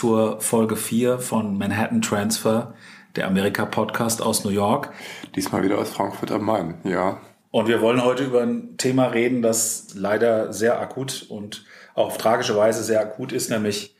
zur 0.00 0.40
Folge 0.40 0.76
4 0.76 1.18
von 1.18 1.58
Manhattan 1.58 2.00
Transfer, 2.00 2.72
der 3.16 3.26
Amerika-Podcast 3.26 4.22
aus 4.22 4.44
New 4.44 4.50
York. 4.50 4.94
Diesmal 5.36 5.62
wieder 5.62 5.76
aus 5.76 5.90
Frankfurt 5.90 6.32
am 6.32 6.46
Main, 6.46 6.76
ja. 6.84 7.20
Und 7.50 7.68
wir 7.68 7.82
wollen 7.82 8.02
heute 8.02 8.24
über 8.24 8.40
ein 8.40 8.78
Thema 8.78 9.08
reden, 9.08 9.42
das 9.42 9.88
leider 9.92 10.54
sehr 10.54 10.80
akut 10.80 11.26
und 11.28 11.66
auch 11.94 12.06
auf 12.06 12.16
tragische 12.16 12.56
Weise 12.56 12.82
sehr 12.82 13.02
akut 13.02 13.30
ist, 13.30 13.50
nämlich 13.50 13.94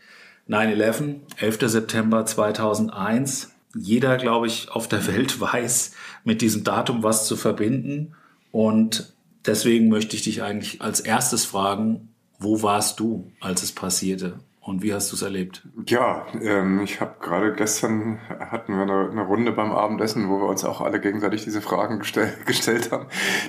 9-11, 0.49 1.17
11. 1.37 1.59
September 1.71 2.25
2001. 2.25 3.51
Jeder, 3.77 4.17
glaube 4.17 4.47
ich, 4.47 4.71
auf 4.71 4.89
der 4.89 5.07
Welt 5.07 5.39
weiß 5.43 5.93
mit 6.25 6.41
diesem 6.41 6.65
Datum 6.65 7.03
was 7.03 7.27
zu 7.27 7.37
verbinden. 7.37 8.15
Und 8.53 9.13
deswegen 9.45 9.91
möchte 9.91 10.17
ich 10.17 10.23
dich 10.23 10.43
eigentlich 10.43 10.81
als 10.81 11.01
erstes 11.01 11.45
fragen, 11.45 12.09
wo 12.39 12.63
warst 12.63 13.01
du, 13.01 13.31
als 13.39 13.63
es 13.63 13.73
passierte? 13.73 14.39
Und 14.63 14.83
wie 14.83 14.93
hast 14.93 15.11
du 15.11 15.17
es 15.17 15.23
erlebt? 15.23 15.67
Ja, 15.87 16.27
ähm, 16.39 16.83
ich 16.83 17.01
habe 17.01 17.15
gerade 17.19 17.55
gestern 17.55 18.19
hatten 18.29 18.75
wir 18.75 18.83
eine, 18.83 19.11
eine, 19.11 19.23
Runde 19.23 19.53
beim 19.53 19.73
Abendessen, 19.73 20.29
wo 20.29 20.39
wir 20.39 20.49
uns 20.49 20.67
auch 20.67 20.83
alle 20.83 21.01
gegenseitig 21.01 21.45
diese 21.45 21.63
Fragen 21.63 21.99
gestell, 21.99 22.35
gestellt 22.47 22.93
haben, 22.93 23.07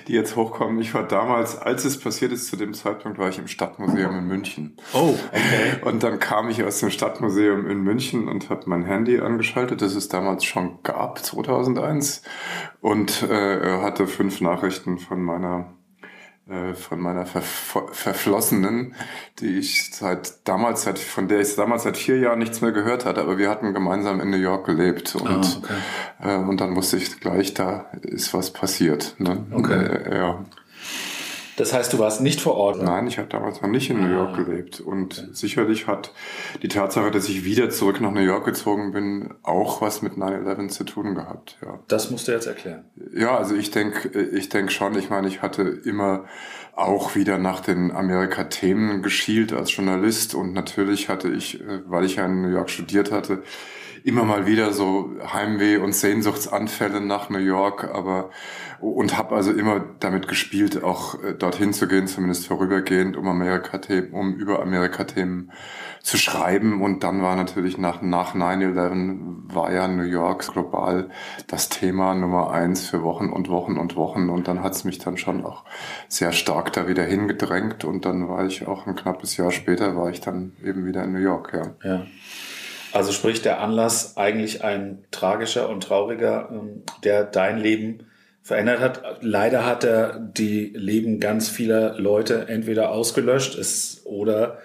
die 0.08 0.14
jetzt 0.14 0.38
hochkommen. 0.38 0.80
Ich 0.80 0.94
war 0.94 1.06
damals, 1.06 1.58
als 1.58 1.84
es 1.84 2.00
passiert 2.00 2.32
ist, 2.32 2.48
zu 2.48 2.56
dem 2.56 2.74
Zeitpunkt 2.74 3.18
war 3.20 3.28
ich 3.28 3.38
im 3.40 3.48
Stadtmuseum 3.48 4.20
in 4.20 4.28
München. 4.28 4.78
Oh, 4.94 5.16
okay. 5.28 5.82
Und 5.84 6.02
dann 6.02 6.18
kam 6.18 6.48
ich 6.48 6.64
aus 6.64 6.80
dem 6.80 6.90
Stadtmuseum 6.90 7.70
in 7.70 7.82
München 7.82 8.30
und 8.30 8.50
habe 8.50 8.64
mein 8.68 8.86
Handy 8.86 9.20
angeschaltet, 9.20 9.82
das 9.82 9.96
es 9.96 10.08
damals 10.08 10.46
schon 10.46 10.82
gab, 10.82 11.20
2001, 11.20 12.22
und 12.80 13.24
äh, 13.24 13.82
hatte 13.82 14.08
fünf 14.08 14.40
Nachrichten 14.40 14.98
von 14.98 15.22
meiner 15.22 15.74
von 16.74 17.00
meiner 17.00 17.26
ver 17.26 17.42
verflossenen, 17.42 18.96
die 19.40 19.58
ich 19.60 19.94
seit 19.94 20.48
damals, 20.48 20.84
seit, 20.84 21.00
von 21.00 21.28
der 21.28 21.40
ich 21.40 21.56
damals 21.56 21.84
seit 21.84 21.98
vier 21.98 22.18
Jahren 22.18 22.40
nichts 22.40 22.62
mehr 22.62 22.72
gehört 22.72 23.06
hatte, 23.06 23.22
aber 23.22 23.38
wir 23.38 23.50
hatten 23.50 23.74
gemeinsam 23.74 24.20
in 24.20 24.30
New 24.30 24.38
York 24.38 24.66
gelebt 24.66 25.16
und, 25.16 25.30
oh, 25.30 25.64
okay. 25.64 26.36
äh, 26.36 26.38
und 26.38 26.62
dann 26.62 26.76
wusste 26.76 26.98
ich 26.98 27.20
gleich, 27.20 27.54
da 27.54 27.86
ist 28.02 28.34
was 28.34 28.52
passiert. 28.52 29.16
Ne? 29.18 29.46
Okay. 29.52 29.74
Äh, 29.74 30.18
ja. 30.18 30.46
Das 31.62 31.74
heißt, 31.74 31.94
du 31.94 32.00
warst 32.00 32.22
nicht 32.22 32.42
vor 32.42 32.56
Ort? 32.56 32.82
Nein, 32.82 33.06
ich 33.06 33.20
habe 33.20 33.28
damals 33.28 33.62
noch 33.62 33.70
nicht 33.70 33.92
in 33.92 34.02
New 34.02 34.12
York 34.12 34.32
ah. 34.34 34.42
gelebt. 34.42 34.80
Und 34.80 35.20
okay. 35.20 35.28
sicherlich 35.32 35.86
hat 35.86 36.12
die 36.64 36.70
Tatsache, 36.70 37.12
dass 37.12 37.30
ich 37.30 37.46
wieder 37.46 37.70
zurück 37.70 38.02
nach 38.02 38.10
New 38.10 38.22
York 38.22 38.46
gezogen 38.46 38.94
bin, 38.94 39.36
auch 39.44 39.80
was 39.80 40.02
mit 40.02 40.14
9-11 40.14 40.70
zu 40.70 40.86
tun 40.86 41.14
gehabt. 41.14 41.60
Ja. 41.62 41.78
Das 41.88 42.10
musst 42.10 42.28
du 42.28 42.32
jetzt 42.32 42.48
erklären. 42.48 42.86
Ja, 43.14 43.38
also 43.38 43.54
ich 43.54 43.70
denke 43.70 44.10
ich 44.10 44.50
denk 44.50 44.72
schon. 44.72 44.98
Ich 44.98 45.12
meine, 45.12 45.28
ich 45.28 45.44
hatte 45.44 45.62
immer 45.62 46.26
auch 46.76 47.14
wieder 47.14 47.38
nach 47.38 47.60
den 47.60 47.92
Amerika-Themen 47.92 49.04
geschielt 49.04 49.54
als 49.54 49.76
Journalist. 49.76 50.34
Und 50.34 50.54
natürlich 50.54 51.10
hatte 51.10 51.30
ich, 51.30 51.62
äh, 51.62 51.82
weil 51.86 52.06
ich 52.06 52.16
ja 52.16 52.26
in 52.26 52.42
New 52.42 52.50
York 52.50 52.72
studiert 52.72 53.12
hatte, 53.12 53.44
immer 54.04 54.24
mal 54.24 54.46
wieder 54.46 54.74
so 54.74 55.12
Heimweh 55.34 55.78
und 55.78 55.94
Sehnsuchtsanfälle 55.94 57.02
nach 57.02 57.30
New 57.30 57.40
York, 57.40 57.90
aber 57.94 58.30
und 58.82 59.16
habe 59.16 59.36
also 59.36 59.52
immer 59.52 59.80
damit 60.00 60.28
gespielt, 60.28 60.84
auch 60.84 61.22
äh, 61.24 61.34
dorthin 61.36 61.72
zu 61.72 61.88
gehen, 61.88 62.08
zumindest 62.08 62.48
vorübergehend, 62.48 63.16
um 63.16 63.28
Amerika-Themen, 63.28 64.12
um 64.12 64.34
über 64.34 64.60
Amerika-Themen 64.62 65.52
zu 66.02 66.18
schreiben. 66.18 66.82
Und 66.82 67.04
dann 67.04 67.22
war 67.22 67.36
natürlich 67.36 67.78
nach, 67.78 68.02
nach 68.02 68.34
9-11 68.34 69.54
war 69.54 69.72
ja 69.72 69.88
New 69.88 70.04
York 70.04 70.52
global 70.52 71.10
das 71.48 71.70
Thema 71.70 72.16
Nummer 72.16 72.52
eins 72.52 72.90
für 72.90 73.04
Wochen 73.04 73.30
und 73.30 73.50
Wochen 73.50 73.78
und 73.78 73.96
Wochen. 73.96 74.30
Und 74.30 74.48
dann 74.48 74.64
hat's 74.64 74.84
mich 74.84 74.98
dann 74.98 75.18
schon 75.18 75.46
auch 75.46 75.64
sehr 76.08 76.32
stark 76.32 76.74
da 76.74 76.88
wieder 76.88 77.04
hingedrängt. 77.04 77.86
Und 77.86 78.06
dann 78.06 78.28
war 78.30 78.46
ich 78.46 78.68
auch 78.68 78.88
ein 78.88 78.96
knappes 78.96 79.38
Jahr 79.38 79.52
später, 79.52 79.96
war 79.96 80.10
ich 80.10 80.22
dann 80.22 80.54
eben 80.64 80.86
wieder 80.86 81.04
in 81.04 81.14
New 81.14 81.20
York, 81.20 81.54
ja. 81.54 81.88
Ja. 81.88 82.06
Also 82.94 83.12
sprich 83.12 83.42
der 83.42 83.62
Anlass 83.62 84.18
eigentlich 84.18 84.64
ein 84.64 85.04
tragischer 85.12 85.70
und 85.70 85.84
trauriger, 85.84 86.50
ähm, 86.52 86.84
der 87.04 87.24
dein 87.24 87.58
Leben 87.58 88.06
verändert 88.44 88.80
hat. 88.80 89.04
Leider 89.22 89.66
hat 89.66 89.84
er 89.84 90.20
die 90.20 90.74
Leben 90.76 91.20
ganz 91.20 91.48
vieler 91.50 92.00
Leute 92.00 92.48
entweder 92.48 92.92
ausgelöscht 92.92 93.56
ist 93.56 94.06
oder 94.06 94.60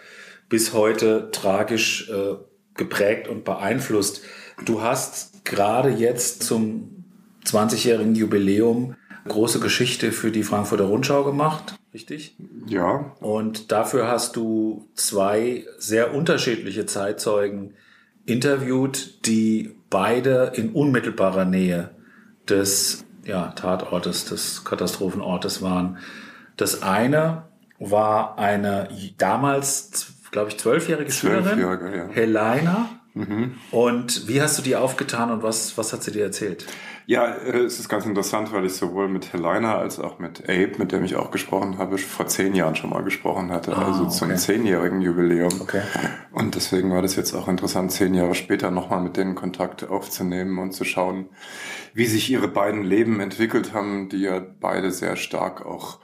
bis 0.49 0.73
heute 0.73 1.31
tragisch 1.31 2.09
äh, 2.11 2.37
geprägt 2.75 3.29
und 3.29 3.45
beeinflusst. 3.45 4.23
Du 4.65 4.83
hast 4.83 5.45
gerade 5.45 5.91
jetzt 5.91 6.43
zum 6.43 7.05
20-jährigen 7.45 8.15
Jubiläum 8.15 8.97
große 9.29 9.61
Geschichte 9.61 10.13
für 10.13 10.31
die 10.31 10.43
Frankfurter 10.43 10.85
Rundschau 10.85 11.25
gemacht, 11.25 11.75
richtig? 11.93 12.37
Ja. 12.67 13.17
Und 13.21 13.73
dafür 13.73 14.09
hast 14.09 14.37
du 14.37 14.89
zwei 14.95 15.67
sehr 15.79 16.15
unterschiedliche 16.15 16.87
Zeitzeugen 16.87 17.75
interviewt, 18.27 19.27
die 19.27 19.77
beide 19.89 20.53
in 20.55 20.71
unmittelbarer 20.71 21.45
Nähe 21.45 21.91
des 22.49 23.05
ja, 23.25 23.49
Tatortes, 23.49 24.27
des 24.27 24.65
Katastrophenortes 24.65 25.63
waren. 25.63 25.99
Das 26.57 26.83
eine 26.83 27.45
war 27.79 28.39
eine 28.39 28.89
damals, 29.19 30.15
glaube 30.31 30.51
ich, 30.51 30.59
zwölfjährige 30.59 31.11
Schülerin, 31.11 31.59
ja. 31.59 32.09
Helena. 32.09 32.96
Mhm. 33.17 33.55
Und 33.71 34.29
wie 34.29 34.43
hast 34.43 34.59
du 34.59 34.63
die 34.63 34.77
aufgetan 34.77 35.31
und 35.31 35.43
was, 35.43 35.79
was 35.79 35.95
hat 35.95 36.03
sie 36.03 36.13
dir 36.13 36.25
erzählt? 36.25 36.67
Ja, 37.07 37.25
äh, 37.27 37.61
es 37.61 37.81
ist 37.81 37.89
ganz 37.89 38.05
interessant, 38.05 38.53
weil 38.53 38.67
ich 38.67 38.75
sowohl 38.75 39.09
mit 39.09 39.33
Helena 39.33 39.79
als 39.79 39.99
auch 39.99 40.19
mit 40.19 40.43
Abe, 40.51 40.73
mit 40.77 40.93
dem 40.93 41.03
ich 41.03 41.17
auch 41.17 41.31
gesprochen 41.31 41.79
habe, 41.79 41.97
vor 41.97 42.27
zehn 42.27 42.55
Jahren 42.55 42.77
schon 42.77 42.91
mal 42.91 43.03
gesprochen 43.03 43.53
hatte, 43.53 43.75
ah, 43.75 43.87
also 43.87 44.03
okay. 44.03 44.11
zum 44.11 44.37
zehnjährigen 44.37 45.01
Jubiläum. 45.01 45.63
Okay. 45.63 45.81
Und 46.33 46.57
deswegen 46.57 46.91
war 46.91 47.01
das 47.01 47.17
jetzt 47.17 47.33
auch 47.33 47.49
interessant, 47.49 47.91
zehn 47.91 48.13
Jahre 48.13 48.35
später 48.35 48.71
nochmal 48.71 49.01
mit 49.01 49.17
denen 49.17 49.35
Kontakt 49.35 49.89
aufzunehmen 49.89 50.59
und 50.59 50.73
zu 50.73 50.85
schauen, 50.85 51.31
wie 51.95 52.07
sich 52.07 52.31
ihre 52.31 52.49
beiden 52.49 52.83
Leben 52.83 53.21
entwickelt 53.21 53.73
haben, 53.73 54.11
die 54.11 54.19
ja 54.19 54.43
beide 54.61 54.91
sehr 54.91 55.17
stark 55.17 55.65
auch 55.65 56.01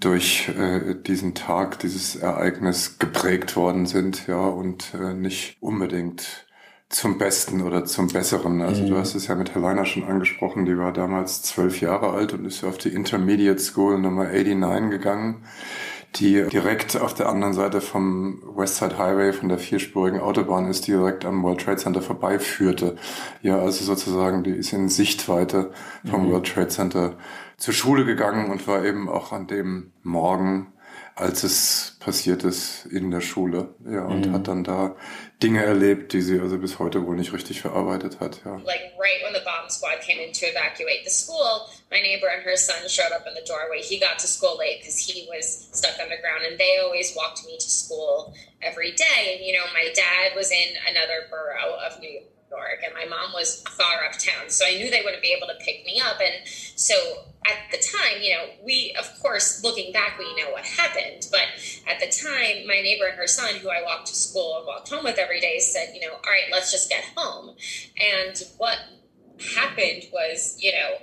durch 0.00 0.48
äh, 0.48 0.94
diesen 0.94 1.34
Tag, 1.34 1.78
dieses 1.78 2.16
Ereignis 2.16 2.98
geprägt 2.98 3.54
worden 3.54 3.86
sind, 3.86 4.26
ja, 4.26 4.40
und 4.40 4.94
äh, 4.94 5.14
nicht 5.14 5.56
unbedingt 5.60 6.45
zum 6.88 7.18
Besten 7.18 7.62
oder 7.62 7.84
zum 7.84 8.08
Besseren. 8.08 8.62
Also 8.62 8.82
mhm. 8.82 8.88
du 8.88 8.96
hast 8.96 9.14
es 9.14 9.26
ja 9.26 9.34
mit 9.34 9.54
Helena 9.54 9.84
schon 9.84 10.04
angesprochen, 10.04 10.66
die 10.66 10.78
war 10.78 10.92
damals 10.92 11.42
zwölf 11.42 11.80
Jahre 11.80 12.10
alt 12.10 12.32
und 12.32 12.44
ist 12.44 12.64
auf 12.64 12.78
die 12.78 12.90
Intermediate 12.90 13.58
School 13.58 13.98
Nummer 13.98 14.24
89 14.24 14.90
gegangen, 14.90 15.44
die 16.14 16.44
direkt 16.44 16.96
auf 16.96 17.12
der 17.12 17.28
anderen 17.28 17.54
Seite 17.54 17.80
vom 17.80 18.40
Westside 18.56 18.98
Highway, 18.98 19.32
von 19.32 19.48
der 19.48 19.58
vierspurigen 19.58 20.20
Autobahn 20.20 20.68
ist, 20.68 20.86
die 20.86 20.92
direkt 20.92 21.24
am 21.24 21.42
World 21.42 21.60
Trade 21.60 21.78
Center 21.78 22.02
vorbeiführte. 22.02 22.96
Ja, 23.42 23.58
also 23.58 23.84
sozusagen, 23.84 24.44
die 24.44 24.52
ist 24.52 24.72
in 24.72 24.88
Sichtweite 24.88 25.72
vom 26.08 26.26
mhm. 26.26 26.32
World 26.32 26.46
Trade 26.46 26.68
Center 26.68 27.16
zur 27.56 27.74
Schule 27.74 28.04
gegangen 28.04 28.50
und 28.50 28.68
war 28.68 28.84
eben 28.84 29.08
auch 29.08 29.32
an 29.32 29.48
dem 29.48 29.92
Morgen 30.02 30.72
als 31.16 31.42
es 31.44 31.96
passiert 31.98 32.44
ist 32.44 32.84
in 32.92 33.10
der 33.10 33.22
Schule. 33.22 33.74
Ja, 33.90 34.04
und 34.04 34.26
mhm. 34.26 34.32
hat 34.34 34.48
dann 34.48 34.64
da 34.64 34.94
Dinge 35.42 35.64
erlebt, 35.64 36.12
die 36.12 36.20
sie 36.20 36.38
also 36.38 36.58
bis 36.58 36.78
heute 36.78 37.06
wohl 37.06 37.16
nicht 37.16 37.32
richtig 37.32 37.62
verarbeitet 37.62 38.20
hat. 38.20 38.42
Ja. 38.44 38.56
Like 38.64 38.92
right 39.00 39.24
when 39.24 39.32
the 39.32 39.40
bomb 39.40 39.68
squad 39.70 40.00
came 40.02 40.20
in 40.20 40.32
to 40.34 40.44
evacuate 40.44 41.04
the 41.04 41.10
school, 41.10 41.68
my 41.90 42.00
neighbor 42.00 42.28
and 42.28 42.44
her 42.44 42.56
son 42.56 42.76
showed 42.86 43.12
up 43.16 43.24
in 43.26 43.32
the 43.32 43.44
doorway. 43.48 43.80
He 43.80 43.98
got 43.98 44.18
to 44.20 44.26
school 44.28 44.58
late 44.58 44.80
because 44.80 44.98
he 44.98 45.26
was 45.32 45.68
stuck 45.72 45.96
underground, 45.98 46.44
and 46.44 46.58
they 46.60 46.78
always 46.84 47.16
walked 47.16 47.46
me 47.46 47.56
to 47.56 47.70
school 47.70 48.34
every 48.60 48.92
day. 48.92 49.36
And 49.36 49.44
you 49.44 49.54
know, 49.56 49.64
my 49.72 49.88
dad 49.96 50.36
was 50.36 50.50
in 50.52 50.76
another 50.84 51.32
borough 51.32 51.80
of 51.80 51.98
New 51.98 52.12
York. 52.12 52.35
York, 52.50 52.80
and 52.84 52.94
my 52.94 53.04
mom 53.04 53.32
was 53.32 53.62
far 53.62 54.04
uptown, 54.04 54.48
so 54.48 54.64
I 54.66 54.76
knew 54.76 54.90
they 54.90 55.02
wouldn't 55.02 55.22
be 55.22 55.34
able 55.36 55.48
to 55.48 55.64
pick 55.64 55.84
me 55.84 56.00
up. 56.00 56.18
And 56.20 56.46
so 56.46 56.94
at 57.46 57.70
the 57.70 57.78
time, 57.78 58.22
you 58.22 58.34
know, 58.34 58.44
we, 58.64 58.94
of 58.98 59.20
course, 59.20 59.62
looking 59.62 59.92
back, 59.92 60.18
we 60.18 60.34
know 60.36 60.50
what 60.50 60.64
happened. 60.64 61.26
But 61.30 61.46
at 61.86 62.00
the 62.00 62.06
time, 62.06 62.66
my 62.66 62.80
neighbor 62.80 63.06
and 63.06 63.18
her 63.18 63.26
son, 63.26 63.56
who 63.56 63.70
I 63.70 63.82
walked 63.82 64.08
to 64.08 64.14
school 64.14 64.58
and 64.58 64.66
walked 64.66 64.88
home 64.88 65.04
with 65.04 65.18
every 65.18 65.40
day, 65.40 65.58
said, 65.58 65.92
you 65.94 66.00
know, 66.00 66.14
all 66.14 66.30
right, 66.30 66.50
let's 66.50 66.70
just 66.70 66.88
get 66.88 67.04
home. 67.16 67.56
And 67.98 68.42
what 68.58 68.78
happened 69.54 70.04
was, 70.12 70.56
you 70.60 70.72
know, 70.72 70.96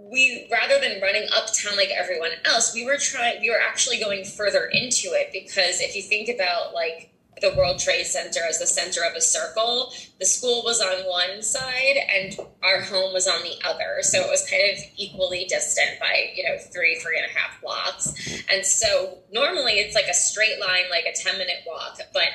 we 0.00 0.48
rather 0.50 0.78
than 0.80 1.00
running 1.00 1.28
uptown 1.34 1.76
like 1.76 1.90
everyone 1.90 2.30
else, 2.44 2.74
we 2.74 2.84
were 2.84 2.96
trying 2.96 3.40
we 3.40 3.50
were 3.50 3.60
actually 3.60 3.98
going 3.98 4.24
further 4.24 4.66
into 4.72 5.08
it 5.08 5.30
because 5.32 5.80
if 5.80 5.96
you 5.96 6.02
think 6.02 6.28
about 6.28 6.72
like 6.72 7.12
the 7.40 7.54
World 7.56 7.78
Trade 7.78 8.04
Center 8.04 8.40
as 8.48 8.58
the 8.58 8.66
center 8.66 9.00
of 9.08 9.14
a 9.16 9.20
circle. 9.20 9.92
The 10.18 10.26
school 10.26 10.62
was 10.64 10.80
on 10.80 11.06
one 11.08 11.42
side 11.42 11.96
and 12.14 12.36
our 12.62 12.80
home 12.80 13.12
was 13.12 13.26
on 13.28 13.42
the 13.42 13.56
other. 13.64 14.02
So 14.02 14.20
it 14.20 14.30
was 14.30 14.48
kind 14.48 14.62
of 14.72 14.84
equally 14.96 15.46
distant 15.48 16.00
by, 16.00 16.30
you 16.34 16.44
know, 16.44 16.56
three, 16.58 16.96
three 16.96 17.18
and 17.18 17.26
a 17.26 17.38
half 17.38 17.60
blocks. 17.60 18.44
And 18.52 18.64
so 18.64 19.18
normally 19.32 19.74
it's 19.74 19.94
like 19.94 20.08
a 20.08 20.14
straight 20.14 20.60
line, 20.60 20.90
like 20.90 21.04
a 21.04 21.12
10 21.12 21.38
minute 21.38 21.64
walk. 21.66 22.00
But 22.12 22.28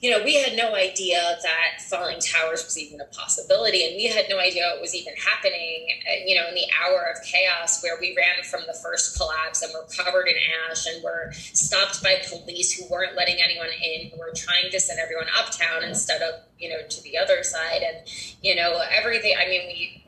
you 0.00 0.10
know, 0.10 0.22
we 0.22 0.36
had 0.36 0.56
no 0.56 0.74
idea 0.74 1.20
that 1.42 1.82
falling 1.88 2.20
towers 2.20 2.64
was 2.64 2.78
even 2.78 3.00
a 3.00 3.04
possibility, 3.06 3.84
and 3.84 3.96
we 3.96 4.04
had 4.04 4.26
no 4.30 4.38
idea 4.38 4.72
it 4.74 4.80
was 4.80 4.94
even 4.94 5.12
happening. 5.14 5.88
Uh, 6.06 6.24
you 6.24 6.36
know, 6.36 6.46
in 6.48 6.54
the 6.54 6.66
hour 6.80 7.12
of 7.12 7.22
chaos 7.24 7.82
where 7.82 7.96
we 8.00 8.14
ran 8.16 8.44
from 8.44 8.60
the 8.68 8.74
first 8.74 9.16
collapse 9.16 9.62
and 9.62 9.72
were 9.74 9.86
covered 9.96 10.28
in 10.28 10.34
ash 10.70 10.86
and 10.86 11.02
were 11.02 11.32
stopped 11.32 12.02
by 12.02 12.16
police 12.28 12.72
who 12.72 12.84
weren't 12.88 13.16
letting 13.16 13.38
anyone 13.42 13.70
in, 13.82 14.10
who 14.10 14.18
were 14.18 14.32
trying 14.36 14.70
to 14.70 14.78
send 14.78 15.00
everyone 15.00 15.26
uptown 15.36 15.82
instead 15.82 16.22
of 16.22 16.34
you 16.58 16.68
know 16.68 16.78
to 16.88 17.02
the 17.02 17.18
other 17.18 17.42
side, 17.42 17.82
and 17.82 17.96
you 18.40 18.54
know 18.54 18.80
everything. 18.96 19.34
I 19.36 19.48
mean, 19.48 19.62
we 19.66 20.04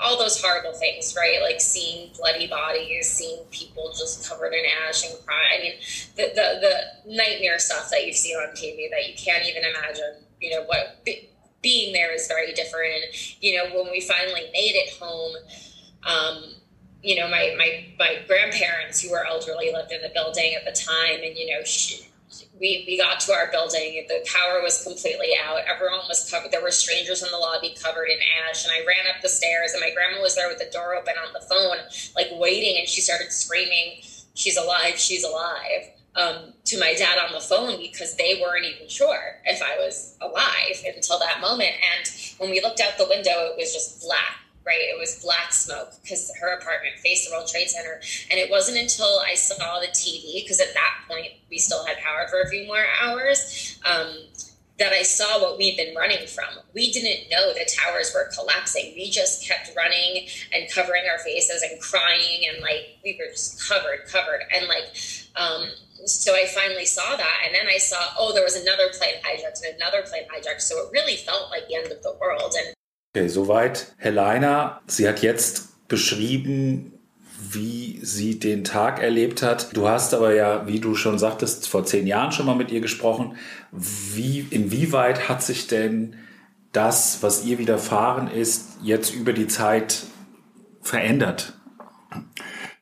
all 0.00 0.18
those 0.18 0.40
horrible 0.42 0.72
things, 0.72 1.14
right? 1.16 1.40
Like 1.42 1.60
seeing 1.60 2.10
bloody 2.16 2.46
bodies, 2.46 3.10
seeing 3.10 3.44
people 3.50 3.92
just 3.96 4.28
covered 4.28 4.52
in 4.52 4.64
ash 4.86 5.04
and 5.04 5.14
crying. 5.24 5.58
I 5.58 5.62
mean, 5.62 5.72
the, 6.16 6.32
the, 6.34 6.60
the 6.60 7.14
nightmare 7.16 7.58
stuff 7.58 7.90
that 7.90 8.06
you 8.06 8.12
see 8.12 8.34
on 8.34 8.54
TV 8.54 8.90
that 8.90 9.08
you 9.08 9.14
can't 9.16 9.46
even 9.46 9.62
imagine, 9.64 10.24
you 10.40 10.50
know, 10.50 10.64
what 10.64 11.04
be, 11.04 11.28
being 11.62 11.92
there 11.92 12.14
is 12.14 12.26
very 12.28 12.52
different. 12.52 12.94
And, 12.94 13.42
you 13.42 13.56
know, 13.56 13.74
when 13.74 13.90
we 13.90 14.00
finally 14.00 14.48
made 14.52 14.74
it 14.74 14.94
home, 15.00 15.34
um, 16.06 16.54
you 17.02 17.16
know, 17.16 17.28
my, 17.28 17.54
my, 17.58 17.86
my 17.98 18.18
grandparents 18.26 19.02
who 19.02 19.10
were 19.10 19.26
elderly 19.26 19.70
lived 19.72 19.92
in 19.92 20.00
the 20.02 20.10
building 20.14 20.54
at 20.54 20.64
the 20.64 20.78
time 20.78 21.20
and, 21.22 21.36
you 21.36 21.54
know, 21.54 21.62
she, 21.64 22.06
we, 22.60 22.84
we 22.86 22.96
got 22.96 23.20
to 23.20 23.32
our 23.32 23.50
building. 23.50 24.06
The 24.08 24.24
power 24.32 24.62
was 24.62 24.82
completely 24.82 25.30
out. 25.44 25.60
Everyone 25.66 26.00
was 26.08 26.30
covered. 26.30 26.52
There 26.52 26.62
were 26.62 26.70
strangers 26.70 27.22
in 27.22 27.28
the 27.30 27.38
lobby 27.38 27.74
covered 27.82 28.06
in 28.06 28.18
ash. 28.48 28.64
And 28.64 28.72
I 28.72 28.86
ran 28.86 29.12
up 29.14 29.22
the 29.22 29.28
stairs, 29.28 29.72
and 29.72 29.80
my 29.80 29.90
grandma 29.92 30.20
was 30.20 30.36
there 30.36 30.48
with 30.48 30.58
the 30.58 30.70
door 30.72 30.94
open 30.94 31.14
on 31.26 31.32
the 31.32 31.44
phone, 31.48 31.78
like 32.14 32.28
waiting. 32.38 32.78
And 32.78 32.88
she 32.88 33.00
started 33.00 33.32
screaming, 33.32 34.02
She's 34.34 34.56
alive, 34.56 34.98
she's 34.98 35.22
alive, 35.22 35.90
um, 36.16 36.54
to 36.64 36.78
my 36.78 36.94
dad 36.94 37.18
on 37.18 37.32
the 37.32 37.40
phone 37.40 37.78
because 37.78 38.16
they 38.16 38.40
weren't 38.42 38.64
even 38.64 38.88
sure 38.88 39.40
if 39.44 39.62
I 39.62 39.76
was 39.78 40.16
alive 40.20 40.82
until 40.94 41.18
that 41.20 41.40
moment. 41.40 41.70
And 41.70 42.10
when 42.38 42.50
we 42.50 42.60
looked 42.60 42.80
out 42.80 42.98
the 42.98 43.06
window, 43.08 43.30
it 43.30 43.56
was 43.56 43.72
just 43.72 44.02
black 44.02 44.43
right? 44.66 44.80
It 44.80 44.98
was 44.98 45.22
black 45.22 45.52
smoke 45.52 45.92
because 46.02 46.32
her 46.40 46.56
apartment 46.56 46.96
faced 46.98 47.28
the 47.28 47.36
World 47.36 47.48
Trade 47.48 47.68
Center. 47.68 48.00
And 48.30 48.40
it 48.40 48.50
wasn't 48.50 48.78
until 48.78 49.20
I 49.20 49.34
saw 49.34 49.80
the 49.80 49.88
TV, 49.88 50.42
because 50.42 50.60
at 50.60 50.74
that 50.74 51.04
point 51.08 51.32
we 51.50 51.58
still 51.58 51.84
had 51.84 51.98
power 51.98 52.26
for 52.28 52.40
a 52.40 52.48
few 52.48 52.66
more 52.66 52.84
hours, 53.02 53.78
um, 53.84 54.16
that 54.78 54.92
I 54.92 55.02
saw 55.02 55.40
what 55.40 55.56
we'd 55.56 55.76
been 55.76 55.94
running 55.94 56.26
from. 56.26 56.62
We 56.74 56.90
didn't 56.90 57.30
know 57.30 57.52
the 57.52 57.68
towers 57.78 58.12
were 58.12 58.28
collapsing. 58.34 58.92
We 58.96 59.08
just 59.08 59.46
kept 59.46 59.70
running 59.76 60.26
and 60.52 60.68
covering 60.70 61.04
our 61.08 61.18
faces 61.18 61.62
and 61.62 61.80
crying 61.80 62.48
and 62.52 62.60
like 62.60 62.98
we 63.04 63.16
were 63.18 63.30
just 63.30 63.68
covered, 63.68 64.06
covered. 64.10 64.42
And 64.52 64.66
like, 64.66 64.96
um, 65.36 65.68
so 66.06 66.34
I 66.34 66.46
finally 66.46 66.86
saw 66.86 67.16
that. 67.16 67.38
And 67.46 67.54
then 67.54 67.66
I 67.72 67.78
saw, 67.78 67.98
oh, 68.18 68.32
there 68.32 68.42
was 68.42 68.56
another 68.56 68.88
plane 68.98 69.14
hijacked 69.22 69.62
and 69.64 69.76
another 69.76 70.02
plane 70.02 70.24
hijacked. 70.24 70.60
So 70.60 70.78
it 70.78 70.92
really 70.92 71.16
felt 71.16 71.50
like 71.50 71.68
the 71.68 71.76
end 71.76 71.92
of 71.92 72.02
the 72.02 72.16
world. 72.20 72.54
And 72.58 72.74
Okay, 73.16 73.28
soweit 73.28 73.94
Helena. 73.96 74.80
Sie 74.88 75.06
hat 75.06 75.22
jetzt 75.22 75.86
beschrieben, 75.86 76.94
wie 77.38 78.00
sie 78.02 78.40
den 78.40 78.64
Tag 78.64 79.00
erlebt 79.00 79.40
hat. 79.40 79.76
Du 79.76 79.86
hast 79.86 80.14
aber 80.14 80.34
ja, 80.34 80.66
wie 80.66 80.80
du 80.80 80.96
schon 80.96 81.20
sagtest, 81.20 81.68
vor 81.68 81.84
zehn 81.84 82.08
Jahren 82.08 82.32
schon 82.32 82.44
mal 82.44 82.56
mit 82.56 82.72
ihr 82.72 82.80
gesprochen. 82.80 83.36
Wie, 83.70 84.44
inwieweit 84.50 85.28
hat 85.28 85.44
sich 85.44 85.68
denn 85.68 86.16
das, 86.72 87.22
was 87.22 87.44
ihr 87.44 87.58
widerfahren 87.58 88.26
ist, 88.26 88.78
jetzt 88.82 89.14
über 89.14 89.32
die 89.32 89.46
Zeit 89.46 90.06
verändert? 90.82 91.56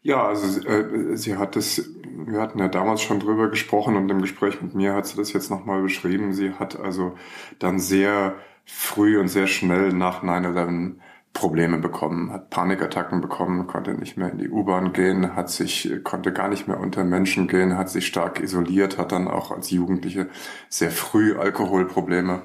Ja, 0.01 0.29
also 0.29 0.67
äh, 0.67 1.15
sie 1.15 1.37
hat 1.37 1.57
das, 1.57 1.91
wir 2.27 2.41
hatten 2.41 2.59
ja 2.59 2.69
damals 2.69 3.03
schon 3.03 3.21
drüber 3.21 3.51
gesprochen 3.51 3.97
und 3.97 4.09
im 4.09 4.23
Gespräch 4.23 4.63
mit 4.63 4.75
mir 4.75 4.95
hat 4.95 5.07
sie 5.07 5.17
das 5.19 5.35
jetzt 5.35 5.51
nochmal 5.51 5.83
beschrieben. 5.83 6.33
Sie 6.33 6.53
hat 6.53 6.81
also 6.81 7.19
dann 7.59 7.79
sehr 7.79 8.35
früh 8.65 9.19
und 9.19 9.29
sehr 9.29 9.47
schnell 9.47 9.93
nach 9.93 10.23
9-11 10.23 10.97
Probleme 11.33 11.79
bekommen, 11.79 12.31
hat 12.31 12.51
Panikattacken 12.51 13.23
bekommen, 13.23 13.67
konnte 13.67 13.95
nicht 13.95 14.19
mehr 14.19 14.31
in 14.31 14.37
die 14.37 14.51
U-Bahn 14.51 14.93
gehen, 14.93 15.35
hat 15.35 15.49
sich, 15.49 15.91
konnte 16.05 16.31
gar 16.31 16.49
nicht 16.49 16.69
mehr 16.69 16.79
unter 16.79 17.05
Menschen 17.05 17.49
gehen, 17.49 17.79
hat 17.79 17.89
sich 17.89 18.07
stark 18.07 18.41
isoliert, 18.41 18.99
hat 18.99 19.13
dann 19.13 19.29
auch 19.29 19.51
als 19.51 19.71
Jugendliche 19.71 20.29
sehr 20.69 20.91
früh 20.91 21.35
Alkoholprobleme 21.35 22.43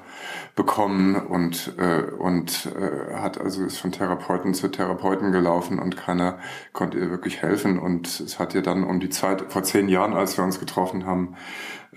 bekommen 0.56 1.16
und, 1.16 1.74
äh, 1.76 2.00
und 2.00 2.72
äh, 2.74 3.14
hat 3.14 3.38
also 3.38 3.64
ist 3.64 3.76
von 3.76 3.92
Therapeuten 3.92 4.54
zu 4.54 4.68
Therapeuten 4.68 5.32
gelaufen 5.32 5.78
und 5.78 5.98
keiner 5.98 6.38
konnte 6.72 6.98
ihr 6.98 7.10
wirklich 7.10 7.42
helfen. 7.42 7.78
Und 7.78 8.20
es 8.20 8.38
hat 8.38 8.54
ihr 8.54 8.62
dann 8.62 8.84
um 8.84 9.00
die 9.00 9.10
Zeit, 9.10 9.52
vor 9.52 9.64
zehn 9.64 9.88
Jahren, 9.88 10.14
als 10.14 10.38
wir 10.38 10.44
uns 10.44 10.58
getroffen 10.58 11.04
haben, 11.04 11.36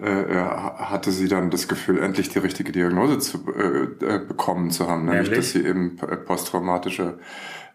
hatte 0.01 1.11
sie 1.11 1.27
dann 1.27 1.51
das 1.51 1.67
Gefühl, 1.67 2.01
endlich 2.01 2.29
die 2.29 2.39
richtige 2.39 2.71
Diagnose 2.71 3.19
zu 3.19 3.45
äh, 3.55 4.05
äh 4.05 4.19
bekommen 4.19 4.71
zu 4.71 4.87
haben, 4.87 5.05
nämlich 5.05 5.29
dass 5.31 5.51
sie 5.51 5.65
eben 5.65 5.97
posttraumatische 6.25 7.19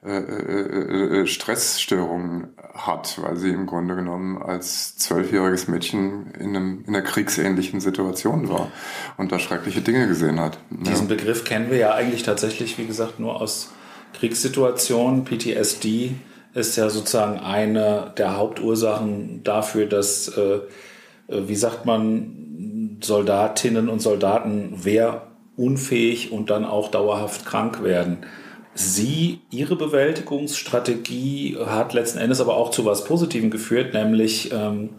äh, 0.06 0.19
äh, 0.19 1.23
äh, 1.23 1.26
Stressstörungen 1.26 2.49
hat, 2.75 3.20
weil 3.20 3.37
sie 3.37 3.50
im 3.50 3.67
Grunde 3.67 3.96
genommen 3.96 4.40
als 4.40 4.96
zwölfjähriges 4.99 5.67
Mädchen 5.67 6.31
in, 6.38 6.55
einem, 6.55 6.84
in 6.87 6.94
einer 6.94 7.02
kriegsähnlichen 7.02 7.81
Situation 7.81 8.49
war 8.49 8.70
und 9.17 9.32
da 9.32 9.40
schreckliche 9.40 9.81
Dinge 9.81 10.06
gesehen 10.06 10.38
hat. 10.38 10.58
Diesen 10.70 11.08
ja. 11.08 11.17
Begriff 11.17 11.43
kennen 11.43 11.70
wir 11.70 11.78
ja 11.78 11.94
eigentlich 11.94 12.23
tatsächlich, 12.23 12.78
wie 12.78 12.87
gesagt, 12.87 13.19
nur 13.19 13.40
aus 13.40 13.73
Kriegssituationen. 14.12 15.25
PTSD 15.25 16.14
ist 16.55 16.76
ja 16.76 16.88
sozusagen 16.88 17.40
eine 17.40 18.12
der 18.17 18.37
Hauptursachen 18.37 19.43
dafür, 19.43 19.87
dass 19.87 20.28
äh, 20.28 20.40
äh, 20.40 20.61
wie 21.28 21.56
sagt 21.56 21.87
man, 21.87 22.99
Soldatinnen 23.02 23.88
und 23.88 24.00
Soldaten 24.00 24.84
wehrunfähig 24.84 26.32
und 26.32 26.50
dann 26.50 26.64
auch 26.64 26.90
dauerhaft 26.90 27.44
krank 27.44 27.82
werden. 27.82 28.19
Sie, 28.75 29.40
Ihre 29.50 29.76
Bewältigungsstrategie 29.76 31.56
hat 31.64 31.94
letzten 31.94 32.19
Endes 32.19 32.40
aber 32.40 32.56
auch 32.56 32.70
zu 32.70 32.84
was 32.84 33.05
Positivem 33.05 33.50
geführt, 33.50 33.94
nämlich 33.94 34.52
ähm, 34.52 34.90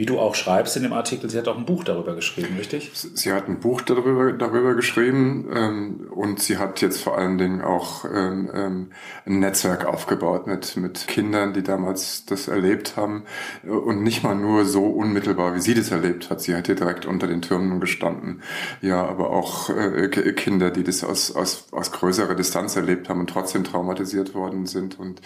wie 0.00 0.06
du 0.06 0.18
auch 0.18 0.34
schreibst 0.34 0.78
in 0.78 0.82
dem 0.82 0.94
Artikel, 0.94 1.28
sie 1.28 1.36
hat 1.36 1.46
auch 1.46 1.58
ein 1.58 1.66
Buch 1.66 1.84
darüber 1.84 2.14
geschrieben, 2.14 2.56
richtig? 2.56 2.90
Sie 2.94 3.34
hat 3.34 3.48
ein 3.48 3.60
Buch 3.60 3.82
darüber, 3.82 4.32
darüber 4.32 4.74
geschrieben 4.74 5.46
ähm, 5.54 6.08
und 6.10 6.40
sie 6.40 6.56
hat 6.56 6.80
jetzt 6.80 7.02
vor 7.02 7.18
allen 7.18 7.36
Dingen 7.36 7.60
auch 7.60 8.06
ähm, 8.06 8.50
ähm, 8.54 8.86
ein 9.26 9.40
Netzwerk 9.40 9.84
aufgebaut 9.84 10.46
mit, 10.46 10.78
mit 10.78 11.06
Kindern, 11.06 11.52
die 11.52 11.62
damals 11.62 12.24
das 12.24 12.48
erlebt 12.48 12.96
haben 12.96 13.24
und 13.62 14.02
nicht 14.02 14.22
mal 14.22 14.34
nur 14.34 14.64
so 14.64 14.86
unmittelbar, 14.86 15.54
wie 15.54 15.60
sie 15.60 15.74
das 15.74 15.90
erlebt 15.90 16.30
hat. 16.30 16.40
Sie 16.40 16.56
hat 16.56 16.64
hier 16.64 16.76
direkt 16.76 17.04
unter 17.04 17.26
den 17.26 17.42
Türmen 17.42 17.78
gestanden. 17.78 18.40
Ja, 18.80 19.04
aber 19.04 19.28
auch 19.28 19.68
äh, 19.68 20.08
Kinder, 20.08 20.70
die 20.70 20.82
das 20.82 21.04
aus, 21.04 21.36
aus, 21.36 21.66
aus 21.72 21.92
größerer 21.92 22.34
Distanz 22.34 22.74
erlebt 22.74 23.10
haben 23.10 23.20
und 23.20 23.28
trotzdem 23.28 23.64
traumatisiert 23.64 24.34
worden 24.34 24.64
sind 24.64 24.98
und 24.98 25.20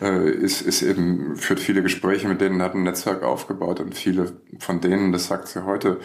äh, 0.00 0.30
ist, 0.30 0.62
ist 0.62 0.80
eben, 0.80 1.36
führt 1.36 1.60
viele 1.60 1.82
Gespräche 1.82 2.26
mit 2.26 2.40
denen, 2.40 2.62
hat 2.62 2.74
ein 2.74 2.84
Netzwerk 2.84 3.22
aufgebaut 3.22 3.80
und 3.80 3.94
viele 3.94 4.13
viele 4.14 4.40
von 4.58 4.80
denen, 4.80 5.12
das 5.12 5.26
sagt 5.26 5.48
sie 5.48 5.64
heute, 5.64 6.00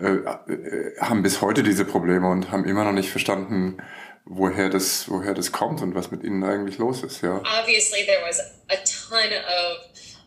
äh, 0.00 0.06
äh, 0.52 0.96
haben 1.00 1.22
bis 1.22 1.40
heute 1.40 1.62
diese 1.62 1.84
Probleme 1.84 2.28
und 2.28 2.50
haben 2.50 2.64
immer 2.64 2.84
noch 2.84 2.92
nicht 2.92 3.10
verstanden, 3.10 3.78
woher 4.24 4.68
das, 4.68 5.08
woher 5.08 5.34
das 5.34 5.52
kommt 5.52 5.82
und 5.82 5.94
was 5.94 6.10
mit 6.10 6.22
ihnen 6.22 6.42
eigentlich 6.44 6.78
los 6.78 7.02
ist. 7.02 7.22
Ja. 7.22 7.42
Obviously, 7.60 8.04
there 8.06 8.22
was 8.26 8.40
a 8.68 8.76
ton 8.84 9.30
of 9.32 9.78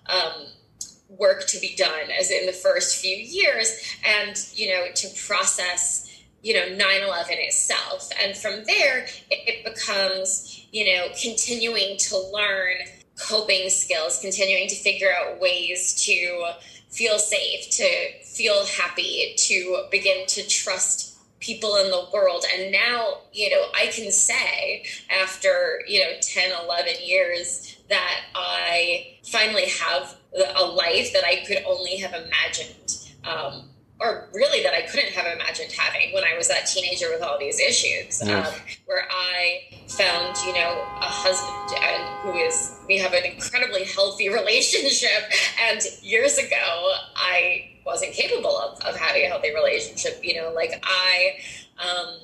um, 0.08 1.18
work 1.18 1.48
to 1.48 1.60
be 1.60 1.76
done, 1.78 2.12
as 2.20 2.30
in 2.30 2.46
the 2.46 2.54
first 2.54 2.98
few 2.98 3.16
years, 3.16 3.80
and 4.04 4.38
you 4.54 4.68
know 4.70 4.92
to 4.94 5.08
process 5.28 6.08
you 6.42 6.54
know 6.54 6.66
9-11 6.76 7.26
itself 7.48 8.10
and 8.22 8.36
from 8.36 8.66
there 8.66 9.06
it, 9.32 9.40
it 9.48 9.64
becomes 9.64 10.68
you 10.74 10.84
know 10.84 11.08
continuing 11.16 11.96
to 11.98 12.18
learn 12.34 12.76
coping 13.18 13.70
skills 13.70 14.20
continuing 14.20 14.68
to 14.68 14.76
figure 14.76 15.08
out 15.10 15.40
ways 15.40 15.94
to 16.04 16.54
feel 16.94 17.18
safe, 17.18 17.70
to 17.72 18.24
feel 18.24 18.66
happy, 18.66 19.34
to 19.36 19.86
begin 19.92 20.26
to 20.28 20.48
trust 20.48 21.18
people 21.40 21.76
in 21.76 21.90
the 21.90 22.06
world. 22.14 22.46
And 22.54 22.72
now, 22.72 23.22
you 23.34 23.50
know, 23.50 23.66
I 23.76 23.88
can 23.88 24.12
say 24.12 24.86
after, 25.10 25.82
you 25.88 26.00
know, 26.00 26.12
10, 26.22 26.52
11 26.66 26.94
years 27.04 27.78
that 27.90 28.22
I 28.34 29.18
finally 29.24 29.68
have 29.68 30.16
a 30.56 30.64
life 30.64 31.12
that 31.14 31.26
I 31.26 31.44
could 31.46 31.64
only 31.66 31.98
have 31.98 32.14
imagined. 32.14 32.98
Um, 33.26 33.70
or 34.04 34.28
really 34.34 34.62
that 34.64 34.74
I 34.74 34.82
couldn't 34.82 35.14
have 35.14 35.26
imagined 35.26 35.72
having 35.72 36.14
when 36.14 36.24
I 36.24 36.38
was 36.38 36.50
that 36.50 36.66
teenager 36.66 37.08
with 37.10 37.22
all 37.22 37.40
these 37.40 37.60
issues, 37.60 38.22
um, 38.22 38.46
where 38.86 39.08
I 39.10 39.62
found, 39.88 40.36
you 40.46 40.54
know, 40.54 40.86
a 41.00 41.06
husband 41.06 41.80
and 41.82 42.04
who 42.20 42.38
is, 42.38 42.76
we 42.88 42.98
have 42.98 43.14
an 43.14 43.24
incredibly 43.24 43.86
healthy 43.86 44.30
relationship. 44.34 45.32
And 45.70 45.82
years 46.02 46.38
ago, 46.38 46.94
I 47.16 47.70
wasn't 47.86 48.12
capable 48.12 48.58
of, 48.58 48.82
of 48.82 48.96
having 48.98 49.24
a 49.24 49.28
healthy 49.28 49.54
relationship. 49.54 50.20
You 50.22 50.42
know, 50.42 50.52
like 50.54 50.84
I 50.84 51.38
um, 51.80 52.20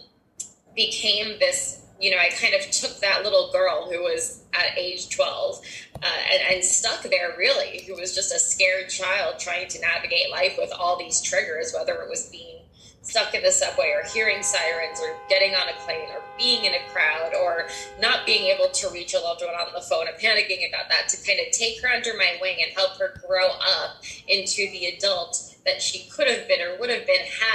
became 0.75 1.39
this 1.39 1.85
you 1.99 2.11
know, 2.11 2.17
I 2.17 2.29
kind 2.29 2.53
of 2.53 2.61
took 2.71 2.99
that 2.99 3.23
little 3.23 3.51
girl 3.51 3.89
who 3.91 4.01
was 4.03 4.43
at 4.53 4.77
age 4.77 5.09
12 5.09 5.61
uh, 6.01 6.07
and, 6.31 6.55
and, 6.55 6.63
stuck 6.63 7.03
there 7.03 7.35
really, 7.37 7.83
who 7.85 7.95
was 7.95 8.15
just 8.15 8.33
a 8.33 8.39
scared 8.39 8.89
child 8.89 9.37
trying 9.37 9.67
to 9.67 9.81
navigate 9.81 10.31
life 10.31 10.55
with 10.57 10.71
all 10.71 10.97
these 10.97 11.21
triggers, 11.21 11.73
whether 11.73 11.93
it 12.01 12.09
was 12.09 12.29
being 12.29 12.59
stuck 13.01 13.33
in 13.33 13.41
the 13.43 13.51
subway 13.51 13.91
or 13.95 14.07
hearing 14.09 14.43
sirens 14.43 14.99
or 15.01 15.17
getting 15.29 15.55
on 15.55 15.67
a 15.67 15.73
plane 15.85 16.07
or 16.11 16.21
being 16.37 16.65
in 16.65 16.73
a 16.73 16.89
crowd 16.91 17.33
or 17.33 17.67
not 17.99 18.25
being 18.25 18.45
able 18.45 18.69
to 18.69 18.89
reach 18.89 19.13
a 19.13 19.19
loved 19.19 19.41
one 19.41 19.55
on 19.55 19.73
the 19.73 19.81
phone 19.81 20.07
and 20.07 20.17
panicking 20.17 20.67
about 20.69 20.87
that 20.89 21.09
to 21.09 21.17
kind 21.25 21.39
of 21.39 21.51
take 21.51 21.81
her 21.81 21.89
under 21.89 22.13
my 22.17 22.37
wing 22.41 22.57
and 22.63 22.71
help 22.75 22.97
her 22.97 23.19
grow 23.27 23.47
up 23.47 24.03
into 24.27 24.69
the 24.71 24.85
adult 24.85 25.55
that 25.65 25.81
she 25.81 26.09
could 26.09 26.27
have 26.27 26.47
been 26.47 26.61
or 26.61 26.77
would 26.79 26.89
have 26.89 27.05
been 27.05 27.25
had 27.25 27.48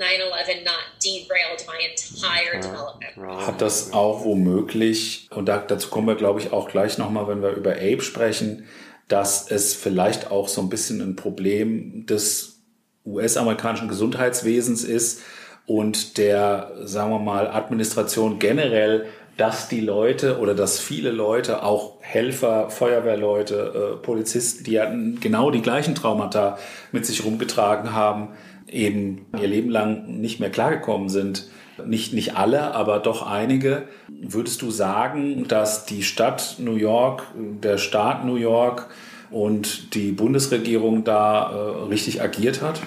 9-11 0.00 0.64
not 0.64 0.74
derailed 1.04 1.66
my 1.66 1.76
entire 1.84 2.58
development. 2.60 3.46
Hat 3.46 3.60
das 3.60 3.92
auch 3.92 4.24
womöglich, 4.24 5.28
und 5.30 5.46
dazu 5.46 5.90
kommen 5.90 6.08
wir 6.08 6.14
glaube 6.14 6.40
ich 6.40 6.52
auch 6.52 6.68
gleich 6.68 6.96
nochmal, 6.96 7.28
wenn 7.28 7.42
wir 7.42 7.50
über 7.50 7.72
Abe 7.72 8.00
sprechen, 8.00 8.66
dass 9.08 9.50
es 9.50 9.74
vielleicht 9.74 10.30
auch 10.30 10.48
so 10.48 10.62
ein 10.62 10.70
bisschen 10.70 11.00
ein 11.00 11.16
Problem 11.16 12.06
des 12.06 12.60
US-amerikanischen 13.04 13.88
Gesundheitswesens 13.88 14.84
ist 14.84 15.22
und 15.66 16.16
der, 16.16 16.72
sagen 16.84 17.10
wir 17.10 17.18
mal, 17.18 17.48
Administration 17.48 18.38
generell, 18.38 19.06
dass 19.36 19.68
die 19.68 19.80
Leute 19.80 20.38
oder 20.38 20.54
dass 20.54 20.78
viele 20.78 21.10
Leute, 21.10 21.62
auch 21.62 21.98
Helfer, 22.00 22.70
Feuerwehrleute, 22.70 23.94
äh, 23.94 24.02
Polizisten, 24.02 24.64
die 24.64 24.72
ja 24.72 24.92
genau 25.20 25.50
die 25.50 25.62
gleichen 25.62 25.94
Traumata 25.94 26.58
mit 26.92 27.06
sich 27.06 27.24
rumgetragen 27.24 27.94
haben, 27.94 28.36
eben 28.70 29.26
ihr 29.40 29.48
Leben 29.48 29.70
lang 29.70 30.20
nicht 30.20 30.40
mehr 30.40 30.50
klargekommen 30.50 31.08
sind. 31.08 31.48
Nicht, 31.84 32.12
nicht 32.12 32.36
alle, 32.36 32.74
aber 32.74 32.98
doch 32.98 33.26
einige. 33.26 33.84
Würdest 34.08 34.60
du 34.62 34.70
sagen, 34.70 35.48
dass 35.48 35.86
die 35.86 36.02
Stadt 36.02 36.56
New 36.58 36.74
York, 36.74 37.22
der 37.34 37.78
Staat 37.78 38.24
New 38.24 38.36
York, 38.36 38.88
und 39.30 39.94
die 39.94 40.12
Bundesregierung 40.12 41.04
da 41.04 41.50
äh, 41.50 41.84
richtig 41.84 42.20
agiert 42.20 42.62
hat? 42.62 42.80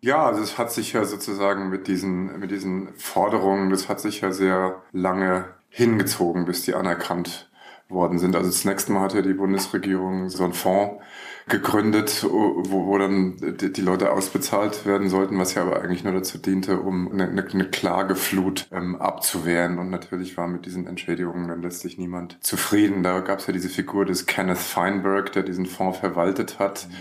Ja, 0.00 0.26
also 0.26 0.42
es 0.42 0.58
hat 0.58 0.72
sich 0.72 0.92
ja 0.92 1.04
sozusagen 1.04 1.70
mit 1.70 1.86
diesen, 1.86 2.38
mit 2.38 2.50
diesen 2.50 2.88
Forderungen, 2.96 3.70
das 3.70 3.88
hat 3.88 4.00
sich 4.00 4.20
ja 4.20 4.32
sehr 4.32 4.82
lange 4.92 5.46
hingezogen, 5.70 6.44
bis 6.44 6.62
die 6.62 6.74
anerkannt 6.74 7.48
worden 7.88 8.18
sind. 8.18 8.36
Also 8.36 8.50
zunächst 8.50 8.88
mal 8.88 9.00
hat 9.00 9.14
ja 9.14 9.22
die 9.22 9.34
Bundesregierung 9.34 10.28
so 10.28 10.44
einen 10.44 10.52
Fonds 10.52 11.02
gegründet, 11.46 12.24
wo, 12.24 12.62
wo 12.64 12.98
dann 12.98 13.36
die, 13.60 13.72
die, 13.72 13.82
Leute 13.82 14.12
ausbezahlt 14.12 14.86
werden 14.86 15.10
sollten, 15.10 15.38
was 15.38 15.54
ja 15.54 15.62
aber 15.62 15.82
eigentlich 15.82 16.02
nur 16.02 16.14
dazu 16.14 16.38
diente, 16.38 16.80
um 16.80 17.12
eine, 17.12 17.28
eine 17.28 17.64
Klageflut 17.64 18.66
ähm, 18.72 18.96
abzuwehren. 18.96 19.78
Und 19.78 19.90
natürlich 19.90 20.36
war 20.38 20.48
mit 20.48 20.64
diesen 20.64 20.86
Entschädigungen 20.86 21.48
dann 21.48 21.60
letztlich 21.60 21.98
niemand 21.98 22.38
zufrieden. 22.40 23.02
Da 23.02 23.20
gab 23.20 23.40
es 23.40 23.46
ja 23.46 23.52
diese 23.52 23.68
Figur 23.68 24.06
des 24.06 24.24
Kenneth 24.24 24.58
Feinberg, 24.58 25.32
der 25.32 25.42
diesen 25.42 25.66
Fonds 25.66 25.98
verwaltet 25.98 26.58
hat. 26.58 26.88
Mhm 26.88 26.94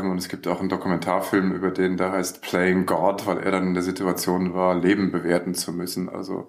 und 0.00 0.18
es 0.18 0.28
gibt 0.28 0.46
auch 0.48 0.60
einen 0.60 0.68
Dokumentarfilm 0.68 1.52
über 1.52 1.70
den, 1.70 1.96
der 1.96 2.12
heißt 2.12 2.42
Playing 2.42 2.86
God, 2.86 3.26
weil 3.26 3.38
er 3.38 3.50
dann 3.50 3.68
in 3.68 3.74
der 3.74 3.82
Situation 3.82 4.54
war, 4.54 4.74
Leben 4.74 5.12
bewerten 5.12 5.54
zu 5.54 5.72
müssen. 5.72 6.08
Also 6.08 6.48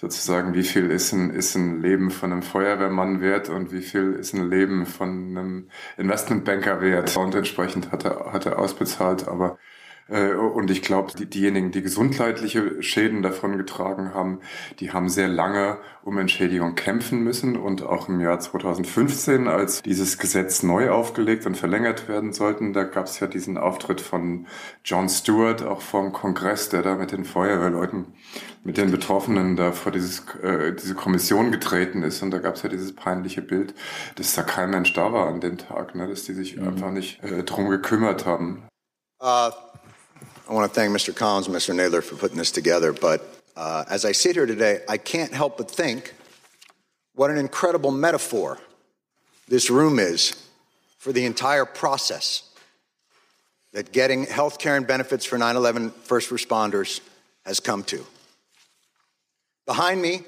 sozusagen, 0.00 0.54
wie 0.54 0.62
viel 0.62 0.90
ist 0.90 1.12
ein, 1.12 1.30
ist 1.30 1.54
ein 1.54 1.80
Leben 1.80 2.10
von 2.10 2.32
einem 2.32 2.42
Feuerwehrmann 2.42 3.20
wert 3.20 3.48
und 3.48 3.72
wie 3.72 3.82
viel 3.82 4.12
ist 4.12 4.34
ein 4.34 4.48
Leben 4.50 4.86
von 4.86 5.08
einem 5.08 5.68
Investmentbanker 5.96 6.80
wert. 6.80 7.16
Und 7.16 7.34
entsprechend 7.34 7.92
hat 7.92 8.04
er, 8.04 8.32
hat 8.32 8.46
er 8.46 8.58
ausbezahlt, 8.58 9.26
aber 9.26 9.58
und 10.08 10.70
ich 10.70 10.82
glaube, 10.82 11.12
die, 11.16 11.26
diejenigen, 11.26 11.70
die 11.70 11.80
gesundheitliche 11.80 12.82
Schäden 12.82 13.22
davon 13.22 13.56
getragen 13.56 14.12
haben, 14.12 14.40
die 14.80 14.92
haben 14.92 15.08
sehr 15.08 15.28
lange 15.28 15.78
um 16.02 16.18
Entschädigung 16.18 16.74
kämpfen 16.74 17.22
müssen. 17.22 17.56
Und 17.56 17.82
auch 17.82 18.08
im 18.08 18.20
Jahr 18.20 18.38
2015, 18.38 19.48
als 19.48 19.82
dieses 19.82 20.18
Gesetz 20.18 20.62
neu 20.62 20.90
aufgelegt 20.90 21.46
und 21.46 21.56
verlängert 21.56 22.08
werden 22.08 22.32
sollten, 22.32 22.72
da 22.72 22.84
gab 22.84 23.06
es 23.06 23.20
ja 23.20 23.26
diesen 23.26 23.56
Auftritt 23.56 24.00
von 24.00 24.46
John 24.84 25.08
Stewart, 25.08 25.62
auch 25.62 25.80
vom 25.80 26.12
Kongress, 26.12 26.68
der 26.68 26.82
da 26.82 26.96
mit 26.96 27.12
den 27.12 27.24
Feuerwehrleuten, 27.24 28.06
mit 28.64 28.76
den 28.76 28.90
Betroffenen 28.90 29.56
da 29.56 29.72
vor 29.72 29.92
dieses, 29.92 30.26
äh, 30.42 30.74
diese 30.74 30.94
Kommission 30.94 31.52
getreten 31.52 32.02
ist. 32.02 32.22
Und 32.22 32.32
da 32.32 32.38
gab 32.38 32.56
es 32.56 32.62
ja 32.62 32.68
dieses 32.68 32.94
peinliche 32.94 33.42
Bild, 33.42 33.74
dass 34.16 34.34
da 34.34 34.42
kein 34.42 34.70
Mensch 34.70 34.92
da 34.92 35.12
war 35.12 35.28
an 35.28 35.40
dem 35.40 35.58
Tag, 35.58 35.94
ne? 35.94 36.08
dass 36.08 36.24
die 36.24 36.34
sich 36.34 36.56
mhm. 36.56 36.68
einfach 36.68 36.90
nicht 36.90 37.22
äh, 37.22 37.44
drum 37.44 37.68
gekümmert 37.70 38.26
haben. 38.26 38.64
Uh 39.22 39.50
I 40.48 40.54
want 40.54 40.72
to 40.72 40.74
thank 40.74 40.92
Mr. 40.94 41.14
Collins 41.14 41.46
and 41.46 41.54
Mr. 41.54 41.74
Naylor 41.74 42.02
for 42.02 42.16
putting 42.16 42.36
this 42.36 42.50
together. 42.50 42.92
But 42.92 43.22
uh, 43.56 43.84
as 43.88 44.04
I 44.04 44.12
sit 44.12 44.34
here 44.34 44.46
today, 44.46 44.80
I 44.88 44.96
can't 44.96 45.32
help 45.32 45.56
but 45.56 45.70
think 45.70 46.14
what 47.14 47.30
an 47.30 47.38
incredible 47.38 47.92
metaphor 47.92 48.58
this 49.46 49.70
room 49.70 49.98
is 49.98 50.34
for 50.98 51.12
the 51.12 51.24
entire 51.24 51.64
process 51.64 52.42
that 53.72 53.92
getting 53.92 54.24
health 54.24 54.58
care 54.58 54.76
and 54.76 54.86
benefits 54.86 55.24
for 55.24 55.38
9 55.38 55.56
11 55.56 55.90
first 55.90 56.30
responders 56.30 57.00
has 57.44 57.60
come 57.60 57.84
to. 57.84 58.04
Behind 59.64 60.02
me, 60.02 60.22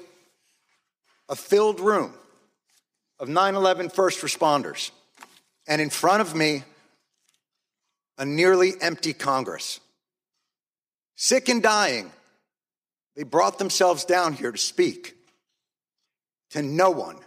a 1.27 1.35
filled 1.35 1.79
room 1.79 2.13
of 3.19 3.27
9 3.27 3.55
11 3.55 3.89
first 3.89 4.21
responders. 4.21 4.91
And 5.67 5.81
in 5.81 5.89
front 5.89 6.21
of 6.21 6.35
me, 6.35 6.63
a 8.17 8.25
nearly 8.25 8.73
empty 8.81 9.13
Congress 9.13 9.81
sick 11.15 11.49
and 11.49 11.61
dying, 11.61 12.11
they 13.15 13.23
brought 13.23 13.57
themselves 13.57 14.05
down 14.05 14.33
here 14.33 14.51
to 14.51 14.57
speak 14.57 15.15
to 16.51 16.61
no 16.61 16.89
one. 16.89 17.17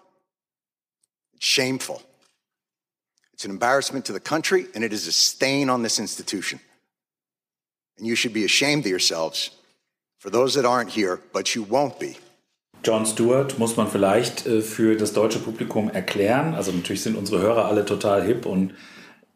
It's 1.35 1.47
shameful. 1.47 2.03
It's 3.33 3.45
an 3.45 3.51
embarrassment 3.51 4.05
to 4.07 4.13
the 4.13 4.21
country, 4.21 4.67
and 4.75 4.83
it 4.83 4.93
is 4.93 5.07
a 5.07 5.13
stain 5.13 5.71
on 5.71 5.83
this 5.83 5.99
institution. 5.99 6.61
And 7.97 8.07
you 8.07 8.17
should 8.17 8.33
be 8.33 8.45
ashamed 8.45 8.85
of 8.85 8.91
yourselves 8.91 9.51
for 10.19 10.31
those 10.31 10.55
that 10.55 10.65
aren't 10.65 10.91
here, 10.91 11.21
but 11.33 11.55
you 11.55 11.63
won't 11.63 11.99
be. 12.01 12.17
John 12.83 13.07
Stewart 13.07 13.59
muss 13.59 13.77
man 13.77 13.89
vielleicht 13.89 14.47
äh, 14.47 14.63
für 14.63 14.97
das 14.97 15.13
deutsche 15.13 15.41
Publikum 15.41 15.91
erklären. 15.91 16.55
Also 16.55 16.73
natürlich 16.73 17.03
sind 17.03 17.17
unsere 17.17 17.41
Hörer 17.41 17.67
alle 17.67 17.85
total 17.85 18.25
hip 18.25 18.47
und 18.47 18.75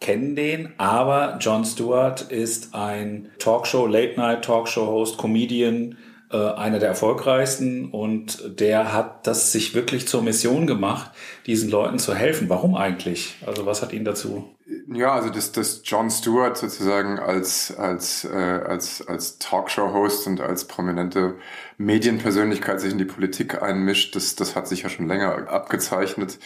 kennen 0.02 0.34
den, 0.34 0.70
aber 0.78 1.38
Jon 1.40 1.64
Stewart 1.64 2.22
ist 2.22 2.74
ein 2.74 3.30
Talkshow, 3.38 3.86
Late-Night-Talkshow-Host, 3.86 5.16
Comedian, 5.16 5.96
äh, 6.32 6.54
einer 6.54 6.78
der 6.78 6.88
erfolgreichsten 6.88 7.90
und 7.90 8.58
der 8.60 8.92
hat 8.92 9.26
das 9.26 9.52
sich 9.52 9.74
wirklich 9.74 10.08
zur 10.08 10.22
Mission 10.22 10.66
gemacht, 10.66 11.10
diesen 11.46 11.70
Leuten 11.70 11.98
zu 11.98 12.14
helfen. 12.14 12.48
Warum 12.48 12.74
eigentlich? 12.74 13.36
Also 13.46 13.66
was 13.66 13.82
hat 13.82 13.92
ihn 13.92 14.04
dazu? 14.04 14.48
Ja, 14.92 15.12
also 15.12 15.30
dass, 15.30 15.52
dass 15.52 15.82
Jon 15.84 16.10
Stewart 16.10 16.56
sozusagen 16.56 17.18
als, 17.18 17.76
als, 17.76 18.24
äh, 18.24 18.36
als, 18.36 19.06
als 19.06 19.38
Talkshow-Host 19.38 20.26
und 20.26 20.40
als 20.40 20.66
prominente 20.66 21.34
Medienpersönlichkeit 21.78 22.80
sich 22.80 22.92
in 22.92 22.98
die 22.98 23.04
Politik 23.04 23.62
einmischt, 23.62 24.14
das, 24.16 24.36
das 24.36 24.56
hat 24.56 24.68
sich 24.68 24.82
ja 24.82 24.88
schon 24.88 25.08
länger 25.08 25.48
abgezeichnet 25.48 26.38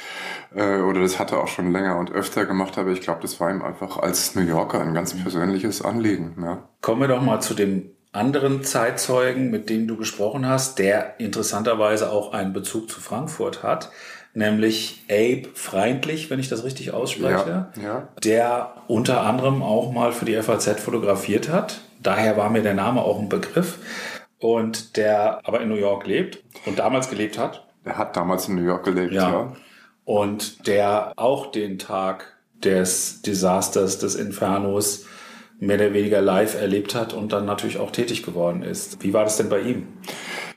äh, 0.55 0.81
oder 0.81 1.01
das 1.01 1.19
hat 1.19 1.33
er 1.33 1.43
auch 1.43 1.49
schon 1.49 1.73
länger 1.73 1.99
und 1.99 2.11
öfter 2.11 2.47
gemacht, 2.47 2.79
aber 2.79 2.91
ich 2.91 3.01
glaube, 3.01 3.21
das 3.23 3.39
war 3.41 3.51
ihm 3.51 3.63
einfach 3.63 3.99
als 3.99 4.35
New 4.35 4.43
Yorker 4.43 4.81
ein 4.81 4.95
ganz 4.95 5.15
persönliches 5.15 5.83
Anliegen. 5.83 6.37
Ja. 6.43 6.69
Kommen 6.81 7.03
wir 7.03 7.09
doch 7.09 7.23
mal 7.23 7.41
zu 7.41 7.55
dem 7.55 7.96
anderen 8.13 8.65
Zeitzeugen, 8.65 9.51
mit 9.51 9.69
dem 9.69 9.87
du 9.87 9.97
gesprochen 9.97 10.47
hast, 10.47 10.79
der 10.79 11.21
interessanterweise 11.21 12.11
auch 12.11 12.33
einen 12.33 12.53
Bezug 12.53 12.91
zu 12.91 13.01
Frankfurt 13.01 13.63
hat, 13.63 13.91
nämlich 14.35 15.05
Abe 15.11 15.49
Freundlich, 15.55 16.31
wenn 16.31 16.41
ich 16.41 16.49
das 16.49 16.65
richtig 16.65 16.93
ausspreche, 16.93 17.69
ja, 17.77 17.83
ja. 17.83 18.09
der 18.23 18.75
unter 18.87 19.23
anderem 19.23 19.63
auch 19.63 19.93
mal 19.93 20.13
für 20.13 20.25
die 20.25 20.41
FAZ 20.41 20.81
fotografiert 20.81 21.49
hat. 21.49 21.81
Daher 22.03 22.37
war 22.37 22.51
mir 22.51 22.63
der 22.63 22.75
Name 22.75 23.03
auch 23.03 23.19
ein 23.19 23.29
Begriff. 23.29 23.79
Und 24.39 24.99
der 24.99 25.41
aber 25.45 25.63
in 25.63 25.71
New 25.71 25.77
York 25.77 26.07
lebt 26.07 26.45
und 26.67 26.79
damals 26.79 27.09
gelebt 27.09 27.39
hat. 27.39 27.67
Er 27.85 27.97
hat 27.97 28.17
damals 28.17 28.49
in 28.49 28.57
New 28.57 28.65
York 28.65 28.85
gelebt, 28.85 29.15
ja. 29.15 29.31
ja. 29.31 29.53
Und 30.05 30.67
der 30.67 31.15
auch 31.17 31.51
den 31.51 31.79
Tag 31.79 32.37
des 32.63 33.23
Desasters, 33.23 33.99
des 33.99 34.15
Infernos 34.15 35.07
mehr 35.59 35.77
oder 35.77 35.95
weniger 35.95 36.21
live 36.21 36.61
erlebt 36.61 36.95
hat 36.95 37.15
und 37.15 37.33
dann 37.33 37.47
natürlich 37.47 37.79
auch 37.79 37.91
tätig 37.91 38.23
geworden 38.23 38.63
ist. 38.63 39.03
Wie 39.03 39.13
war 39.13 39.25
das 39.25 39.37
denn 39.37 39.49
bei 39.49 39.61
ihm? 39.61 39.87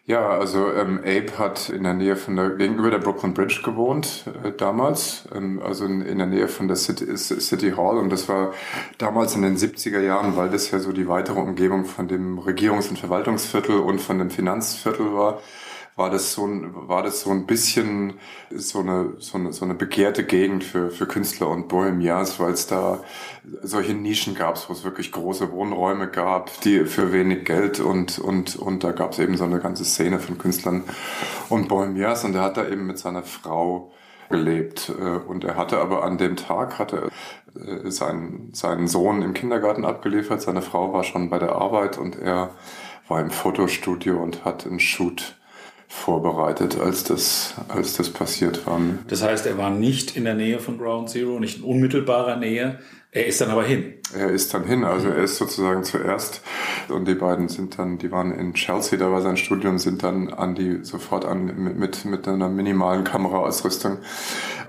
Ja, 0.09 0.27
also 0.27 0.73
ähm, 0.73 0.97
Abe 1.05 1.37
hat 1.37 1.69
in 1.69 1.83
der 1.83 1.93
Nähe 1.93 2.15
von 2.15 2.35
der 2.35 2.49
gegenüber 2.49 2.89
der 2.89 2.97
Brooklyn 2.97 3.35
Bridge 3.35 3.61
gewohnt 3.63 4.25
äh, 4.43 4.51
damals, 4.51 5.29
ähm, 5.35 5.61
also 5.63 5.85
in, 5.85 6.01
in, 6.01 6.17
der 6.17 6.25
Nähe 6.25 6.47
von 6.47 6.67
der 6.67 6.77
City, 6.77 7.15
City 7.15 7.73
Hall 7.77 7.99
und 7.99 8.09
das 8.09 8.27
war 8.27 8.53
damals 8.97 9.35
in 9.35 9.43
den 9.43 9.55
70er 9.55 9.99
Jahren, 9.99 10.35
weil 10.35 10.49
das 10.49 10.71
ja 10.71 10.79
so 10.79 10.93
die 10.93 11.07
weitere 11.07 11.39
Umgebung 11.39 11.85
von 11.85 12.07
dem 12.07 12.39
Regierungs- 12.39 12.89
und 12.89 12.97
Verwaltungsviertel 12.97 13.77
und 13.77 14.01
von 14.01 14.17
dem 14.17 14.31
Finanzviertel 14.31 15.13
war 15.13 15.41
war 15.99 16.09
das 16.09 16.33
so 16.33 16.47
ein, 16.47 16.71
war 16.73 17.03
das 17.03 17.21
so 17.21 17.29
ein 17.29 17.45
bisschen 17.45 18.13
so 18.49 18.79
eine, 18.79 19.13
so 19.19 19.37
eine, 19.37 19.51
so 19.51 19.65
eine 19.65 19.75
begehrte 19.75 20.23
Gegend 20.23 20.63
für, 20.63 20.89
für 20.89 21.05
Künstler 21.05 21.49
und 21.49 21.67
Bohemians, 21.67 22.39
weil 22.39 22.53
es 22.53 22.67
da 22.67 23.03
solche 23.61 23.93
Nischen 23.93 24.33
gab, 24.33 24.57
wo 24.69 24.73
es 24.73 24.85
wirklich 24.85 25.11
große 25.11 25.51
Wohnräume 25.51 26.07
gab, 26.07 26.61
die 26.61 26.85
für 26.85 27.11
wenig 27.11 27.43
Geld 27.43 27.81
und, 27.81 28.17
und, 28.17 28.55
und 28.55 28.83
da 28.83 28.93
gab 28.93 29.11
es 29.11 29.19
eben 29.19 29.35
so 29.35 29.43
eine 29.43 29.59
ganze 29.59 29.83
Szene 29.83 30.19
von 30.19 30.37
Künstlern 30.37 30.85
und 31.49 31.67
Bohemians 31.67 32.23
und 32.23 32.33
er 32.33 32.43
hat 32.43 32.55
da 32.55 32.65
eben 32.65 32.87
mit 32.87 32.97
seiner 32.97 33.23
Frau 33.23 33.91
gelebt. 34.29 34.93
Äh, 34.97 35.03
und 35.03 35.43
er 35.43 35.57
hatte 35.57 35.79
aber 35.79 36.03
an 36.03 36.17
dem 36.17 36.37
Tag 36.37 36.79
hatte 36.79 37.09
äh, 37.55 37.91
seinen, 37.91 38.53
seinen 38.53 38.87
Sohn 38.87 39.21
im 39.21 39.33
Kindergarten 39.33 39.83
abgeliefert. 39.83 40.41
Seine 40.41 40.61
Frau 40.61 40.93
war 40.93 41.03
schon 41.03 41.29
bei 41.29 41.39
der 41.39 41.55
Arbeit 41.55 41.97
und 41.97 42.17
er 42.17 42.51
war 43.09 43.19
im 43.19 43.31
Fotostudio 43.31 44.21
und 44.21 44.45
hat 44.45 44.65
einen 44.65 44.79
Shoot 44.79 45.35
vorbereitet, 45.89 46.79
als 46.79 47.03
das, 47.03 47.55
als 47.67 47.97
das 47.97 48.11
passiert 48.11 48.65
war. 48.67 48.79
Das 49.07 49.23
heißt, 49.23 49.47
er 49.47 49.57
war 49.57 49.71
nicht 49.71 50.15
in 50.15 50.23
der 50.23 50.35
Nähe 50.35 50.59
von 50.59 50.77
Ground 50.77 51.09
Zero, 51.09 51.39
nicht 51.39 51.57
in 51.57 51.63
unmittelbarer 51.63 52.37
Nähe. 52.37 52.79
Er 53.11 53.25
ist 53.25 53.41
dann 53.41 53.49
aber 53.49 53.63
hin. 53.63 53.95
Er 54.13 54.29
ist 54.29 54.53
dann 54.53 54.65
hin, 54.65 54.83
also 54.83 55.09
er 55.09 55.23
ist 55.23 55.37
sozusagen 55.37 55.83
zuerst 55.83 56.41
und 56.89 57.07
die 57.07 57.15
beiden 57.15 57.47
sind 57.47 57.79
dann, 57.79 57.97
die 57.97 58.11
waren 58.11 58.31
in 58.31 58.53
Chelsea, 58.53 58.99
da 58.99 59.11
war 59.11 59.21
sein 59.21 59.35
Studium, 59.35 59.79
sind 59.79 60.03
dann 60.03 60.31
an 60.31 60.53
die 60.53 60.83
sofort 60.83 61.25
an 61.25 61.45
mit 61.77 62.05
mit 62.05 62.27
einer 62.27 62.49
minimalen 62.49 63.03
Kameraausrüstung 63.03 63.97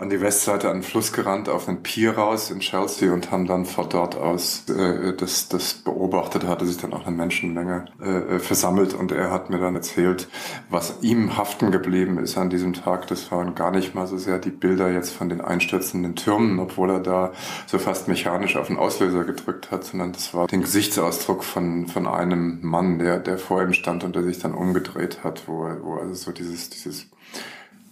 an 0.00 0.08
die 0.08 0.20
Westseite 0.20 0.70
an 0.70 0.78
den 0.78 0.82
Fluss 0.82 1.12
gerannt, 1.12 1.50
auf 1.50 1.66
den 1.66 1.82
Pier 1.82 2.16
raus 2.16 2.50
in 2.50 2.60
Chelsea 2.60 3.12
und 3.12 3.30
haben 3.30 3.46
dann 3.46 3.66
von 3.66 3.86
dort 3.90 4.16
aus 4.16 4.64
äh, 4.70 5.12
das, 5.14 5.48
das 5.48 5.74
beobachtet, 5.74 6.46
hatte 6.46 6.64
sich 6.64 6.78
dann 6.78 6.94
auch 6.94 7.06
eine 7.06 7.14
Menschenmenge 7.14 7.84
äh, 8.00 8.38
versammelt 8.38 8.94
und 8.94 9.12
er 9.12 9.30
hat 9.30 9.50
mir 9.50 9.58
dann 9.58 9.76
erzählt, 9.76 10.28
was 10.70 11.02
ihm 11.02 11.36
haften 11.36 11.70
geblieben 11.70 12.18
ist 12.18 12.38
an 12.38 12.48
diesem 12.48 12.72
Tag. 12.72 13.08
Das 13.08 13.30
waren 13.30 13.54
gar 13.54 13.70
nicht 13.70 13.94
mal 13.94 14.06
so 14.06 14.16
sehr 14.16 14.38
die 14.38 14.50
Bilder 14.50 14.90
jetzt 14.90 15.12
von 15.12 15.28
den 15.28 15.42
einstürzenden 15.42 16.16
Türmen, 16.16 16.58
obwohl 16.58 16.90
er 16.90 17.00
da 17.00 17.32
so 17.66 17.78
fast 17.78 18.08
mechanisch 18.08 18.56
auf 18.56 18.68
den 18.68 18.78
Auslöser 18.78 19.24
gedrückt 19.24 19.70
hat, 19.70 19.84
sondern 19.84 20.12
das 20.12 20.32
war 20.32 20.46
den 20.46 20.62
Gesichtsausdruck 20.62 21.44
von, 21.44 21.88
von 21.88 22.06
einem 22.06 22.60
Mann, 22.62 22.98
der, 22.98 23.18
der 23.18 23.36
vor 23.36 23.62
ihm 23.62 23.74
stand 23.74 24.02
und 24.02 24.16
der 24.16 24.22
sich 24.22 24.38
dann 24.38 24.54
umgedreht 24.54 25.22
hat, 25.24 25.42
wo, 25.46 25.68
wo 25.82 25.96
also 25.96 26.14
so 26.14 26.32
dieses, 26.32 26.70
dieses 26.70 27.06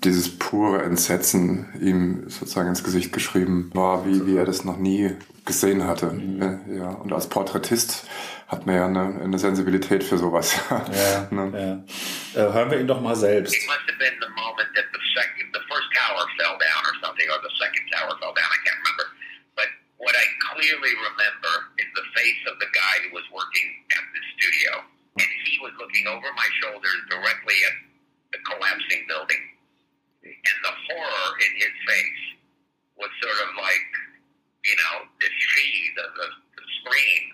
dieses 0.04 0.38
pure 0.38 0.82
Entsetzen 0.82 1.74
ihm 1.80 2.30
sozusagen 2.30 2.68
ins 2.68 2.84
Gesicht 2.84 3.12
geschrieben 3.12 3.70
war, 3.74 4.06
wie, 4.06 4.26
wie 4.26 4.36
er 4.36 4.44
das 4.44 4.64
noch 4.64 4.76
nie 4.76 5.16
gesehen 5.44 5.84
hatte. 5.84 6.12
Mhm. 6.12 6.78
Ja, 6.78 6.90
und 6.90 7.12
als 7.12 7.28
Porträtist 7.28 8.06
hat 8.46 8.64
man 8.66 8.76
ja 8.76 8.86
eine, 8.86 9.20
eine 9.20 9.38
Sensibilität 9.38 10.04
für 10.04 10.18
sowas. 10.18 10.54
Ja, 10.70 11.26
ne? 11.30 11.44
ja. 11.52 11.74
Äh, 12.38 12.52
hören 12.52 12.70
wir 12.70 12.78
ihn 12.78 12.86
doch 12.86 13.00
mal 13.00 13.16
selbst. 13.16 13.54
It 13.54 13.66
must 13.66 13.84
have 13.88 13.98
been 13.98 14.14
the 14.22 14.30
moment 14.38 14.70
that 14.76 14.86
the 14.94 15.02
second, 15.16 15.50
the 15.52 15.64
first 15.66 15.88
tower 15.92 16.22
fell 16.38 16.56
down 16.56 16.82
or 16.86 16.94
something, 17.02 17.26
or 17.28 17.40
the 17.42 17.54
second 17.58 17.84
tower 17.90 18.14
fell 18.22 18.32
down. 18.32 18.46
I 18.48 18.60
can't 18.62 18.78
remember. 18.78 19.06
But 19.58 19.68
what 19.98 20.14
I 20.14 20.24
clearly 20.54 20.94
remember 20.94 21.74
is 21.76 21.88
the 21.98 22.06
face 22.14 22.40
of 22.46 22.54
the 22.62 22.70
guy 22.70 22.94
who 23.02 23.10
was 23.18 23.26
working 23.34 23.68
at 23.98 24.04
the 24.14 24.22
studio, 24.38 24.70
and 25.18 25.28
he 25.44 25.58
was 25.58 25.74
looking 25.76 26.06
over 26.06 26.28
my 26.38 26.48
shoulders 26.62 27.00
directly 27.10 27.58
at 27.66 27.74
the 28.30 28.40
collapsing 28.46 29.04
building. 29.10 29.57
And 30.22 30.58
the 30.64 30.74
horror 30.90 31.28
in 31.42 31.52
his 31.56 31.74
face 31.86 32.24
was 32.98 33.10
sort 33.22 33.38
of 33.46 33.50
like, 33.56 33.88
you 34.64 34.76
know, 34.76 35.06
the 35.22 35.30
sheath 35.30 35.96
of 36.02 36.10
the, 36.18 36.28
the 36.58 36.64
scream, 36.82 37.24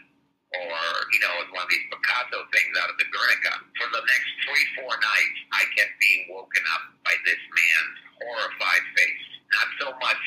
or, 0.55 0.79
you 1.11 1.21
know, 1.25 1.33
it 1.41 1.49
was 1.49 1.53
one 1.57 1.65
of 1.67 1.73
these 1.73 1.89
Picasso 1.91 2.47
things 2.55 2.73
out 2.79 2.93
of 2.93 2.97
the 3.01 3.09
Guernica. 3.11 3.55
For 3.81 3.89
the 3.91 4.05
next 4.07 4.31
three, 4.47 4.65
four 4.79 4.93
nights, 4.93 5.39
I 5.51 5.63
kept 5.75 5.99
being 5.99 6.31
woken 6.31 6.63
up 6.77 6.95
by 7.03 7.17
this 7.27 7.41
man's 7.41 7.99
horrified 8.23 8.85
face. 8.95 9.27
Not 9.57 9.69
so 9.81 9.89
much 9.99 10.25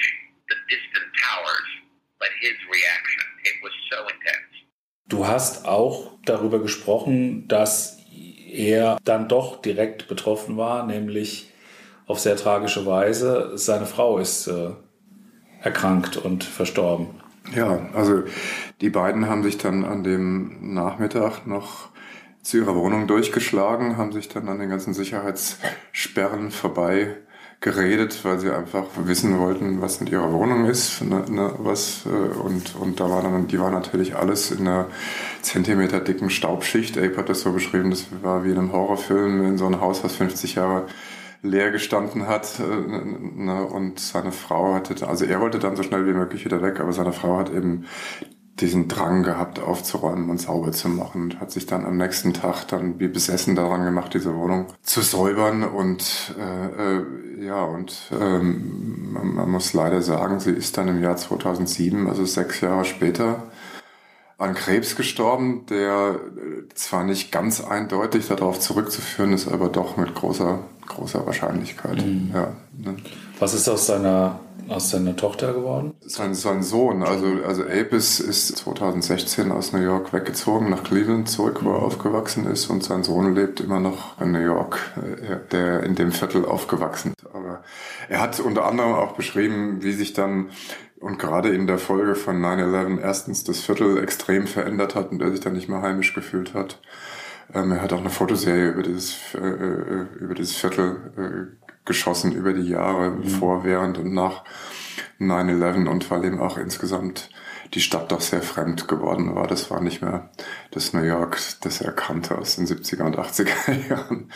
the 0.51 0.57
distant 0.67 1.07
towers, 1.15 1.69
but 2.19 2.29
his 2.41 2.57
reaction. 2.67 3.23
It 3.45 3.57
was 3.63 3.75
so 3.91 4.03
intense. 4.07 4.53
Du 5.07 5.25
hast 5.25 5.65
auch 5.65 6.19
darüber 6.25 6.59
gesprochen, 6.59 7.47
dass 7.47 7.97
er 8.51 8.99
dann 9.05 9.29
doch 9.29 9.61
direkt 9.61 10.09
betroffen 10.09 10.57
war, 10.57 10.85
nämlich 10.85 11.47
auf 12.07 12.19
sehr 12.19 12.37
tragische 12.37 12.85
Weise. 12.85 13.51
Seine 13.55 13.85
Frau 13.85 14.17
ist 14.17 14.47
äh, 14.47 14.71
erkrankt 15.61 16.17
und 16.17 16.43
verstorben. 16.43 17.07
Ja, 17.55 17.87
also 17.93 18.23
die 18.81 18.89
beiden 18.89 19.27
haben 19.27 19.43
sich 19.43 19.57
dann 19.57 19.85
an 19.85 20.03
dem 20.03 20.73
Nachmittag 20.73 21.45
noch 21.45 21.89
zu 22.41 22.57
ihrer 22.57 22.75
Wohnung 22.75 23.07
durchgeschlagen, 23.07 23.97
haben 23.97 24.11
sich 24.11 24.29
dann 24.29 24.47
an 24.47 24.59
den 24.59 24.69
ganzen 24.69 24.93
Sicherheitssperren 24.93 26.51
vorbei 26.51 27.17
geredet, 27.59 28.24
weil 28.24 28.39
sie 28.39 28.51
einfach 28.51 28.85
wissen 28.98 29.39
wollten, 29.39 29.81
was 29.81 30.00
mit 30.00 30.11
ihrer 30.11 30.31
Wohnung 30.31 30.65
ist, 30.65 31.01
ne, 31.01 31.25
ne, 31.27 31.55
was 31.57 32.05
äh, 32.05 32.09
und 32.09 32.75
und 32.75 33.00
da 33.00 33.09
war 33.09 33.24
dann, 33.24 33.48
die 33.48 33.59
war 33.59 33.72
natürlich 33.72 34.15
alles 34.15 34.51
in 34.51 34.59
einer 34.59 34.87
Zentimeter 35.41 36.00
dicken 36.00 36.29
Staubschicht. 36.29 36.98
Abe 36.98 37.17
hat 37.17 37.29
das 37.29 37.41
so 37.41 37.51
beschrieben, 37.51 37.89
das 37.89 38.05
war 38.22 38.43
wie 38.43 38.51
in 38.51 38.59
einem 38.59 38.74
Horrorfilm 38.74 39.43
in 39.43 39.57
so 39.57 39.65
einem 39.65 39.81
Haus, 39.81 40.03
was 40.03 40.15
50 40.15 40.55
Jahre 40.55 40.85
leer 41.41 41.71
gestanden 41.71 42.27
hat. 42.27 42.59
Äh, 42.59 43.43
ne, 43.43 43.63
und 43.65 44.00
seine 44.00 44.31
Frau 44.31 44.73
hatte, 44.73 45.07
also 45.07 45.25
er 45.25 45.39
wollte 45.41 45.59
dann 45.59 45.75
so 45.75 45.83
schnell 45.83 46.05
wie 46.07 46.13
möglich 46.13 46.45
wieder 46.45 46.61
weg, 46.61 46.79
aber 46.79 46.93
seine 46.93 47.13
Frau 47.13 47.37
hat 47.37 47.50
eben 47.50 47.85
diesen 48.59 48.87
Drang 48.87 49.23
gehabt, 49.23 49.59
aufzuräumen 49.59 50.29
und 50.29 50.41
sauber 50.41 50.71
zu 50.71 50.89
machen 50.89 51.21
und 51.23 51.39
hat 51.39 51.51
sich 51.51 51.65
dann 51.65 51.85
am 51.85 51.97
nächsten 51.97 52.33
Tag 52.33 52.67
dann 52.67 53.00
wie 53.00 53.07
besessen 53.07 53.55
daran 53.55 53.83
gemacht, 53.83 54.13
diese 54.13 54.35
Wohnung 54.35 54.67
zu 54.81 55.01
säubern 55.01 55.63
und 55.63 56.35
äh, 56.39 56.97
äh, 56.97 57.45
ja 57.45 57.63
und 57.63 58.11
ähm, 58.19 59.11
man, 59.13 59.35
man 59.35 59.50
muss 59.51 59.73
leider 59.73 60.01
sagen, 60.01 60.39
sie 60.39 60.51
ist 60.51 60.77
dann 60.77 60.87
im 60.87 61.03
Jahr 61.03 61.17
2007, 61.17 62.07
also 62.07 62.25
sechs 62.25 62.61
Jahre 62.61 62.85
später, 62.85 63.43
an 64.37 64.53
Krebs 64.53 64.95
gestorben, 64.95 65.65
der 65.67 66.15
äh, 66.15 66.73
zwar 66.75 67.03
nicht 67.03 67.31
ganz 67.31 67.61
eindeutig 67.61 68.27
darauf 68.27 68.59
zurückzuführen 68.59 69.33
ist, 69.33 69.47
aber 69.47 69.69
doch 69.69 69.97
mit 69.97 70.13
großer, 70.13 70.59
großer 70.87 71.25
Wahrscheinlichkeit. 71.25 72.05
Mhm. 72.05 72.31
Ja, 72.33 72.53
ne? 72.77 72.97
Was 73.39 73.55
ist 73.55 73.67
aus 73.67 73.87
seiner, 73.87 74.39
aus 74.67 74.91
seiner 74.91 75.15
Tochter 75.15 75.53
geworden? 75.53 75.93
Sein, 76.01 76.35
sein 76.35 76.61
Sohn, 76.61 77.01
also, 77.01 77.25
also 77.47 77.63
Apis 77.63 78.19
ist 78.19 78.57
2016 78.57 79.51
aus 79.51 79.73
New 79.73 79.81
York 79.81 80.13
weggezogen, 80.13 80.69
nach 80.69 80.83
Cleveland 80.83 81.29
zurück, 81.29 81.61
wo 81.63 81.71
er 81.71 81.79
mhm. 81.79 81.85
aufgewachsen 81.85 82.45
ist 82.45 82.67
und 82.67 82.83
sein 82.83 83.03
Sohn 83.03 83.33
lebt 83.33 83.59
immer 83.59 83.79
noch 83.79 84.21
in 84.21 84.33
New 84.33 84.39
York, 84.39 84.79
äh, 84.97 85.37
der 85.51 85.81
in 85.81 85.95
dem 85.95 86.11
Viertel 86.11 86.45
aufgewachsen 86.45 87.13
ist. 87.17 87.27
Aber 87.33 87.63
er 88.07 88.21
hat 88.21 88.39
unter 88.39 88.65
anderem 88.65 88.93
auch 88.93 89.13
beschrieben, 89.13 89.81
wie 89.81 89.93
sich 89.93 90.13
dann 90.13 90.50
und 91.00 91.20
gerade 91.20 91.50
in 91.50 91.68
der 91.68 91.77
Folge 91.77 92.16
von 92.16 92.42
9-11 92.42 93.00
erstens 93.00 93.44
das 93.44 93.62
Viertel 93.62 94.01
extrem 94.01 94.48
verändert 94.48 94.96
hat 94.96 95.12
und 95.12 95.22
er 95.22 95.31
sich 95.31 95.40
dann 95.40 95.53
nicht 95.53 95.70
mehr 95.70 95.81
heimisch 95.81 96.14
gefühlt 96.14 96.53
hat. 96.53 96.81
Ähm, 97.53 97.72
er 97.72 97.81
hat 97.81 97.94
auch 97.94 98.00
eine 98.00 98.10
Fotoserie 98.10 98.72
über 98.72 98.83
dieses, 98.83 99.18
äh, 99.36 99.40
äh 99.40 100.05
über 100.20 100.33
dieses 100.33 100.55
Viertel 100.55 101.14
äh, 101.18 101.68
geschossen, 101.86 102.31
über 102.31 102.53
die 102.53 102.68
Jahre 102.68 103.12
mhm. 103.12 103.24
vor, 103.25 103.64
während 103.64 103.98
und 103.98 104.14
nach 104.14 104.44
9-11 105.20 105.88
und 105.88 106.12
weil 106.12 106.25
ihm 106.25 106.40
auch 106.40 106.57
insgesamt 106.57 107.29
die 107.74 107.81
Stadt 107.81 108.12
doch 108.12 108.22
sehr 108.22 108.42
fremd 108.42 108.88
geworden 108.88 109.36
war. 109.36 109.48
Das 109.48 109.70
war 109.72 109.81
nicht 109.81 110.01
mehr 110.01 110.29
das 110.72 110.94
New 110.94 111.01
York, 111.01 111.38
das 111.62 111.81
er 111.81 111.92
kannte 111.92 112.38
aus 112.38 112.55
den 112.55 112.66
70er 112.66 113.03
und 113.03 113.18
80er 113.18 113.90
Jahren. 113.90 114.31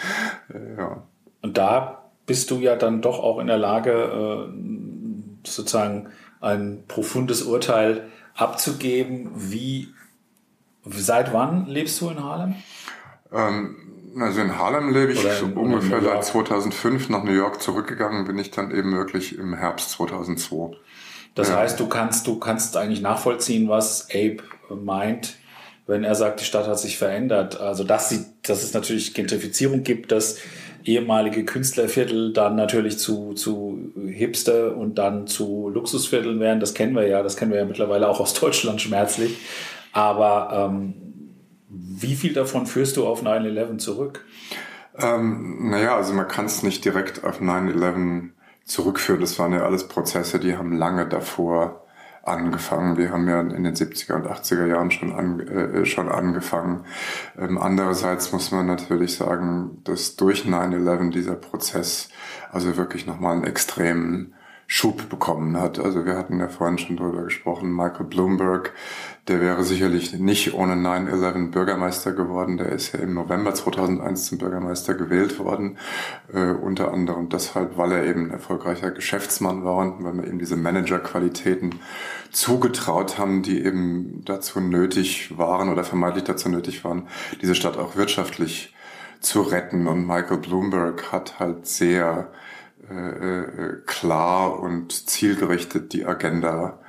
Äh, 0.54 0.78
ja. 0.78 1.04
Und 1.41 1.58
da 1.58 2.10
bist 2.26 2.52
du 2.52 2.60
ja 2.60 2.76
dann 2.76 3.02
doch 3.02 3.19
auch 3.19 3.39
in 3.39 3.47
der 3.47 3.58
Lage, 3.58 3.91
äh, 3.91 5.47
sozusagen 5.47 6.10
ein 6.41 6.84
profundes 6.88 7.43
Urteil 7.43 8.10
abzugeben. 8.36 9.30
Wie, 9.36 9.93
seit 10.86 11.34
wann 11.34 11.67
lebst 11.67 12.01
du 12.01 12.10
in 12.10 12.23
Harlem? 12.23 12.56
Ähm, 13.32 13.75
also 14.19 14.41
in 14.41 14.58
Harlem 14.58 14.91
lebe 14.91 15.13
ich 15.13 15.23
in, 15.23 15.54
ungefähr 15.54 16.01
seit 16.01 16.25
2005 16.25 17.10
nach 17.10 17.23
New 17.23 17.32
York 17.32 17.62
zurückgegangen, 17.62 18.25
bin 18.25 18.38
ich 18.38 18.51
dann 18.51 18.71
eben 18.71 18.93
wirklich 18.93 19.38
im 19.38 19.54
Herbst 19.54 19.91
2002. 19.91 20.75
Das 21.36 21.49
ja. 21.49 21.58
heißt, 21.58 21.80
du 21.80 21.88
kannst, 21.88 22.27
du 22.27 22.39
kannst 22.39 22.75
eigentlich 22.75 23.01
nachvollziehen, 23.01 23.69
was 23.69 24.10
Abe 24.10 24.43
meint, 24.69 25.38
wenn 25.88 26.04
er 26.04 26.15
sagt, 26.15 26.41
die 26.41 26.45
Stadt 26.45 26.67
hat 26.67 26.80
sich 26.80 26.97
verändert. 26.97 27.60
Also, 27.60 27.84
dass, 27.84 28.10
sie, 28.10 28.25
dass 28.43 28.63
es 28.63 28.73
natürlich 28.73 29.13
Gentrifizierung 29.13 29.84
gibt, 29.84 30.12
dass 30.12 30.39
ehemalige 30.86 31.46
Künstlerviertel 31.46 32.34
dann 32.34 32.56
natürlich 32.56 33.00
zu, 33.00 33.34
zu 33.34 33.91
Hipster 34.08 34.76
und 34.76 34.96
dann 34.96 35.28
zu 35.28 35.70
Luxusvierteln 35.70 36.39
werden. 36.39 36.60
Das 36.60 36.74
kennen 36.74 36.96
wir 36.96 37.08
ja, 37.08 37.24
das 37.24 37.38
kennen 37.38 37.52
wir 37.52 37.60
ja 37.60 37.65
mittlerweile 37.65 38.08
auch 38.08 38.20
aus 38.20 38.34
Deutschland 38.34 38.82
schmerzlich. 38.82 39.38
Aber 39.94 40.70
ähm, 40.70 40.94
wie 41.70 42.15
viel 42.15 42.34
davon 42.34 42.65
führst 42.65 42.98
du 42.98 43.08
auf 43.08 43.24
9-11 43.24 43.78
zurück? 43.78 44.26
Ähm, 44.98 45.70
naja, 45.70 45.96
also 45.96 46.13
man 46.13 46.28
kann 46.28 46.46
es 46.46 46.63
nicht 46.63 46.84
direkt 46.84 47.24
auf 47.24 47.41
9-11 47.41 48.30
zurückführen. 48.65 49.22
Das 49.22 49.39
waren 49.39 49.54
ja 49.54 49.63
alles 49.63 49.88
Prozesse, 49.88 50.39
die 50.39 50.58
haben 50.58 50.78
lange 50.78 51.08
davor 51.08 51.86
angefangen. 52.23 52.97
Wir 52.97 53.12
haben 53.12 53.27
ja 53.27 53.41
in 53.41 53.63
den 53.63 53.75
70er 53.75 54.13
und 54.15 54.27
80er 54.27 54.67
Jahren 54.67 54.91
schon, 54.91 55.12
an, 55.12 55.39
äh, 55.39 55.86
schon 55.86 56.10
angefangen. 56.10 56.86
Ähm, 57.38 57.57
andererseits 57.57 58.31
muss 58.31 58.51
man 58.51 58.67
natürlich 58.67 59.15
sagen, 59.15 59.81
dass 59.84 60.15
durch 60.15 60.45
9-11 60.45 61.12
dieser 61.12 61.36
Prozess 61.36 62.10
also 62.51 62.77
wirklich 62.77 63.07
nochmal 63.07 63.34
einen 63.34 63.45
extremen 63.45 64.34
Schub 64.67 65.10
bekommen 65.10 65.60
hat. 65.60 65.79
Also 65.79 66.05
wir 66.05 66.15
hatten 66.17 66.39
ja 66.39 66.47
vorhin 66.47 66.77
schon 66.77 66.95
drüber 66.95 67.23
gesprochen, 67.23 67.75
Michael 67.75 68.05
Bloomberg, 68.05 68.71
der 69.27 69.39
wäre 69.39 69.63
sicherlich 69.63 70.13
nicht 70.13 70.53
ohne 70.55 70.73
9-11 70.73 71.51
Bürgermeister 71.51 72.12
geworden. 72.12 72.57
Der 72.57 72.69
ist 72.69 72.93
ja 72.93 72.99
im 72.99 73.13
November 73.13 73.53
2001 73.53 74.25
zum 74.25 74.39
Bürgermeister 74.39 74.95
gewählt 74.95 75.38
worden, 75.38 75.77
äh, 76.34 76.51
unter 76.51 76.91
anderem 76.91 77.29
deshalb, 77.29 77.77
weil 77.77 77.91
er 77.91 78.05
eben 78.05 78.25
ein 78.25 78.31
erfolgreicher 78.31 78.89
Geschäftsmann 78.89 79.63
war 79.63 79.77
und 79.77 80.03
weil 80.03 80.13
wir 80.13 80.27
ihm 80.27 80.39
diese 80.39 80.55
Managerqualitäten 80.55 81.75
zugetraut 82.31 83.19
haben, 83.19 83.43
die 83.43 83.63
eben 83.63 84.23
dazu 84.25 84.60
nötig 84.60 85.38
waren 85.38 85.69
oder 85.69 85.84
vermeintlich 85.84 86.23
dazu 86.23 86.49
nötig 86.49 86.84
waren, 86.84 87.07
diese 87.41 87.53
Stadt 87.53 87.77
auch 87.77 87.95
wirtschaftlich 87.95 88.73
zu 89.19 89.41
retten. 89.41 89.86
Und 89.86 90.07
Michael 90.07 90.38
Bloomberg 90.38 91.12
hat 91.12 91.39
halt 91.39 91.67
sehr 91.67 92.31
äh, 92.89 93.41
äh, 93.41 93.77
klar 93.86 94.60
und 94.60 94.91
zielgerichtet 95.07 95.93
die 95.93 96.05
Agenda 96.05 96.79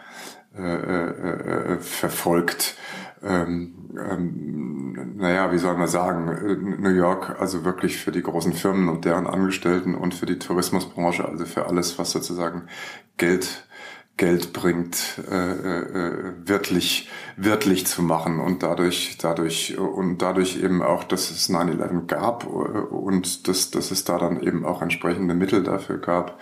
äh, 0.56 0.62
äh, 0.62 1.74
äh, 1.74 1.78
verfolgt. 1.80 2.76
Ähm, 3.22 3.74
ähm, 3.98 5.14
naja, 5.16 5.50
wie 5.52 5.58
soll 5.58 5.76
man 5.76 5.88
sagen, 5.88 6.80
New 6.80 6.90
York 6.90 7.40
also 7.40 7.64
wirklich 7.64 7.96
für 7.96 8.12
die 8.12 8.22
großen 8.22 8.52
Firmen 8.52 8.88
und 8.88 9.04
deren 9.04 9.26
Angestellten 9.26 9.94
und 9.94 10.14
für 10.14 10.26
die 10.26 10.38
Tourismusbranche, 10.38 11.26
also 11.26 11.46
für 11.46 11.66
alles, 11.66 11.98
was 11.98 12.10
sozusagen 12.10 12.68
Geld 13.16 13.66
Geld 14.18 14.52
bringt, 14.52 15.20
äh, 15.30 15.52
äh, 15.52 16.32
wirklich, 16.44 17.10
wirklich 17.36 17.86
zu 17.86 18.02
machen 18.02 18.40
und 18.40 18.62
dadurch, 18.62 19.16
dadurch, 19.18 19.78
und 19.78 20.18
dadurch 20.18 20.62
eben 20.62 20.82
auch, 20.82 21.02
dass 21.02 21.30
es 21.30 21.48
9-11 21.48 22.06
gab 22.06 22.46
und 22.46 23.48
dass, 23.48 23.70
dass 23.70 23.90
es 23.90 24.04
da 24.04 24.18
dann 24.18 24.40
eben 24.40 24.66
auch 24.66 24.82
entsprechende 24.82 25.34
Mittel 25.34 25.62
dafür 25.62 25.96
gab, 25.96 26.38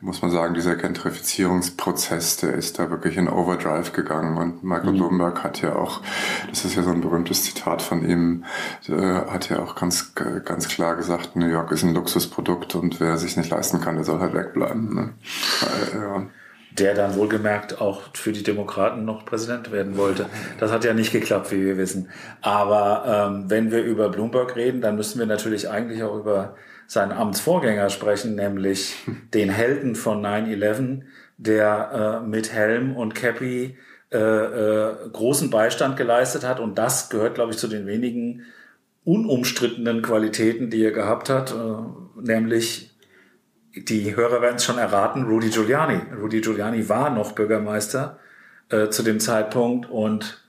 muss 0.00 0.20
man 0.20 0.30
sagen, 0.30 0.54
dieser 0.54 0.76
Gentrifizierungsprozess, 0.76 2.36
der 2.36 2.52
ist 2.52 2.78
da 2.78 2.90
wirklich 2.90 3.16
in 3.16 3.28
Overdrive 3.28 3.92
gegangen 3.92 4.36
und 4.36 4.62
Michael 4.62 4.92
mhm. 4.92 4.98
Bloomberg 4.98 5.42
hat 5.42 5.62
ja 5.62 5.76
auch, 5.76 6.02
das 6.50 6.66
ist 6.66 6.76
ja 6.76 6.82
so 6.82 6.90
ein 6.90 7.00
berühmtes 7.00 7.42
Zitat 7.42 7.80
von 7.80 8.08
ihm, 8.08 8.44
äh, 8.86 8.92
hat 8.92 9.48
ja 9.48 9.60
auch 9.60 9.76
ganz, 9.76 10.14
ganz 10.14 10.68
klar 10.68 10.94
gesagt, 10.94 11.36
New 11.36 11.48
York 11.48 11.72
ist 11.72 11.84
ein 11.84 11.94
Luxusprodukt 11.94 12.74
und 12.74 13.00
wer 13.00 13.16
sich 13.16 13.38
nicht 13.38 13.50
leisten 13.50 13.80
kann, 13.80 13.96
der 13.96 14.04
soll 14.04 14.20
halt 14.20 14.34
wegbleiben. 14.34 14.94
Ne? 14.94 15.14
Äh, 15.62 15.96
ja 15.96 16.26
der 16.72 16.94
dann 16.94 17.16
wohlgemerkt 17.16 17.80
auch 17.80 18.02
für 18.14 18.32
die 18.32 18.42
Demokraten 18.42 19.04
noch 19.04 19.24
Präsident 19.24 19.72
werden 19.72 19.96
wollte. 19.96 20.26
Das 20.60 20.70
hat 20.70 20.84
ja 20.84 20.92
nicht 20.92 21.12
geklappt, 21.12 21.50
wie 21.50 21.64
wir 21.64 21.76
wissen. 21.76 22.10
Aber 22.40 23.30
ähm, 23.30 23.50
wenn 23.50 23.70
wir 23.70 23.82
über 23.82 24.08
Bloomberg 24.10 24.54
reden, 24.56 24.80
dann 24.80 24.96
müssen 24.96 25.18
wir 25.18 25.26
natürlich 25.26 25.68
eigentlich 25.68 26.02
auch 26.02 26.16
über 26.16 26.56
seinen 26.86 27.12
Amtsvorgänger 27.12 27.90
sprechen, 27.90 28.34
nämlich 28.34 28.96
den 29.34 29.50
Helden 29.50 29.94
von 29.94 30.24
9-11, 30.24 31.02
der 31.36 32.22
äh, 32.22 32.26
mit 32.26 32.52
Helm 32.52 32.96
und 32.96 33.14
Cappy 33.14 33.76
äh, 34.10 34.18
äh, 34.18 34.94
großen 35.12 35.50
Beistand 35.50 35.96
geleistet 35.96 36.44
hat. 36.44 36.60
Und 36.60 36.78
das 36.78 37.10
gehört, 37.10 37.34
glaube 37.34 37.52
ich, 37.52 37.58
zu 37.58 37.68
den 37.68 37.86
wenigen 37.86 38.44
unumstrittenen 39.04 40.02
Qualitäten, 40.02 40.70
die 40.70 40.82
er 40.82 40.92
gehabt 40.92 41.28
hat, 41.28 41.52
äh, 41.52 42.20
nämlich 42.20 42.97
die 43.84 44.16
Hörer 44.16 44.40
werden 44.42 44.56
es 44.56 44.64
schon 44.64 44.78
erraten, 44.78 45.24
Rudy 45.24 45.50
Giuliani. 45.50 46.00
Rudy 46.20 46.40
Giuliani 46.40 46.88
war 46.88 47.10
noch 47.10 47.32
Bürgermeister 47.32 48.18
äh, 48.70 48.88
zu 48.88 49.02
dem 49.02 49.20
Zeitpunkt 49.20 49.90
und 49.90 50.42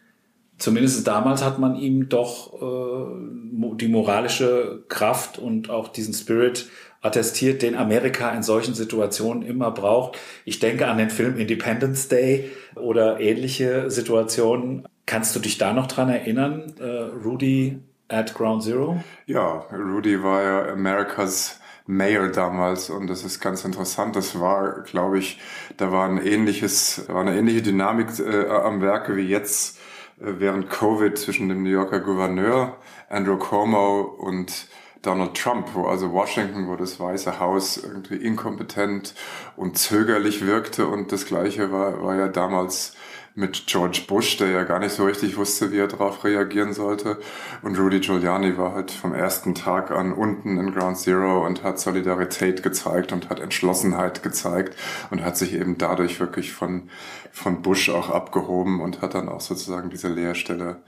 zumindest 0.58 1.08
damals 1.08 1.44
hat 1.44 1.60
man 1.60 1.76
ihm 1.76 2.10
doch 2.10 2.54
äh, 2.62 3.76
die 3.76 3.88
moralische 3.88 4.84
Kraft 4.90 5.38
und 5.38 5.70
auch 5.70 5.88
diesen 5.88 6.14
Spirit 6.14 6.70
attestiert, 7.02 7.62
den 7.62 7.76
Amerika 7.76 8.32
in 8.32 8.44
solchen 8.44 8.74
Situationen 8.74 9.44
immer 9.44 9.72
braucht. 9.72 10.18
Ich 10.44 10.60
denke 10.60 10.88
an 10.88 10.98
den 10.98 11.10
Film 11.10 11.38
Independence 11.38 12.10
Day 12.10 12.52
oder 12.76 13.20
ähnliche 13.20 13.90
Situationen. 13.90 14.86
Kannst 15.06 15.36
du 15.36 15.40
dich 15.40 15.58
da 15.58 15.74
noch 15.74 15.88
dran 15.88 16.10
erinnern, 16.10 16.74
äh, 16.80 16.86
Rudy 17.26 17.80
at 18.10 18.34
Ground 18.36 18.64
Zero? 18.64 19.02
Ja, 19.26 19.66
Rudy 19.72 20.22
war 20.22 20.44
ja 20.44 20.74
Amerikas 20.74 21.60
Mayor 21.90 22.28
damals 22.28 22.92
und 22.92 23.08
das 23.08 23.24
ist 23.24 23.40
ganz 23.40 23.66
interessant. 23.66 24.16
Das 24.16 24.40
war, 24.40 24.82
glaube 24.84 25.18
ich, 25.18 25.42
da 25.78 25.92
war 25.92 26.08
ein 26.08 26.24
ähnliches, 26.24 27.10
war 27.10 27.22
eine 27.22 27.36
ähnliche 27.36 27.64
Dynamik 27.64 28.20
äh, 28.20 28.48
am 28.48 28.80
Werke 28.82 29.16
wie 29.16 29.28
jetzt 29.28 29.80
äh, 30.20 30.34
während 30.38 30.70
Covid 30.70 31.18
zwischen 31.18 31.50
dem 31.50 31.64
New 31.64 31.72
Yorker 31.72 32.00
Gouverneur 32.00 32.78
Andrew 33.10 33.38
Cuomo 33.38 34.02
und 34.02 34.68
Donald 35.02 35.36
Trump, 35.36 35.70
wo 35.74 35.88
also 35.88 36.12
Washington, 36.12 36.68
wo 36.68 36.76
das 36.76 37.00
Weiße 37.00 37.40
Haus 37.40 37.78
irgendwie 37.78 38.18
inkompetent 38.18 39.16
und 39.56 39.80
zögerlich 39.80 40.46
wirkte 40.46 40.86
und 40.86 41.12
das 41.12 41.26
Gleiche 41.26 41.72
war, 41.72 42.04
war 42.04 42.16
ja 42.16 42.28
damals 42.28 42.96
mit 43.36 43.68
George 43.68 44.02
Bush, 44.08 44.38
der 44.38 44.50
ja 44.50 44.64
gar 44.64 44.80
nicht 44.80 44.94
so 44.94 45.06
richtig 45.06 45.38
wusste, 45.38 45.72
wie 45.72 45.78
er 45.78 45.88
darauf 45.88 46.24
reagieren 46.24 46.74
sollte. 46.74 47.18
Und 47.62 47.78
Rudy 47.78 48.00
Giuliani 48.00 48.58
war 48.58 48.74
halt 48.74 48.92
vom 48.92 49.14
ersten 49.14 49.56
Tag 49.56 49.92
an 49.92 50.14
unten 50.14 50.58
in 50.58 50.74
Ground 50.74 50.98
Zero 50.98 51.46
und 51.46 51.64
hat 51.64 51.80
Solidarität 51.80 52.64
gezeigt 52.64 53.12
und 53.12 53.30
hat 53.30 53.40
Entschlossenheit 53.40 54.24
gezeigt 54.24 54.76
und 55.10 55.24
hat 55.24 55.38
sich 55.38 55.54
eben 55.54 55.78
dadurch 55.78 56.20
wirklich 56.20 56.52
von, 56.52 56.90
von 57.32 57.62
Bush 57.62 57.90
auch 57.90 58.10
abgehoben 58.10 58.82
und 58.82 59.02
hat 59.02 59.14
dann 59.14 59.30
auch 59.30 59.42
sozusagen 59.42 59.90
diese 59.90 60.10
Leerstelle 60.10 60.84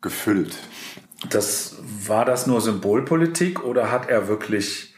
gefüllt. 0.00 0.56
Das 1.30 1.76
war 2.06 2.24
das 2.24 2.46
nur 2.46 2.60
Symbolpolitik 2.60 3.64
oder 3.64 3.92
hat 3.92 4.08
er 4.08 4.28
wirklich 4.28 4.94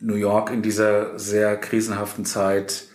New 0.00 0.14
York 0.14 0.50
in 0.50 0.62
dieser 0.62 1.18
sehr 1.18 1.56
krisenhaften 1.56 2.24
Zeit 2.24 2.88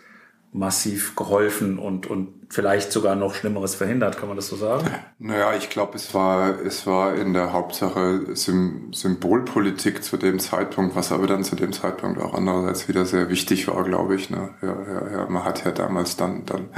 massiv 0.52 1.16
geholfen 1.16 1.78
und, 1.78 2.08
und 2.08 2.37
vielleicht 2.50 2.92
sogar 2.92 3.16
noch 3.16 3.36
Schlimmeres 3.36 3.76
verhindert, 3.76 4.18
kann 4.18 4.28
man 4.28 4.38
das 4.38 4.48
so 4.48 4.56
sagen? 4.56 4.90
Naja, 5.20 5.54
ich 5.56 5.70
glaube, 5.70 5.96
es 5.96 6.14
war, 6.14 6.60
es 6.62 6.88
war 6.88 7.16
in 7.16 7.34
der 7.34 7.52
Hauptsache 7.52 8.22
Symbolpolitik 8.36 10.04
zu 10.04 10.18
dem 10.18 10.40
Zeitpunkt, 10.40 10.96
was 10.96 11.12
aber 11.12 11.28
dann 11.28 11.44
zu 11.44 11.56
dem 11.56 11.74
Zeitpunkt 11.74 12.22
auch 12.22 12.34
andererseits 12.34 12.88
wieder 12.88 13.06
sehr 13.06 13.30
wichtig 13.30 13.68
war, 13.68 13.84
glaube 13.84 14.16
ich. 14.16 14.30
Ne? 14.30 14.50
Ja, 14.62 14.68
ja, 14.68 15.12
ja, 15.12 15.30
man 15.30 15.44
hat 15.44 15.66
ja 15.66 15.72
damals 15.72 16.16
dann, 16.16 16.46
dann 16.46 16.70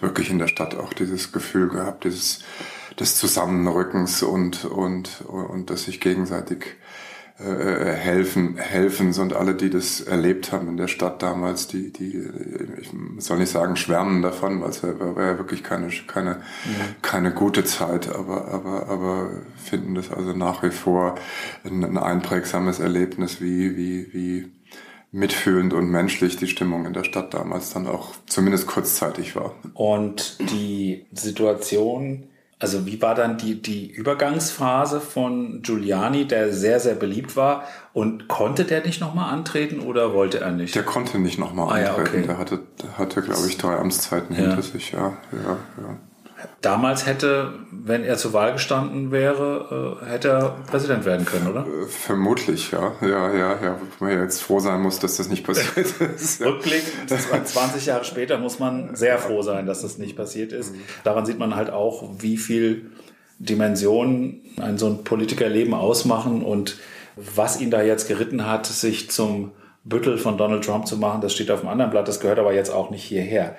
wirklich 0.00 0.30
in 0.30 0.38
der 0.38 0.48
Stadt 0.48 0.76
auch 0.76 0.92
dieses 0.92 1.32
Gefühl 1.32 1.68
gehabt, 1.68 2.04
dieses, 2.04 2.44
des 2.98 3.16
Zusammenrückens 3.16 4.22
und, 4.22 4.64
und, 4.64 5.22
und 5.22 5.70
das 5.70 5.84
sich 5.84 6.00
gegenseitig 6.00 6.76
äh, 7.40 7.92
helfen, 7.92 8.56
helfen 8.56 9.14
und 9.20 9.32
alle, 9.32 9.54
die 9.54 9.70
das 9.70 10.00
erlebt 10.00 10.50
haben 10.50 10.68
in 10.68 10.76
der 10.76 10.88
Stadt 10.88 11.22
damals, 11.22 11.68
die, 11.68 11.92
die, 11.92 12.28
ich 12.80 12.90
soll 13.18 13.38
nicht 13.38 13.52
sagen, 13.52 13.76
schwärmen 13.76 14.22
davon, 14.22 14.60
weil 14.60 14.70
es 14.70 14.82
war, 14.82 15.16
war 15.16 15.24
ja 15.24 15.38
wirklich 15.38 15.62
keine, 15.62 15.88
keine, 16.08 16.30
ja. 16.30 16.84
keine 17.00 17.32
gute 17.32 17.64
Zeit, 17.64 18.12
aber, 18.12 18.48
aber, 18.48 18.88
aber 18.88 19.30
finden 19.56 19.94
das 19.94 20.10
also 20.10 20.32
nach 20.32 20.64
wie 20.64 20.70
vor 20.70 21.14
ein, 21.62 21.84
ein 21.84 21.96
einprägsames 21.96 22.80
Erlebnis, 22.80 23.40
wie, 23.40 23.76
wie, 23.76 24.12
wie 24.12 24.52
mitfühlend 25.12 25.72
und 25.72 25.88
menschlich 25.90 26.36
die 26.38 26.48
Stimmung 26.48 26.86
in 26.86 26.92
der 26.92 27.04
Stadt 27.04 27.34
damals 27.34 27.72
dann 27.72 27.86
auch 27.86 28.14
zumindest 28.26 28.66
kurzzeitig 28.66 29.36
war. 29.36 29.54
Und 29.74 30.38
die 30.50 31.06
Situation 31.12 32.24
also 32.60 32.86
wie 32.86 33.00
war 33.00 33.14
dann 33.14 33.38
die, 33.38 33.62
die 33.62 33.88
Übergangsphase 33.88 35.00
von 35.00 35.62
Giuliani, 35.62 36.26
der 36.26 36.52
sehr, 36.52 36.80
sehr 36.80 36.94
beliebt 36.94 37.36
war? 37.36 37.64
Und 37.92 38.26
konnte 38.28 38.64
der 38.64 38.84
nicht 38.84 39.00
nochmal 39.00 39.32
antreten 39.32 39.80
oder 39.80 40.12
wollte 40.12 40.40
er 40.40 40.50
nicht? 40.50 40.74
Der 40.74 40.82
konnte 40.82 41.18
nicht 41.18 41.38
nochmal 41.38 41.66
ah, 41.66 41.88
antreten. 41.88 42.14
Ja, 42.14 42.18
okay. 42.18 42.26
Der 42.26 42.38
hatte, 42.38 42.60
hatte 42.96 43.22
glaube 43.22 43.46
ich, 43.46 43.58
drei 43.58 43.76
Amtszeiten 43.76 44.34
ja. 44.34 44.42
hinter 44.42 44.62
sich, 44.62 44.92
ja. 44.92 45.16
ja, 45.32 45.56
ja. 45.80 45.96
Damals 46.60 47.06
hätte, 47.06 47.52
wenn 47.70 48.04
er 48.04 48.16
zur 48.16 48.32
Wahl 48.32 48.52
gestanden 48.52 49.10
wäre, 49.10 49.98
äh, 50.02 50.06
hätte 50.06 50.28
er 50.28 50.56
Präsident 50.68 51.04
werden 51.04 51.24
können, 51.24 51.48
oder? 51.48 51.60
Äh, 51.66 51.86
vermutlich, 51.86 52.70
ja. 52.70 52.92
Ja, 53.00 53.32
ja, 53.32 53.58
ja. 53.62 53.80
Wo 53.98 54.04
man 54.04 54.14
ja 54.14 54.22
jetzt 54.22 54.42
froh 54.42 54.60
sein 54.60 54.80
muss, 54.80 54.98
dass 54.98 55.16
das 55.16 55.28
nicht 55.28 55.44
passiert 55.44 55.86
ist. 56.16 56.40
Rückblickend, 56.40 57.10
20 57.10 57.86
Jahre 57.86 58.04
später 58.04 58.38
muss 58.38 58.58
man 58.58 58.94
sehr 58.94 59.18
froh 59.18 59.42
sein, 59.42 59.66
dass 59.66 59.82
das 59.82 59.98
nicht 59.98 60.16
passiert 60.16 60.52
ist. 60.52 60.74
Daran 61.04 61.26
sieht 61.26 61.38
man 61.38 61.56
halt 61.56 61.70
auch, 61.70 62.04
wie 62.18 62.36
viel 62.36 62.90
Dimensionen 63.38 64.42
ein 64.60 64.78
so 64.78 64.86
ein 64.86 65.04
Politikerleben 65.04 65.74
ausmachen 65.74 66.42
und 66.42 66.78
was 67.16 67.60
ihn 67.60 67.70
da 67.70 67.82
jetzt 67.82 68.08
geritten 68.08 68.46
hat, 68.46 68.66
sich 68.66 69.10
zum 69.10 69.52
Büttel 69.84 70.18
von 70.18 70.36
Donald 70.36 70.64
Trump 70.64 70.86
zu 70.86 70.96
machen, 70.96 71.20
das 71.20 71.32
steht 71.32 71.50
auf 71.50 71.60
dem 71.60 71.68
anderen 71.68 71.90
Blatt, 71.90 72.06
das 72.08 72.20
gehört 72.20 72.38
aber 72.38 72.52
jetzt 72.52 72.70
auch 72.70 72.90
nicht 72.90 73.04
hierher. 73.04 73.56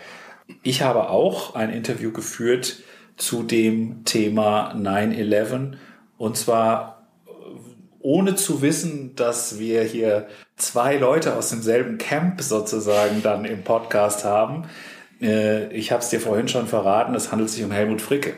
Ich 0.64 0.82
habe 0.82 1.10
auch 1.10 1.56
ein 1.56 1.70
Interview 1.70 2.12
geführt 2.12 2.80
zu 3.18 3.44
dem 3.44 4.04
Thema 4.06 4.74
9-11 4.74 5.74
und 6.18 6.38
zwar 6.38 7.08
äh, 7.28 7.32
ohne 8.00 8.36
zu 8.36 8.62
wissen, 8.62 9.16
dass 9.16 9.60
wir 9.60 9.84
hier 9.84 10.28
zwei 10.56 10.98
Leute 10.98 11.36
aus 11.36 11.50
demselben 11.50 11.98
Camp 11.98 12.42
sozusagen 12.42 13.22
dann 13.22 13.46
im 13.46 13.64
Podcast 13.64 14.26
haben. 14.26 14.68
Äh, 15.22 15.72
ich 15.74 15.92
habe 15.92 16.02
es 16.02 16.10
dir 16.10 16.20
vorhin 16.20 16.48
schon 16.48 16.68
verraten, 16.68 17.14
es 17.16 17.32
handelt 17.32 17.50
sich 17.50 17.64
um 17.64 17.72
Helmut 17.72 18.02
Fricke. 18.02 18.38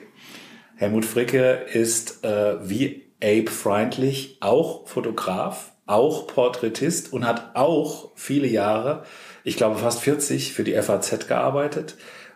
Helmut 0.76 1.06
Fricke 1.06 1.66
ist 1.72 2.24
äh, 2.26 2.58
wie 2.68 3.04
Abe 3.24 3.52
Freundlich 3.52 4.38
auch 4.42 4.88
Fotograf, 4.88 5.74
auch 5.86 6.26
Porträtist 6.26 7.14
und 7.14 7.26
hat 7.26 7.56
auch 7.56 8.10
viele 8.16 8.48
Jahre, 8.48 9.04
ich 9.44 9.58
glaube 9.58 9.78
fast 9.78 10.02
40, 10.02 10.54
für 10.54 10.64
die 10.64 10.74
FAZ 10.74 11.28
gearbeitet 11.28 11.96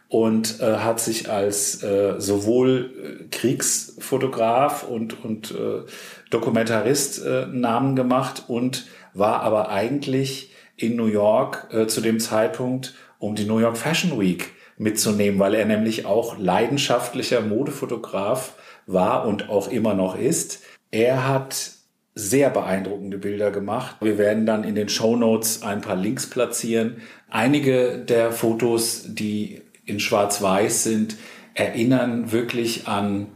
und 0.10 0.60
äh, 0.62 0.78
hat 0.78 1.00
sich 1.00 1.30
als 1.30 1.84
äh, 1.84 2.16
sowohl 2.20 2.92
äh, 3.22 3.24
Kriegsfotograf 3.30 4.84
und, 4.84 5.24
und 5.24 5.52
äh, 5.52 5.82
Dokumentarist 6.30 7.26
äh, 7.26 7.48
Namen 7.48 7.96
gemacht 7.96 8.46
und 8.48 8.88
war 9.14 9.42
aber 9.42 9.70
eigentlich 9.70 10.52
in 10.78 10.96
New 10.96 11.08
York 11.08 11.68
äh, 11.72 11.88
zu 11.88 12.02
dem 12.02 12.20
Zeitpunkt, 12.20 12.94
um 13.18 13.36
die 13.36 13.46
New 13.46 13.60
York 13.60 13.78
Fashion 13.78 14.20
Week 14.20 14.52
mitzunehmen, 14.78 15.40
weil 15.40 15.56
er 15.56 15.66
nämlich 15.66 16.06
auch 16.06 16.38
leidenschaftlicher 16.38 17.42
Modefotograf 17.42 18.54
war 18.88 19.26
und 19.26 19.50
auch 19.50 19.70
immer 19.70 19.94
noch 19.94 20.18
ist. 20.18 20.64
Er 20.92 21.28
hat 21.28 21.72
sehr 22.16 22.50
beeindruckende 22.50 23.18
Bilder 23.18 23.52
gemacht. 23.52 23.98
Wir 24.00 24.18
werden 24.18 24.46
dann 24.46 24.64
in 24.64 24.74
den 24.74 24.88
Show 24.88 25.18
Notes 25.18 25.64
ein 25.64 25.82
paar 25.82 25.98
Links 25.98 26.28
platzieren. 26.30 27.02
Einige 27.30 28.00
der 28.00 28.32
Fotos, 28.32 29.04
die 29.08 29.62
in 29.86 30.00
Schwarz-Weiß 30.00 30.84
sind, 30.84 31.18
erinnern 31.54 32.32
wirklich 32.32 32.88
an, 32.88 33.28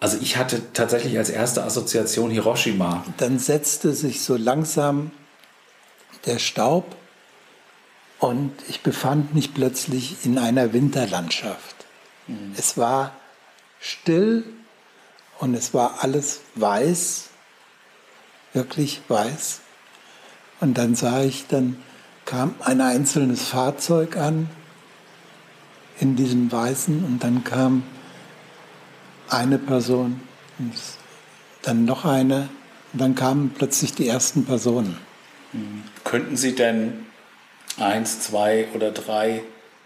also 0.00 0.16
ich 0.20 0.38
hatte 0.38 0.72
tatsächlich 0.72 1.18
als 1.18 1.28
erste 1.28 1.62
Assoziation 1.62 2.30
Hiroshima. 2.30 3.04
Dann 3.18 3.38
setzte 3.38 3.92
sich 3.92 4.22
so 4.22 4.36
langsam 4.36 5.10
der 6.24 6.38
Staub 6.38 6.96
und 8.18 8.52
ich 8.68 8.82
befand 8.82 9.34
mich 9.34 9.52
plötzlich 9.52 10.24
in 10.24 10.38
einer 10.38 10.72
Winterlandschaft. 10.72 11.76
Mhm. 12.26 12.54
Es 12.56 12.78
war 12.78 13.12
still 13.78 14.44
und 15.38 15.54
es 15.54 15.74
war 15.74 16.02
alles 16.02 16.40
weiß, 16.54 17.28
wirklich 18.52 19.00
weiß. 19.08 19.60
Und 20.60 20.78
dann 20.78 20.94
sah 20.94 21.22
ich, 21.22 21.46
dann 21.48 21.76
kam 22.24 22.54
ein 22.60 22.80
einzelnes 22.80 23.42
Fahrzeug 23.42 24.16
an 24.16 24.48
in 25.98 26.16
diesem 26.16 26.50
Weißen 26.50 27.04
und 27.04 27.22
dann 27.22 27.44
kam 27.44 27.82
eine 29.28 29.58
Person 29.58 30.20
und 30.58 30.72
dann 31.62 31.84
noch 31.84 32.04
eine 32.04 32.48
und 32.92 33.00
dann 33.00 33.14
kamen 33.14 33.52
plötzlich 33.56 33.94
die 33.94 34.06
ersten 34.06 34.44
Personen. 34.44 34.96
Mhm. 35.52 35.84
Könnten 36.04 36.36
Sie 36.36 36.54
denn 36.54 37.06
eins, 37.78 38.20
zwei 38.20 38.66
oder 38.74 38.90
drei 38.90 39.42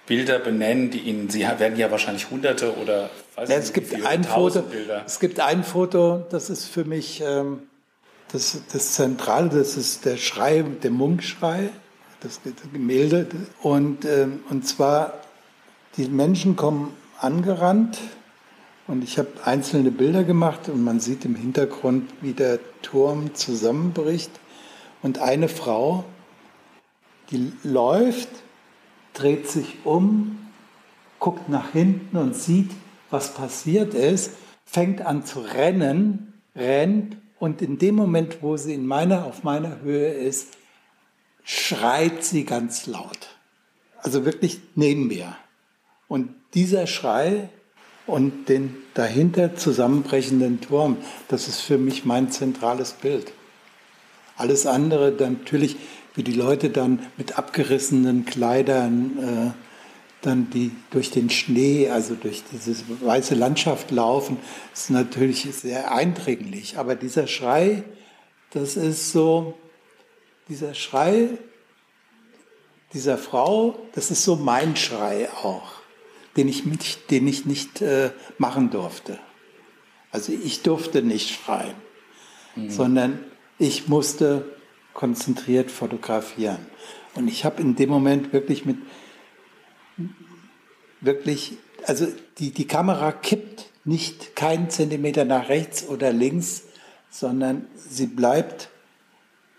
Bilder 0.07 0.39
benennen, 0.39 0.91
die 0.91 1.01
Ihnen, 1.01 1.31
Sie 1.31 1.41
werden 1.41 1.77
ja 1.77 1.91
wahrscheinlich 1.91 2.31
hunderte 2.31 2.77
oder 2.77 3.11
weiß 3.35 3.49
ja, 3.49 3.57
es 3.57 3.73
gibt 3.73 3.93
ein 4.05 4.25
Foto, 4.25 4.63
Bilder. 4.63 5.03
Es 5.05 5.21
gibt 5.21 5.41
ein 5.41 5.65
Foto, 5.65 6.25
das 6.31 6.49
ist 6.51 6.67
für 6.67 6.85
mich 6.85 7.23
ähm, 7.25 7.63
das, 8.33 8.61
das 8.73 8.93
Zentrale, 8.93 9.49
das 9.49 9.77
ist 9.77 10.05
der 10.05 10.17
Schrei, 10.17 10.63
der 10.63 10.91
Munkschrei, 10.91 11.71
das, 12.21 12.41
das 12.43 12.55
Gemälde. 12.73 13.27
Und, 13.63 14.05
ähm, 14.05 14.41
und 14.51 14.67
zwar, 14.67 15.15
die 15.97 16.09
Menschen 16.09 16.57
kommen 16.57 16.93
angerannt 17.19 17.99
und 18.87 19.03
ich 19.03 19.19
habe 19.19 19.29
einzelne 19.45 19.91
Bilder 19.91 20.25
gemacht 20.25 20.69
und 20.69 20.85
man 20.85 21.01
sieht 21.01 21.25
im 21.25 21.35
Hintergrund, 21.35 22.11
wie 22.21 22.33
der 22.33 22.59
Turm 22.83 23.35
zusammenbricht. 23.35 24.31
Und 25.03 25.19
eine 25.19 25.49
Frau 25.49 26.05
die 27.31 27.53
läuft, 27.63 28.29
dreht 29.15 29.49
sich 29.49 29.79
um, 29.85 30.39
guckt 31.19 31.49
nach 31.49 31.73
hinten 31.73 32.17
und 32.17 32.37
sieht, 32.37 32.71
was 33.11 33.35
passiert 33.35 33.95
ist, 33.95 34.33
fängt 34.65 35.01
an 35.03 35.25
zu 35.25 35.41
rennen, 35.41 36.35
rennt 36.55 37.17
und 37.39 37.63
in 37.63 37.79
dem 37.79 37.95
Moment, 37.95 38.39
wo 38.43 38.57
sie 38.57 38.75
in 38.75 38.87
meiner, 38.87 39.25
auf 39.25 39.43
meiner 39.43 39.81
Höhe 39.81 40.09
ist, 40.09 40.57
schreit 41.45 42.25
sie 42.25 42.45
ganz 42.45 42.87
laut. 42.87 43.37
Also 43.99 44.25
wirklich 44.25 44.61
neben 44.75 45.07
mir. 45.07 45.37
Und 46.09 46.35
dieser 46.55 46.87
Schrei 46.87 47.49
und 48.07 48.49
den 48.49 48.77
dahinter 48.95 49.57
zusammenbrechenden 49.57 50.61
Turm, 50.61 50.97
das 51.29 51.49
ist 51.49 51.61
für 51.61 51.79
mich 51.79 52.05
mein 52.05 52.31
zentrales 52.31 52.93
Bild. 52.93 53.33
Alles 54.37 54.67
andere 54.67 55.13
natürlich 55.19 55.77
wie 56.15 56.23
die 56.23 56.33
Leute 56.33 56.71
dann 56.71 57.01
mit 57.17 57.39
abgerissenen 57.39 58.25
Kleidern 58.25 59.55
äh, 59.55 59.66
dann 60.23 60.51
die 60.51 60.73
durch 60.91 61.11
den 61.11 61.31
Schnee, 61.31 61.89
also 61.91 62.15
durch 62.15 62.43
diese 62.51 62.75
weiße 63.01 63.35
Landschaft 63.35 63.91
laufen, 63.91 64.39
ist 64.73 64.91
natürlich 64.91 65.47
sehr 65.53 65.93
eindringlich. 65.93 66.79
Aber 66.79 66.95
dieser 66.95 67.27
Schrei, 67.27 67.85
das 68.51 68.77
ist 68.77 69.13
so, 69.13 69.55
dieser 70.49 70.75
Schrei 70.75 71.31
dieser 72.93 73.19
Frau, 73.19 73.79
das 73.95 74.11
ist 74.11 74.25
so 74.25 74.37
mein 74.37 74.77
Schrei 74.77 75.29
auch, 75.31 75.73
den 76.37 76.49
ich, 76.49 76.65
mit, 76.65 77.11
den 77.11 77.27
ich 77.29 77.45
nicht 77.45 77.83
äh, 77.83 78.11
machen 78.39 78.71
durfte. 78.71 79.19
Also 80.11 80.33
ich 80.33 80.63
durfte 80.63 81.03
nicht 81.03 81.29
schreien, 81.29 81.75
mhm. 82.55 82.71
sondern 82.71 83.19
ich 83.59 83.89
musste 83.89 84.57
konzentriert 84.95 85.71
fotografieren. 85.71 86.67
Und 87.15 87.29
ich 87.29 87.45
habe 87.45 87.61
in 87.61 87.77
dem 87.77 87.91
Moment 87.91 88.33
wirklich 88.33 88.65
mit, 88.65 88.79
wirklich, 91.01 91.59
also 91.85 92.07
die, 92.39 92.51
die 92.51 92.67
Kamera 92.67 93.13
kippt 93.13 93.67
nicht 93.85 94.35
keinen 94.37 94.71
Zentimeter 94.71 95.25
nach 95.25 95.49
rechts 95.49 95.87
oder 95.87 96.13
links, 96.13 96.63
sondern 97.11 97.67
sie 97.77 98.07
bleibt 98.07 98.69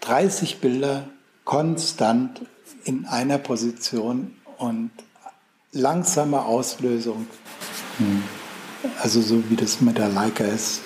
30 0.02 0.60
Bilder 0.60 1.10
konstant 1.45 2.41
in 2.84 3.06
einer 3.06 3.38
Position 3.38 4.36
und 4.58 4.91
langsame 5.71 6.43
Auslösung. 6.43 7.28
Hm. 7.97 8.23
Also 9.00 9.21
so 9.21 9.50
wie 9.50 9.56
das 9.56 9.82
mit 9.82 9.97
der 9.97 10.10
Leica 10.10 10.43
ist. 10.43 10.82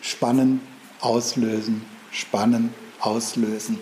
Spannen, 0.00 0.60
auslösen, 1.00 1.84
spannen, 2.10 2.74
auslösen. 3.00 3.78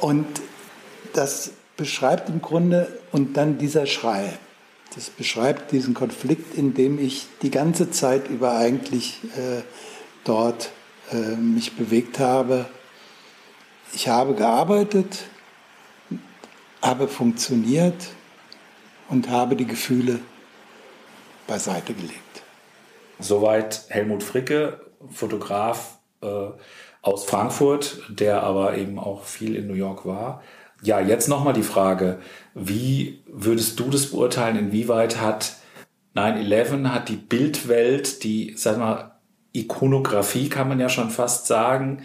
Und 0.00 0.26
das 1.12 1.52
beschreibt 1.76 2.28
im 2.28 2.40
Grunde, 2.40 3.00
und 3.12 3.36
dann 3.36 3.58
dieser 3.58 3.86
Schrei, 3.86 4.38
das 4.94 5.10
beschreibt 5.10 5.72
diesen 5.72 5.94
Konflikt, 5.94 6.56
in 6.56 6.74
dem 6.74 6.98
ich 6.98 7.26
die 7.42 7.50
ganze 7.50 7.90
Zeit 7.90 8.28
über 8.28 8.56
eigentlich 8.56 9.20
äh, 9.36 9.62
dort 10.24 10.70
äh, 11.12 11.36
mich 11.36 11.76
bewegt 11.76 12.18
habe. 12.18 12.66
Ich 13.92 14.08
habe 14.08 14.34
gearbeitet, 14.34 15.24
habe 16.82 17.08
funktioniert 17.08 18.08
und 19.08 19.28
habe 19.28 19.56
die 19.56 19.66
Gefühle 19.66 20.20
beiseite 21.46 21.94
gelegt. 21.94 22.42
Soweit 23.18 23.84
Helmut 23.88 24.22
Fricke, 24.22 24.80
Fotograf, 25.10 25.98
äh, 26.22 26.48
aus 27.02 27.24
Frankfurt, 27.24 28.02
der 28.08 28.42
aber 28.42 28.76
eben 28.76 28.98
auch 28.98 29.24
viel 29.24 29.54
in 29.54 29.68
New 29.68 29.74
York 29.74 30.04
war. 30.04 30.42
Ja, 30.82 31.00
jetzt 31.00 31.28
nochmal 31.28 31.54
die 31.54 31.62
Frage, 31.62 32.18
wie 32.54 33.22
würdest 33.26 33.80
du 33.80 33.90
das 33.90 34.10
beurteilen, 34.10 34.58
inwieweit 34.58 35.20
hat 35.20 35.56
9-11, 36.14 36.88
hat 36.88 37.08
die 37.08 37.16
Bildwelt, 37.16 38.22
die, 38.24 38.54
sag 38.56 38.78
mal, 38.78 39.12
Ikonografie 39.52 40.48
kann 40.48 40.68
man 40.68 40.80
ja 40.80 40.88
schon 40.88 41.10
fast 41.10 41.46
sagen, 41.46 42.02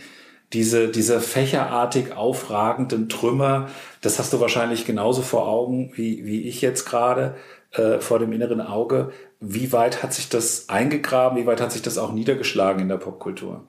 diese, 0.54 0.90
diese 0.90 1.22
fächerartig 1.22 2.14
aufragenden 2.14 3.08
Trümmer, 3.10 3.70
das 4.02 4.20
hast 4.20 4.34
du 4.34 4.40
wahrscheinlich 4.40 4.86
genauso 4.86 5.22
vor 5.22 5.48
Augen 5.48 5.92
wie, 5.96 6.26
wie 6.26 6.48
ich 6.48 6.62
jetzt 6.62 6.86
gerade 6.86 7.36
äh, 7.72 8.00
vor 8.00 8.20
dem 8.20 8.34
inneren 8.34 8.60
Auge. 8.60 9.12
Wie 9.40 9.72
weit 9.72 10.04
hat 10.04 10.14
sich 10.14 10.30
das 10.30 10.68
eingegraben? 10.70 11.38
Wie 11.38 11.46
weit 11.46 11.62
hat 11.62 11.72
sich 11.72 11.82
das 11.82 11.98
auch 11.98 12.12
niedergeschlagen 12.12 12.82
in 12.82 12.90
der 12.90 12.98
Popkultur? 12.98 13.66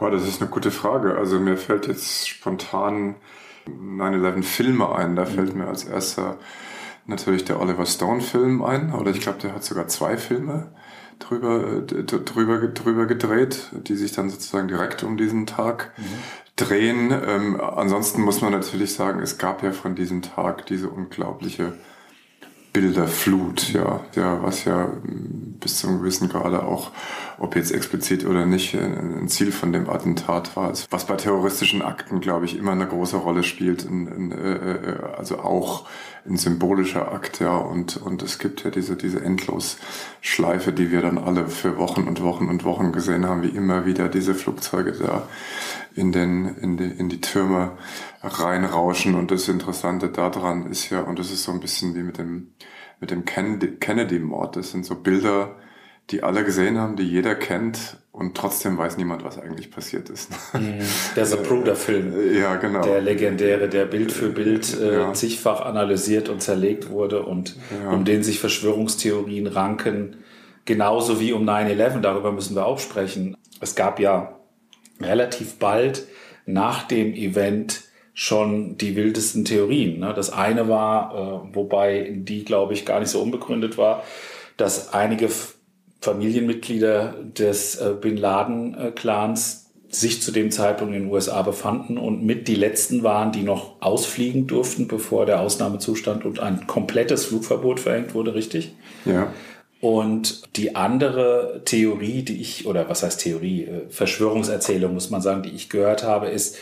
Oh, 0.00 0.08
das 0.08 0.26
ist 0.26 0.40
eine 0.40 0.50
gute 0.50 0.70
Frage. 0.70 1.16
Also 1.16 1.40
mir 1.40 1.56
fällt 1.56 1.88
jetzt 1.88 2.28
spontan 2.28 3.16
9-11 3.68 4.42
Filme 4.42 4.94
ein. 4.94 5.16
Da 5.16 5.24
fällt 5.24 5.54
mir 5.54 5.66
als 5.66 5.84
erster 5.84 6.38
natürlich 7.06 7.44
der 7.44 7.60
Oliver 7.60 7.86
Stone 7.86 8.20
Film 8.20 8.62
ein. 8.62 8.92
Oder 8.92 9.10
ich 9.10 9.20
glaube, 9.20 9.38
der 9.38 9.54
hat 9.54 9.64
sogar 9.64 9.88
zwei 9.88 10.16
Filme 10.16 10.72
drüber, 11.18 11.82
drüber, 11.82 12.68
drüber 12.68 13.06
gedreht, 13.06 13.70
die 13.72 13.96
sich 13.96 14.12
dann 14.12 14.30
sozusagen 14.30 14.68
direkt 14.68 15.02
um 15.02 15.16
diesen 15.16 15.46
Tag 15.46 15.92
mhm. 15.96 16.04
drehen. 16.56 17.10
Ähm, 17.10 17.60
ansonsten 17.60 18.22
muss 18.22 18.40
man 18.40 18.52
natürlich 18.52 18.94
sagen, 18.94 19.20
es 19.20 19.38
gab 19.38 19.62
ja 19.62 19.72
von 19.72 19.94
diesem 19.94 20.22
Tag 20.22 20.66
diese 20.66 20.88
unglaubliche 20.88 21.72
Bilderflut, 22.78 23.72
ja, 23.72 24.00
ja, 24.14 24.40
was 24.40 24.64
ja 24.64 24.88
bis 25.02 25.78
zum 25.78 25.98
gewissen 25.98 26.28
Grade 26.28 26.62
auch 26.62 26.92
ob 27.40 27.54
jetzt 27.54 27.70
explizit 27.70 28.26
oder 28.26 28.46
nicht 28.46 28.74
äh, 28.74 28.78
ein 28.78 29.28
Ziel 29.28 29.52
von 29.52 29.72
dem 29.72 29.88
Attentat 29.88 30.56
war. 30.56 30.72
Was 30.90 31.06
bei 31.06 31.14
terroristischen 31.14 31.82
Akten, 31.82 32.20
glaube 32.20 32.44
ich, 32.44 32.56
immer 32.56 32.72
eine 32.72 32.86
große 32.86 33.16
Rolle 33.16 33.42
spielt, 33.42 33.84
in, 33.84 34.06
in, 34.06 34.32
äh, 34.32 34.74
äh, 34.74 34.98
also 35.16 35.38
auch 35.38 35.86
ein 36.26 36.36
symbolischer 36.36 37.12
Akt, 37.12 37.40
ja. 37.40 37.56
Und, 37.56 37.96
und 37.96 38.22
es 38.22 38.38
gibt 38.38 38.64
ja 38.64 38.70
diese, 38.70 38.96
diese 38.96 39.20
Endlosschleife, 39.20 40.72
die 40.72 40.90
wir 40.90 41.00
dann 41.00 41.18
alle 41.18 41.46
für 41.46 41.78
Wochen 41.78 42.02
und 42.02 42.22
Wochen 42.22 42.48
und 42.48 42.64
Wochen 42.64 42.92
gesehen 42.92 43.26
haben, 43.26 43.42
wie 43.42 43.48
immer 43.48 43.86
wieder 43.86 44.08
diese 44.08 44.34
Flugzeuge 44.34 44.92
da 44.92 45.28
in, 45.98 46.12
den, 46.12 46.56
in, 46.56 46.76
die, 46.76 46.84
in 46.84 47.08
die 47.08 47.20
Türme 47.20 47.72
reinrauschen. 48.22 49.14
Und 49.14 49.30
das 49.30 49.48
Interessante 49.48 50.08
daran 50.08 50.70
ist 50.70 50.90
ja, 50.90 51.00
und 51.00 51.18
das 51.18 51.30
ist 51.30 51.42
so 51.42 51.52
ein 51.52 51.60
bisschen 51.60 51.94
wie 51.94 52.02
mit 52.02 52.18
dem, 52.18 52.52
mit 53.00 53.10
dem 53.10 53.24
Kennedy-Mord, 53.24 54.56
das 54.56 54.70
sind 54.70 54.84
so 54.84 54.96
Bilder, 54.96 55.56
die 56.10 56.22
alle 56.22 56.44
gesehen 56.44 56.78
haben, 56.78 56.96
die 56.96 57.02
jeder 57.02 57.34
kennt 57.34 57.98
und 58.12 58.34
trotzdem 58.34 58.78
weiß 58.78 58.96
niemand, 58.96 59.24
was 59.24 59.38
eigentlich 59.38 59.70
passiert 59.70 60.08
ist. 60.08 60.30
Mhm. 60.54 60.80
Der 61.14 61.24
Zapruder-Film. 61.24 62.34
Ja, 62.34 62.56
genau. 62.56 62.82
Der 62.82 63.00
legendäre, 63.00 63.68
der 63.68 63.84
Bild 63.84 64.10
für 64.10 64.30
Bild 64.30 64.78
äh, 64.80 65.00
ja. 65.00 65.12
zigfach 65.12 65.60
analysiert 65.60 66.28
und 66.28 66.42
zerlegt 66.42 66.90
wurde 66.90 67.22
und 67.22 67.56
ja. 67.82 67.90
um 67.90 68.04
den 68.04 68.22
sich 68.22 68.40
Verschwörungstheorien 68.40 69.46
ranken. 69.46 70.16
Genauso 70.64 71.20
wie 71.20 71.32
um 71.32 71.48
9-11, 71.48 72.00
darüber 72.00 72.32
müssen 72.32 72.56
wir 72.56 72.66
auch 72.66 72.78
sprechen. 72.78 73.36
Es 73.60 73.74
gab 73.74 74.00
ja 74.00 74.37
relativ 75.00 75.58
bald 75.58 76.06
nach 76.46 76.84
dem 76.84 77.14
Event 77.14 77.82
schon 78.14 78.76
die 78.78 78.96
wildesten 78.96 79.44
Theorien. 79.44 80.00
Ne? 80.00 80.12
Das 80.14 80.32
eine 80.32 80.68
war, 80.68 81.14
äh, 81.14 81.54
wobei 81.54 82.12
die, 82.16 82.44
glaube 82.44 82.72
ich, 82.72 82.84
gar 82.84 82.98
nicht 82.98 83.10
so 83.10 83.22
unbegründet 83.22 83.78
war, 83.78 84.02
dass 84.56 84.92
einige 84.92 85.28
Familienmitglieder 86.00 87.14
des 87.22 87.76
äh, 87.76 87.94
Bin 88.00 88.16
Laden-Clans 88.16 89.66
sich 89.90 90.20
zu 90.20 90.32
dem 90.32 90.50
Zeitpunkt 90.50 90.94
in 90.94 91.02
den 91.04 91.10
USA 91.12 91.42
befanden 91.42 91.96
und 91.96 92.22
mit 92.22 92.46
die 92.46 92.54
letzten 92.54 93.02
waren, 93.02 93.32
die 93.32 93.42
noch 93.42 93.80
ausfliegen 93.80 94.46
durften, 94.46 94.86
bevor 94.86 95.24
der 95.24 95.40
Ausnahmezustand 95.40 96.24
und 96.24 96.40
ein 96.40 96.66
komplettes 96.66 97.26
Flugverbot 97.26 97.80
verhängt 97.80 98.14
wurde, 98.14 98.34
richtig? 98.34 98.74
Ja. 99.04 99.32
Und 99.80 100.56
die 100.56 100.74
andere 100.74 101.62
Theorie, 101.64 102.22
die 102.22 102.40
ich, 102.40 102.66
oder 102.66 102.88
was 102.88 103.02
heißt 103.02 103.20
Theorie, 103.20 103.64
äh, 103.64 103.88
Verschwörungserzählung 103.90 104.94
muss 104.94 105.10
man 105.10 105.22
sagen, 105.22 105.42
die 105.42 105.50
ich 105.50 105.68
gehört 105.68 106.02
habe, 106.02 106.28
ist 106.28 106.56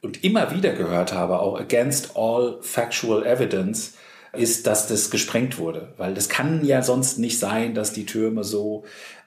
und 0.00 0.24
immer 0.24 0.54
wieder 0.54 0.72
gehört 0.72 1.12
habe, 1.12 1.40
auch 1.40 1.60
against 1.60 2.16
all 2.16 2.58
factual 2.60 3.24
evidence, 3.26 3.94
ist, 4.32 4.66
dass 4.66 4.86
das 4.88 5.10
gesprengt 5.10 5.58
wurde. 5.58 5.92
Weil 5.98 6.14
das 6.14 6.28
kann 6.28 6.64
ja 6.64 6.82
sonst 6.82 7.18
nicht 7.18 7.38
sein, 7.38 7.74
dass 7.74 7.92
die 7.92 8.06
Türme 8.06 8.44
so, 8.44 8.84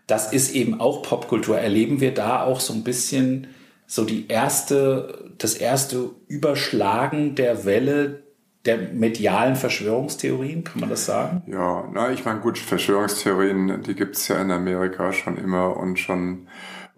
das 0.07 0.33
ist 0.33 0.53
eben 0.55 0.79
auch 0.79 1.03
Popkultur. 1.03 1.59
Erleben 1.59 2.01
wir 2.01 2.13
da 2.13 2.43
auch 2.43 2.59
so 2.59 2.73
ein 2.73 2.83
bisschen 2.83 3.47
so 3.85 4.03
die 4.03 4.27
erste, 4.27 5.31
das 5.37 5.53
erste 5.53 6.09
Überschlagen 6.27 7.35
der 7.35 7.65
Welle 7.65 8.23
der 8.65 8.77
medialen 8.77 9.55
Verschwörungstheorien, 9.55 10.63
kann 10.63 10.79
man 10.79 10.89
das 10.89 11.05
sagen? 11.05 11.43
Ja, 11.47 11.87
na, 11.93 12.11
ich 12.11 12.25
meine, 12.25 12.39
gut, 12.39 12.57
Verschwörungstheorien, 12.57 13.83
die 13.83 13.95
gibt's 13.95 14.27
ja 14.27 14.41
in 14.41 14.51
Amerika 14.51 15.13
schon 15.13 15.37
immer 15.37 15.77
und 15.77 15.99
schon 15.99 16.47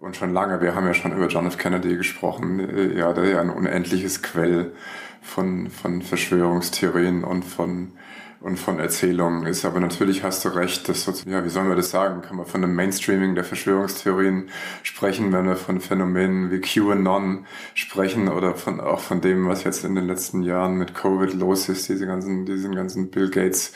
und 0.00 0.16
schon 0.16 0.32
lange. 0.32 0.60
Wir 0.60 0.74
haben 0.74 0.86
ja 0.86 0.94
schon 0.94 1.12
über 1.12 1.26
John 1.26 1.46
F. 1.46 1.58
Kennedy 1.58 1.96
gesprochen. 1.96 2.96
Ja, 2.96 3.12
der 3.12 3.28
ja 3.28 3.40
ein 3.40 3.50
unendliches 3.50 4.22
Quell 4.22 4.72
von, 5.20 5.70
von 5.70 6.02
Verschwörungstheorien 6.02 7.24
und 7.24 7.44
von 7.44 7.92
und 8.40 8.56
von 8.56 8.78
Erzählungen 8.78 9.46
ist. 9.46 9.64
Aber 9.64 9.80
natürlich 9.80 10.22
hast 10.22 10.44
du 10.44 10.50
recht, 10.50 10.88
dass, 10.88 11.06
ja, 11.24 11.44
wie 11.44 11.48
sollen 11.48 11.68
wir 11.68 11.76
das 11.76 11.90
sagen? 11.90 12.22
Kann 12.22 12.36
man 12.36 12.46
von 12.46 12.62
einem 12.62 12.74
Mainstreaming 12.74 13.34
der 13.34 13.44
Verschwörungstheorien 13.44 14.50
sprechen, 14.82 15.32
wenn 15.32 15.46
wir 15.46 15.56
von 15.56 15.80
Phänomenen 15.80 16.50
wie 16.50 16.60
QAnon 16.60 17.46
sprechen 17.74 18.28
oder 18.28 18.54
von, 18.54 18.80
auch 18.80 19.00
von 19.00 19.20
dem, 19.20 19.48
was 19.48 19.64
jetzt 19.64 19.84
in 19.84 19.94
den 19.94 20.06
letzten 20.06 20.42
Jahren 20.42 20.76
mit 20.76 20.94
Covid 20.94 21.34
los 21.34 21.68
ist, 21.68 21.88
diese 21.88 22.06
ganzen, 22.06 22.46
diesen 22.46 22.74
ganzen 22.74 23.10
Bill 23.10 23.30
Gates 23.30 23.72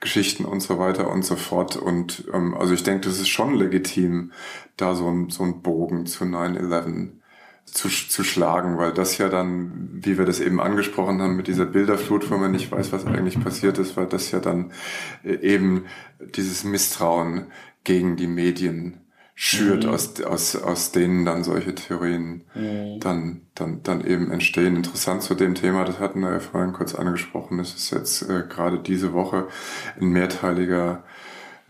Geschichten 0.00 0.44
und 0.44 0.60
so 0.60 0.78
weiter 0.78 1.10
und 1.10 1.24
so 1.24 1.34
fort. 1.34 1.76
Und, 1.76 2.24
ähm, 2.32 2.54
also 2.54 2.72
ich 2.72 2.84
denke, 2.84 3.08
das 3.08 3.18
ist 3.18 3.28
schon 3.28 3.54
legitim, 3.54 4.32
da 4.76 4.94
so 4.94 5.08
ein, 5.08 5.30
so 5.30 5.42
ein 5.42 5.62
Bogen 5.62 6.06
zu 6.06 6.24
9-11 6.24 7.23
zu, 7.64 7.88
zu 7.88 8.24
schlagen, 8.24 8.78
weil 8.78 8.92
das 8.92 9.18
ja 9.18 9.28
dann, 9.28 9.88
wie 9.92 10.18
wir 10.18 10.24
das 10.24 10.40
eben 10.40 10.60
angesprochen 10.60 11.20
haben, 11.20 11.36
mit 11.36 11.48
dieser 11.48 11.66
Bilderflut, 11.66 12.30
wo 12.30 12.36
man 12.36 12.52
nicht 12.52 12.70
weiß, 12.70 12.92
was 12.92 13.06
eigentlich 13.06 13.42
passiert 13.42 13.78
ist, 13.78 13.96
weil 13.96 14.06
das 14.06 14.30
ja 14.30 14.40
dann 14.40 14.72
äh, 15.24 15.34
eben 15.34 15.86
dieses 16.36 16.64
Misstrauen 16.64 17.46
gegen 17.82 18.16
die 18.16 18.26
Medien 18.26 19.00
schürt, 19.34 19.84
mhm. 19.84 19.90
aus, 19.90 20.20
aus, 20.22 20.56
aus 20.56 20.92
denen 20.92 21.24
dann 21.24 21.42
solche 21.42 21.74
Theorien 21.74 22.44
mhm. 22.54 23.00
dann, 23.00 23.40
dann, 23.54 23.82
dann 23.82 24.06
eben 24.06 24.30
entstehen. 24.30 24.76
Interessant 24.76 25.22
zu 25.22 25.34
dem 25.34 25.56
Thema, 25.56 25.84
das 25.84 25.98
hatten 25.98 26.20
wir 26.20 26.30
ja 26.32 26.40
vorhin 26.40 26.72
kurz 26.72 26.94
angesprochen, 26.94 27.58
es 27.58 27.74
ist 27.74 27.90
jetzt 27.90 28.22
äh, 28.22 28.44
gerade 28.48 28.78
diese 28.78 29.12
Woche 29.12 29.48
ein 30.00 30.08
mehrteiliger 30.08 31.02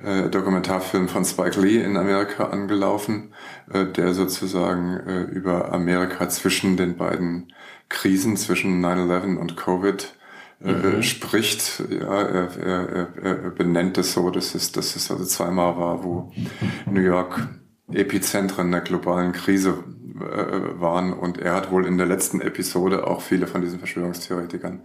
äh, 0.04 0.28
Dokumentarfilm 0.28 1.08
von 1.08 1.24
Spike 1.24 1.60
Lee 1.60 1.80
in 1.80 1.96
Amerika 1.96 2.44
angelaufen, 2.44 3.32
äh, 3.72 3.86
der 3.86 4.14
sozusagen 4.14 4.96
äh, 5.06 5.22
über 5.22 5.72
Amerika 5.72 6.28
zwischen 6.28 6.76
den 6.76 6.96
beiden 6.96 7.52
Krisen, 7.88 8.36
zwischen 8.36 8.84
9-11 8.84 9.36
und 9.36 9.56
Covid, 9.56 10.14
äh, 10.62 10.72
mhm. 10.72 11.02
spricht. 11.02 11.82
Ja, 11.90 12.22
er, 12.22 12.56
er, 12.58 13.08
er 13.22 13.50
benennt 13.50 13.98
es 13.98 14.12
so, 14.12 14.30
dass 14.30 14.54
es, 14.54 14.72
dass 14.72 14.96
es 14.96 15.10
also 15.10 15.24
zweimal 15.24 15.76
war, 15.76 16.04
wo 16.04 16.32
New 16.90 17.00
York 17.00 17.48
Epizentren 17.92 18.70
der 18.70 18.80
globalen 18.80 19.32
Krise 19.32 19.84
äh, 20.14 20.80
waren. 20.80 21.12
Und 21.12 21.38
er 21.38 21.54
hat 21.54 21.72
wohl 21.72 21.86
in 21.86 21.98
der 21.98 22.06
letzten 22.06 22.40
Episode 22.40 23.06
auch 23.06 23.20
viele 23.20 23.46
von 23.46 23.62
diesen 23.62 23.78
Verschwörungstheoretikern 23.78 24.80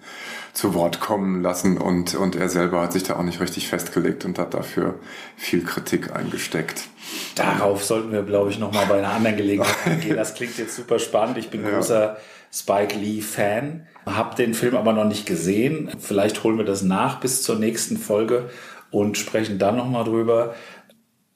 zu 0.53 0.73
Wort 0.73 0.99
kommen 0.99 1.43
lassen. 1.43 1.77
Und, 1.77 2.15
und 2.15 2.35
er 2.35 2.49
selber 2.49 2.81
hat 2.81 2.93
sich 2.93 3.03
da 3.03 3.15
auch 3.15 3.23
nicht 3.23 3.39
richtig 3.39 3.67
festgelegt 3.67 4.25
und 4.25 4.39
hat 4.39 4.53
dafür 4.53 4.95
viel 5.37 5.63
Kritik 5.63 6.15
eingesteckt. 6.15 6.87
Darauf 7.35 7.83
sollten 7.83 8.11
wir, 8.11 8.23
glaube 8.23 8.49
ich, 8.49 8.57
nochmal 8.57 8.87
bei 8.87 8.97
einer 8.97 9.11
anderen 9.13 9.37
Gelegenheit 9.37 9.75
eingehen. 9.85 10.15
Das 10.15 10.33
klingt 10.33 10.57
jetzt 10.57 10.75
super 10.75 10.97
spannend. 10.97 11.37
Ich 11.37 11.49
bin 11.49 11.63
ja. 11.63 11.71
großer 11.71 12.17
Spike 12.51 12.97
Lee-Fan, 12.97 13.85
habe 14.05 14.35
den 14.35 14.55
Film 14.55 14.75
aber 14.75 14.93
noch 14.93 15.05
nicht 15.05 15.25
gesehen. 15.25 15.91
Vielleicht 15.99 16.43
holen 16.43 16.57
wir 16.57 16.65
das 16.65 16.81
nach 16.81 17.19
bis 17.19 17.43
zur 17.43 17.59
nächsten 17.59 17.97
Folge 17.97 18.49
und 18.89 19.17
sprechen 19.17 19.59
dann 19.59 19.77
nochmal 19.77 20.05
drüber. 20.05 20.55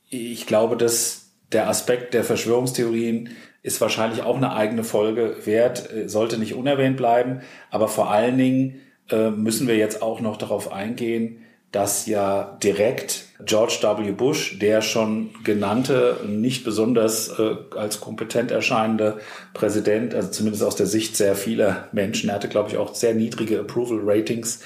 Ich 0.09 0.47
glaube, 0.47 0.77
dass 0.77 1.23
der 1.51 1.69
Aspekt 1.69 2.13
der 2.13 2.23
Verschwörungstheorien 2.23 3.29
ist 3.63 3.79
wahrscheinlich 3.81 4.21
auch 4.21 4.35
eine 4.35 4.53
eigene 4.53 4.83
Folge 4.83 5.37
wert, 5.45 5.91
äh, 5.91 6.07
sollte 6.07 6.37
nicht 6.37 6.53
unerwähnt 6.53 6.97
bleiben. 6.97 7.41
Aber 7.71 7.87
vor 7.87 8.11
allen 8.11 8.37
Dingen 8.37 8.81
äh, 9.09 9.31
müssen 9.31 9.67
wir 9.67 9.77
jetzt 9.77 10.01
auch 10.01 10.19
noch 10.19 10.37
darauf 10.37 10.71
eingehen, 10.71 11.39
dass 11.71 12.05
ja 12.05 12.57
direkt 12.61 13.25
George 13.45 13.79
W. 13.81 14.11
Bush, 14.11 14.59
der 14.59 14.83
schon 14.83 15.31
genannte, 15.43 16.17
nicht 16.27 16.63
besonders 16.63 17.39
äh, 17.39 17.55
als 17.75 17.99
kompetent 17.99 18.51
erscheinende 18.51 19.17
Präsident, 19.55 20.13
also 20.13 20.29
zumindest 20.29 20.63
aus 20.63 20.75
der 20.75 20.85
Sicht 20.85 21.17
sehr 21.17 21.35
vieler 21.35 21.87
Menschen, 21.91 22.29
er 22.29 22.35
hatte, 22.35 22.47
glaube 22.47 22.69
ich, 22.69 22.77
auch 22.77 22.93
sehr 22.93 23.15
niedrige 23.15 23.59
Approval 23.59 24.01
Ratings, 24.03 24.61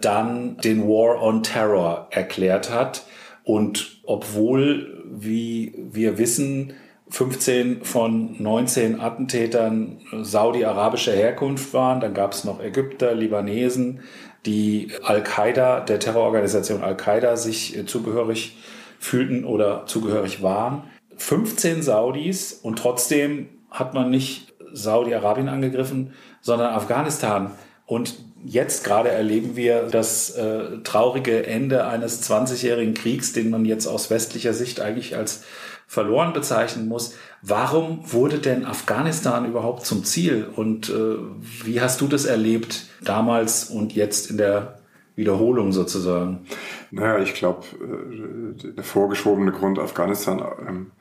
dann 0.00 0.56
den 0.56 0.88
War 0.88 1.22
on 1.22 1.44
Terror 1.44 2.08
erklärt 2.10 2.72
hat. 2.72 3.04
Und 3.44 4.00
obwohl, 4.02 5.04
wie 5.08 5.72
wir 5.92 6.18
wissen, 6.18 6.72
15 7.10 7.84
von 7.84 8.36
19 8.40 9.00
Attentätern 9.00 9.98
saudi-arabischer 10.22 11.12
Herkunft 11.12 11.74
waren. 11.74 12.00
Dann 12.00 12.14
gab 12.14 12.32
es 12.32 12.44
noch 12.44 12.62
Ägypter, 12.62 13.14
Libanesen, 13.14 14.00
die 14.46 14.92
Al-Qaida, 15.02 15.80
der 15.80 15.98
Terrororganisation 15.98 16.82
Al-Qaida 16.82 17.36
sich 17.36 17.76
äh, 17.76 17.84
zugehörig 17.84 18.56
fühlten 18.98 19.44
oder 19.44 19.86
zugehörig 19.86 20.42
waren. 20.42 20.84
15 21.16 21.82
Saudis 21.82 22.52
und 22.52 22.78
trotzdem 22.78 23.48
hat 23.70 23.92
man 23.92 24.10
nicht 24.10 24.54
Saudi-Arabien 24.72 25.48
angegriffen, 25.48 26.14
sondern 26.40 26.72
Afghanistan. 26.72 27.50
Und 27.86 28.14
jetzt 28.44 28.84
gerade 28.84 29.10
erleben 29.10 29.56
wir 29.56 29.82
das 29.82 30.30
äh, 30.30 30.78
traurige 30.84 31.46
Ende 31.46 31.86
eines 31.86 32.22
20-jährigen 32.30 32.94
Kriegs, 32.94 33.32
den 33.32 33.50
man 33.50 33.64
jetzt 33.64 33.86
aus 33.86 34.10
westlicher 34.10 34.54
Sicht 34.54 34.80
eigentlich 34.80 35.16
als 35.16 35.44
verloren 35.90 36.32
bezeichnen 36.32 36.86
muss. 36.86 37.16
Warum 37.42 38.12
wurde 38.12 38.38
denn 38.38 38.64
Afghanistan 38.64 39.44
überhaupt 39.44 39.84
zum 39.84 40.04
Ziel? 40.04 40.48
Und 40.54 40.88
äh, 40.88 41.16
wie 41.64 41.80
hast 41.80 42.00
du 42.00 42.06
das 42.06 42.26
erlebt 42.26 42.86
damals 43.02 43.64
und 43.64 43.92
jetzt 43.92 44.30
in 44.30 44.36
der 44.36 44.78
Wiederholung 45.16 45.72
sozusagen? 45.72 46.46
Naja, 46.92 47.18
ich 47.18 47.34
glaube, 47.34 47.64
äh, 47.82 48.70
der 48.70 48.84
vorgeschobene 48.84 49.50
Grund, 49.50 49.80
Afghanistan 49.80 50.40
ähm, 50.64 50.92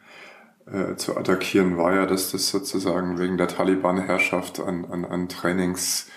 äh, 0.65 0.95
zu 0.95 1.15
attackieren, 1.15 1.77
war 1.77 1.93
ja, 1.93 2.07
dass 2.07 2.31
das 2.31 2.49
sozusagen 2.49 3.19
wegen 3.19 3.37
der 3.37 3.47
Taliban-Herrschaft 3.47 4.59
an, 4.59 4.85
an, 4.85 5.05
an 5.05 5.29
Trainings 5.29 6.07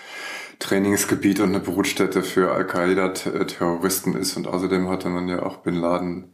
Trainingsgebiet 0.61 1.41
und 1.41 1.51
eine 1.51 1.61
Brutstätte 1.61 2.23
für 2.23 2.53
Al-Qaida-Terroristen 2.53 4.15
ist. 4.15 4.39
Und 4.39 4.47
außerdem 4.47 4.89
hatte 4.89 5.11
man 5.11 5.29
ja 5.29 5.43
auch 5.43 5.59
Bin 5.59 5.75
Laden 5.75 6.33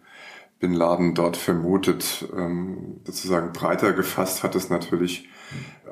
Bin 0.60 0.72
Laden 0.72 1.14
dort 1.14 1.36
vermutet. 1.36 2.28
Ähm, 2.36 3.00
sozusagen 3.04 3.52
breiter 3.52 3.92
gefasst 3.92 4.42
hat 4.42 4.54
es 4.54 4.70
natürlich 4.70 5.28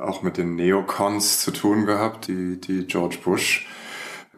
auch 0.00 0.22
mit 0.22 0.36
den 0.36 0.56
Neocons 0.56 1.40
zu 1.40 1.50
tun 1.50 1.86
gehabt, 1.86 2.28
die, 2.28 2.60
die 2.60 2.86
George 2.86 3.18
Bush 3.24 3.66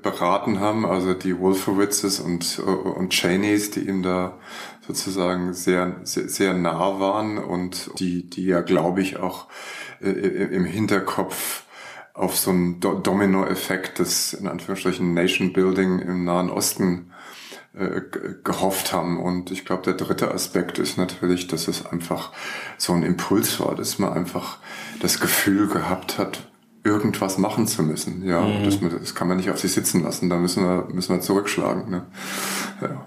beraten 0.02 0.60
haben, 0.60 0.86
also 0.86 1.14
die 1.14 1.38
Wolfowitzes 1.38 2.20
und, 2.20 2.60
und 2.60 3.12
Cheneys, 3.12 3.70
die 3.70 3.80
ihm 3.80 4.02
da 4.02 4.38
sozusagen 4.86 5.52
sehr, 5.54 5.96
sehr, 6.04 6.28
sehr 6.28 6.54
nah 6.54 7.00
waren 7.00 7.38
und 7.38 7.90
die, 7.98 8.28
die 8.28 8.46
ja, 8.46 8.60
glaube 8.60 9.00
ich, 9.02 9.18
auch 9.18 9.48
äh, 10.00 10.08
im 10.08 10.64
Hinterkopf 10.64 11.64
auf 12.14 12.36
so 12.36 12.50
einen 12.50 12.80
Domino-Effekt 12.80 13.98
des, 13.98 14.34
in 14.34 14.48
Anführungsstrichen, 14.48 15.14
Nation-Building 15.14 16.00
im 16.00 16.24
Nahen 16.24 16.50
Osten 16.50 17.12
äh, 17.78 18.02
gehofft 18.44 18.92
haben. 18.92 19.20
Und 19.20 19.50
ich 19.50 19.64
glaube, 19.64 19.82
der 19.82 19.94
dritte 19.94 20.32
Aspekt 20.32 20.78
ist 20.78 20.98
natürlich, 20.98 21.46
dass 21.46 21.68
es 21.68 21.86
einfach 21.86 22.32
so 22.76 22.92
ein 22.92 23.02
Impuls 23.02 23.60
war, 23.60 23.74
dass 23.74 23.98
man 23.98 24.12
einfach 24.12 24.58
das 25.00 25.20
Gefühl 25.20 25.68
gehabt 25.68 26.18
hat, 26.18 26.48
irgendwas 26.84 27.38
machen 27.38 27.66
zu 27.66 27.82
müssen. 27.82 28.24
Ja, 28.26 28.40
mhm. 28.40 28.64
das, 28.64 28.78
das, 28.80 29.14
kann 29.14 29.28
man 29.28 29.36
nicht 29.36 29.50
auf 29.50 29.58
sich 29.58 29.72
sitzen 29.72 30.02
lassen. 30.02 30.28
Da 30.28 30.36
müssen 30.36 30.64
wir, 30.64 30.88
müssen 30.92 31.14
wir 31.14 31.20
zurückschlagen. 31.20 31.90
Ne? 31.90 32.06
Ja. 32.80 33.06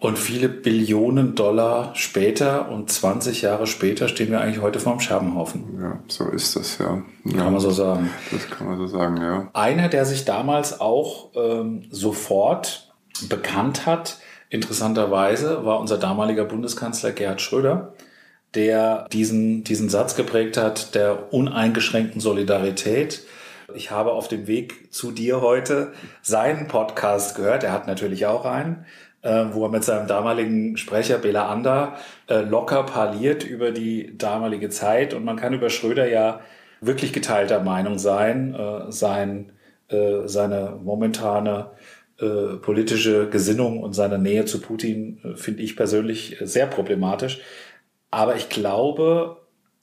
Und 0.00 0.16
viele 0.16 0.48
Billionen 0.48 1.34
Dollar 1.34 1.90
später 1.94 2.70
und 2.70 2.88
20 2.88 3.42
Jahre 3.42 3.66
später 3.66 4.06
stehen 4.06 4.30
wir 4.30 4.40
eigentlich 4.40 4.62
heute 4.62 4.78
vorm 4.78 5.00
Scherbenhaufen. 5.00 5.76
Ja, 5.80 5.98
so 6.06 6.28
ist 6.28 6.54
das, 6.54 6.78
ja. 6.78 7.02
ja. 7.24 7.36
Kann 7.36 7.52
man 7.52 7.60
so 7.60 7.72
sagen. 7.72 8.08
Das 8.30 8.48
kann 8.48 8.68
man 8.68 8.78
so 8.78 8.86
sagen, 8.86 9.16
ja. 9.16 9.48
Einer, 9.54 9.88
der 9.88 10.04
sich 10.04 10.24
damals 10.24 10.80
auch 10.80 11.32
ähm, 11.34 11.86
sofort 11.90 12.87
bekannt 13.28 13.86
hat, 13.86 14.18
interessanterweise, 14.50 15.64
war 15.64 15.80
unser 15.80 15.98
damaliger 15.98 16.44
Bundeskanzler 16.44 17.12
Gerhard 17.12 17.40
Schröder, 17.40 17.94
der 18.54 19.06
diesen, 19.12 19.64
diesen 19.64 19.88
Satz 19.88 20.14
geprägt 20.14 20.56
hat, 20.56 20.94
der 20.94 21.32
uneingeschränkten 21.32 22.20
Solidarität. 22.20 23.22
Ich 23.74 23.90
habe 23.90 24.12
auf 24.12 24.28
dem 24.28 24.46
Weg 24.46 24.92
zu 24.92 25.10
dir 25.10 25.42
heute 25.42 25.92
seinen 26.22 26.68
Podcast 26.68 27.36
gehört. 27.36 27.64
Er 27.64 27.72
hat 27.72 27.86
natürlich 27.86 28.26
auch 28.26 28.46
einen 28.46 28.86
äh, 29.22 29.46
wo 29.52 29.64
er 29.64 29.70
mit 29.70 29.84
seinem 29.84 30.06
damaligen 30.06 30.76
Sprecher 30.76 31.18
Bela 31.18 31.48
Ander 31.48 31.96
äh, 32.28 32.40
locker 32.40 32.84
parliert 32.84 33.44
über 33.44 33.72
die 33.72 34.16
damalige 34.16 34.68
Zeit. 34.68 35.12
Und 35.14 35.24
man 35.24 35.36
kann 35.36 35.52
über 35.54 35.70
Schröder 35.70 36.08
ja 36.08 36.40
wirklich 36.80 37.12
geteilter 37.12 37.60
Meinung 37.60 37.98
sein. 37.98 38.54
Äh, 38.54 38.92
sein 38.92 39.52
seine 39.90 40.78
momentane 40.84 41.70
äh, 42.18 42.56
politische 42.56 43.28
Gesinnung 43.28 43.82
und 43.82 43.92
seine 43.92 44.18
Nähe 44.18 44.44
zu 44.44 44.60
Putin 44.60 45.20
äh, 45.24 45.36
finde 45.36 45.62
ich 45.62 45.76
persönlich 45.76 46.36
sehr 46.40 46.66
problematisch. 46.66 47.40
Aber 48.10 48.36
ich 48.36 48.48
glaube, 48.48 49.36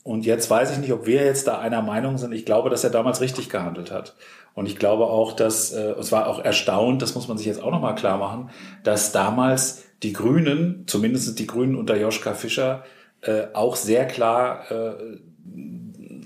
und 0.03 0.25
jetzt 0.25 0.49
weiß 0.49 0.71
ich 0.71 0.77
nicht, 0.77 0.93
ob 0.93 1.07
wir 1.07 1.23
jetzt 1.23 1.47
da 1.47 1.59
einer 1.59 1.81
Meinung 1.81 2.17
sind, 2.17 2.31
ich 2.31 2.45
glaube, 2.45 2.69
dass 2.69 2.83
er 2.83 2.89
damals 2.89 3.21
richtig 3.21 3.49
gehandelt 3.49 3.91
hat. 3.91 4.15
Und 4.53 4.67
ich 4.67 4.77
glaube 4.77 5.05
auch, 5.05 5.33
dass, 5.33 5.73
äh, 5.73 5.93
es 5.99 6.11
war 6.11 6.27
auch 6.27 6.39
erstaunt, 6.39 7.01
das 7.01 7.15
muss 7.15 7.27
man 7.27 7.37
sich 7.37 7.47
jetzt 7.47 7.61
auch 7.61 7.71
nochmal 7.71 7.95
klar 7.95 8.17
machen, 8.17 8.49
dass 8.83 9.11
damals 9.11 9.83
die 10.03 10.13
Grünen, 10.13 10.83
zumindest 10.87 11.37
die 11.39 11.47
Grünen 11.47 11.75
unter 11.75 11.97
Joschka 11.97 12.33
Fischer, 12.33 12.83
äh, 13.21 13.47
auch 13.53 13.75
sehr 13.75 14.05
klar 14.05 14.71
äh, 14.71 15.17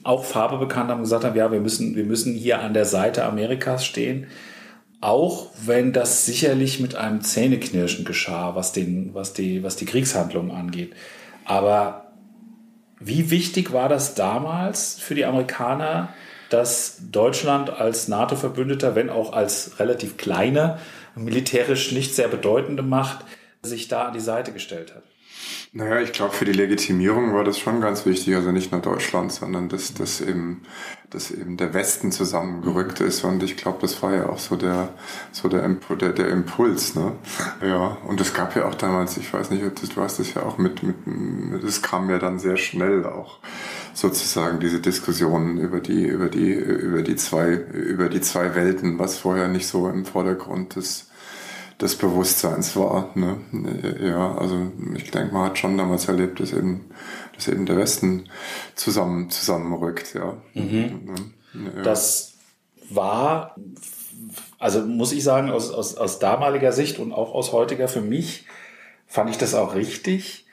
auch 0.03 0.26
Farbe 0.26 0.57
bekannt 0.57 0.89
haben 0.89 0.97
und 0.97 1.03
gesagt 1.03 1.24
haben, 1.24 1.36
ja, 1.36 1.51
wir 1.51 1.60
müssen, 1.60 1.95
wir 1.95 2.05
müssen 2.05 2.34
hier 2.34 2.62
an 2.62 2.74
der 2.74 2.86
Seite 2.86 3.26
Amerikas 3.26 3.86
stehen. 3.86 4.28
Auch 5.01 5.47
wenn 5.65 5.93
das 5.93 6.25
sicherlich 6.25 6.79
mit 6.79 6.95
einem 6.95 7.21
Zähneknirschen 7.21 8.03
geschah, 8.03 8.55
was, 8.55 8.73
den, 8.73 9.13
was, 9.13 9.33
die, 9.33 9.63
was 9.63 9.75
die 9.77 9.85
Kriegshandlungen 9.85 10.51
angeht. 10.51 10.93
Aber 11.45 12.11
wie 12.99 13.31
wichtig 13.31 13.71
war 13.71 13.87
das 13.87 14.15
damals 14.15 14.99
für 14.99 15.15
die 15.15 15.23
Amerikaner, 15.23 16.13
dass 16.49 16.97
Deutschland 17.11 17.69
als 17.69 18.07
NATO-Verbündeter, 18.07 18.95
wenn 18.95 19.09
auch 19.09 19.33
als 19.33 19.79
relativ 19.79 20.17
kleine, 20.17 20.79
militärisch 21.15 21.91
nicht 21.91 22.13
sehr 22.13 22.27
bedeutende 22.27 22.83
Macht, 22.83 23.25
sich 23.61 23.87
da 23.87 24.07
an 24.07 24.13
die 24.13 24.19
Seite 24.19 24.51
gestellt 24.51 24.93
hat. 24.95 25.03
Naja, 25.71 26.01
ich 26.01 26.13
glaube, 26.13 26.33
für 26.33 26.45
die 26.45 26.53
Legitimierung 26.53 27.33
war 27.33 27.43
das 27.43 27.59
schon 27.59 27.79
ganz 27.79 28.05
wichtig, 28.05 28.35
also 28.35 28.51
nicht 28.51 28.71
nur 28.71 28.81
Deutschland, 28.81 29.31
sondern 29.31 29.69
dass, 29.69 29.93
dass, 29.93 30.19
eben, 30.19 30.63
dass 31.11 31.29
eben 31.29 31.57
der 31.57 31.73
Westen 31.75 32.11
zusammengerückt 32.11 33.01
ist. 33.01 33.23
Und 33.23 33.43
ich 33.43 33.55
glaube, 33.55 33.77
das 33.81 34.01
war 34.01 34.15
ja 34.15 34.29
auch 34.29 34.39
so 34.39 34.55
der, 34.55 34.89
so 35.31 35.47
der, 35.47 35.67
der, 35.67 36.13
der 36.13 36.27
Impuls. 36.29 36.95
Ne? 36.95 37.13
Ja, 37.61 37.97
und 38.07 38.19
es 38.19 38.33
gab 38.33 38.55
ja 38.55 38.65
auch 38.65 38.75
damals, 38.75 39.17
ich 39.17 39.31
weiß 39.31 39.51
nicht, 39.51 39.63
du 39.63 40.01
hast 40.01 40.19
das 40.19 40.33
ja 40.33 40.41
auch 40.43 40.57
mit, 40.57 40.81
mit, 40.81 41.63
das 41.63 41.81
kam 41.83 42.09
ja 42.09 42.17
dann 42.17 42.39
sehr 42.39 42.57
schnell 42.57 43.05
auch 43.05 43.37
sozusagen 43.93 44.59
diese 44.59 44.79
Diskussionen 44.79 45.59
über 45.59 45.79
die, 45.81 46.05
über 46.05 46.29
die, 46.29 46.51
über 46.51 47.03
die 47.03 47.15
zwei, 47.15 47.53
über 47.53 48.09
die 48.09 48.21
zwei 48.21 48.55
Welten, 48.55 48.97
was 48.97 49.17
vorher 49.17 49.47
nicht 49.47 49.67
so 49.67 49.87
im 49.87 50.05
Vordergrund 50.05 50.77
ist 50.77 51.09
des 51.82 51.95
Bewusstseins 51.95 52.75
war. 52.75 53.09
Ne? 53.15 53.38
Ja, 54.01 54.36
also 54.36 54.71
ich 54.95 55.11
denke, 55.11 55.34
man 55.34 55.45
hat 55.45 55.57
schon 55.57 55.77
damals 55.77 56.07
erlebt, 56.07 56.39
dass 56.39 56.51
eben, 56.51 56.86
dass 57.36 57.47
eben 57.47 57.65
der 57.65 57.77
Westen 57.77 58.30
zusammen, 58.75 59.30
zusammenrückt. 59.30 60.13
Ja. 60.13 60.38
Mhm. 60.53 61.34
ja. 61.53 61.82
Das 61.84 62.34
war, 62.89 63.55
also 64.57 64.82
muss 64.82 65.13
ich 65.13 65.23
sagen, 65.23 65.51
aus, 65.51 65.71
aus, 65.71 65.95
aus 65.95 66.19
damaliger 66.19 66.73
Sicht 66.73 66.99
und 66.99 67.13
auch 67.13 67.34
aus 67.34 67.53
heutiger 67.53 67.88
für 67.88 68.01
mich 68.01 68.45
fand 69.07 69.30
ich 69.30 69.38
das 69.38 69.55
auch 69.55 69.73
richtig. 69.73 70.45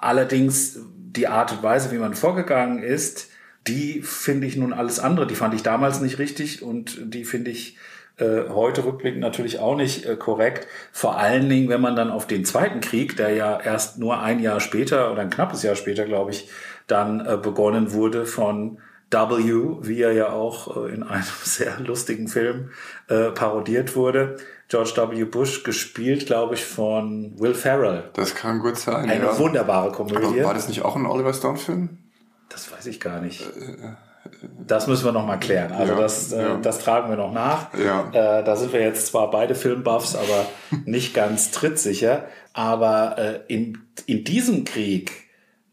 Allerdings 0.00 0.78
die 0.86 1.28
Art 1.28 1.52
und 1.52 1.62
Weise, 1.62 1.90
wie 1.92 1.98
man 1.98 2.14
vorgegangen 2.14 2.82
ist, 2.82 3.28
die 3.66 4.00
finde 4.02 4.46
ich 4.46 4.56
nun 4.56 4.72
alles 4.72 4.98
andere. 4.98 5.26
Die 5.26 5.34
fand 5.34 5.54
ich 5.54 5.62
damals 5.62 6.00
nicht 6.00 6.18
richtig 6.18 6.62
und 6.62 6.98
die 7.02 7.24
finde 7.24 7.50
ich 7.50 7.76
äh, 8.18 8.48
heute 8.50 8.84
rückblickend 8.84 9.20
natürlich 9.20 9.58
auch 9.58 9.76
nicht 9.76 10.06
äh, 10.06 10.16
korrekt. 10.16 10.66
Vor 10.92 11.16
allen 11.16 11.48
Dingen, 11.48 11.68
wenn 11.68 11.80
man 11.80 11.96
dann 11.96 12.10
auf 12.10 12.26
den 12.26 12.44
Zweiten 12.44 12.80
Krieg, 12.80 13.16
der 13.16 13.30
ja 13.30 13.58
erst 13.58 13.98
nur 13.98 14.20
ein 14.20 14.40
Jahr 14.40 14.60
später 14.60 15.10
oder 15.12 15.22
ein 15.22 15.30
knappes 15.30 15.62
Jahr 15.62 15.76
später, 15.76 16.04
glaube 16.04 16.30
ich, 16.30 16.48
dann 16.86 17.24
äh, 17.26 17.36
begonnen 17.36 17.92
wurde 17.92 18.26
von 18.26 18.78
W, 19.10 19.76
wie 19.82 20.00
er 20.00 20.12
ja 20.12 20.30
auch 20.30 20.86
in 20.86 21.02
einem 21.02 21.24
sehr 21.42 21.78
lustigen 21.80 22.28
Film 22.28 22.70
äh, 23.08 23.30
parodiert 23.30 23.96
wurde. 23.96 24.36
George 24.68 24.92
W. 24.96 25.24
Bush 25.24 25.64
gespielt, 25.64 26.26
glaube 26.26 26.54
ich, 26.54 26.64
von 26.64 27.38
Will 27.38 27.54
Ferrell. 27.54 28.04
Das 28.14 28.34
kann 28.34 28.60
gut 28.60 28.78
sein. 28.78 29.10
Eine 29.10 29.24
ja. 29.24 29.38
wunderbare 29.38 29.92
Komödie. 29.92 30.16
Aber 30.16 30.44
war 30.44 30.54
das 30.54 30.68
nicht 30.68 30.82
auch 30.82 30.96
ein 30.96 31.04
Oliver 31.04 31.34
Stone-Film? 31.34 31.98
Das 32.48 32.72
weiß 32.72 32.86
ich 32.86 33.00
gar 33.00 33.20
nicht. 33.20 33.42
Äh, 33.42 33.92
das 34.66 34.86
müssen 34.86 35.04
wir 35.04 35.12
noch 35.12 35.26
mal 35.26 35.38
klären. 35.38 35.72
Also 35.72 35.94
ja, 35.94 36.00
das, 36.00 36.32
äh, 36.32 36.42
ja. 36.42 36.56
das 36.56 36.78
tragen 36.80 37.08
wir 37.08 37.16
noch 37.16 37.32
nach. 37.32 37.68
Ja. 37.74 38.08
Äh, 38.12 38.44
da 38.44 38.56
sind 38.56 38.72
wir 38.72 38.80
jetzt 38.80 39.06
zwar 39.06 39.30
beide 39.30 39.54
Filmbuffs, 39.54 40.16
aber 40.16 40.46
nicht 40.84 41.14
ganz 41.14 41.50
trittsicher. 41.50 42.24
Aber 42.52 43.18
äh, 43.18 43.40
in, 43.52 43.78
in 44.06 44.24
diesem 44.24 44.64
Krieg, 44.64 45.12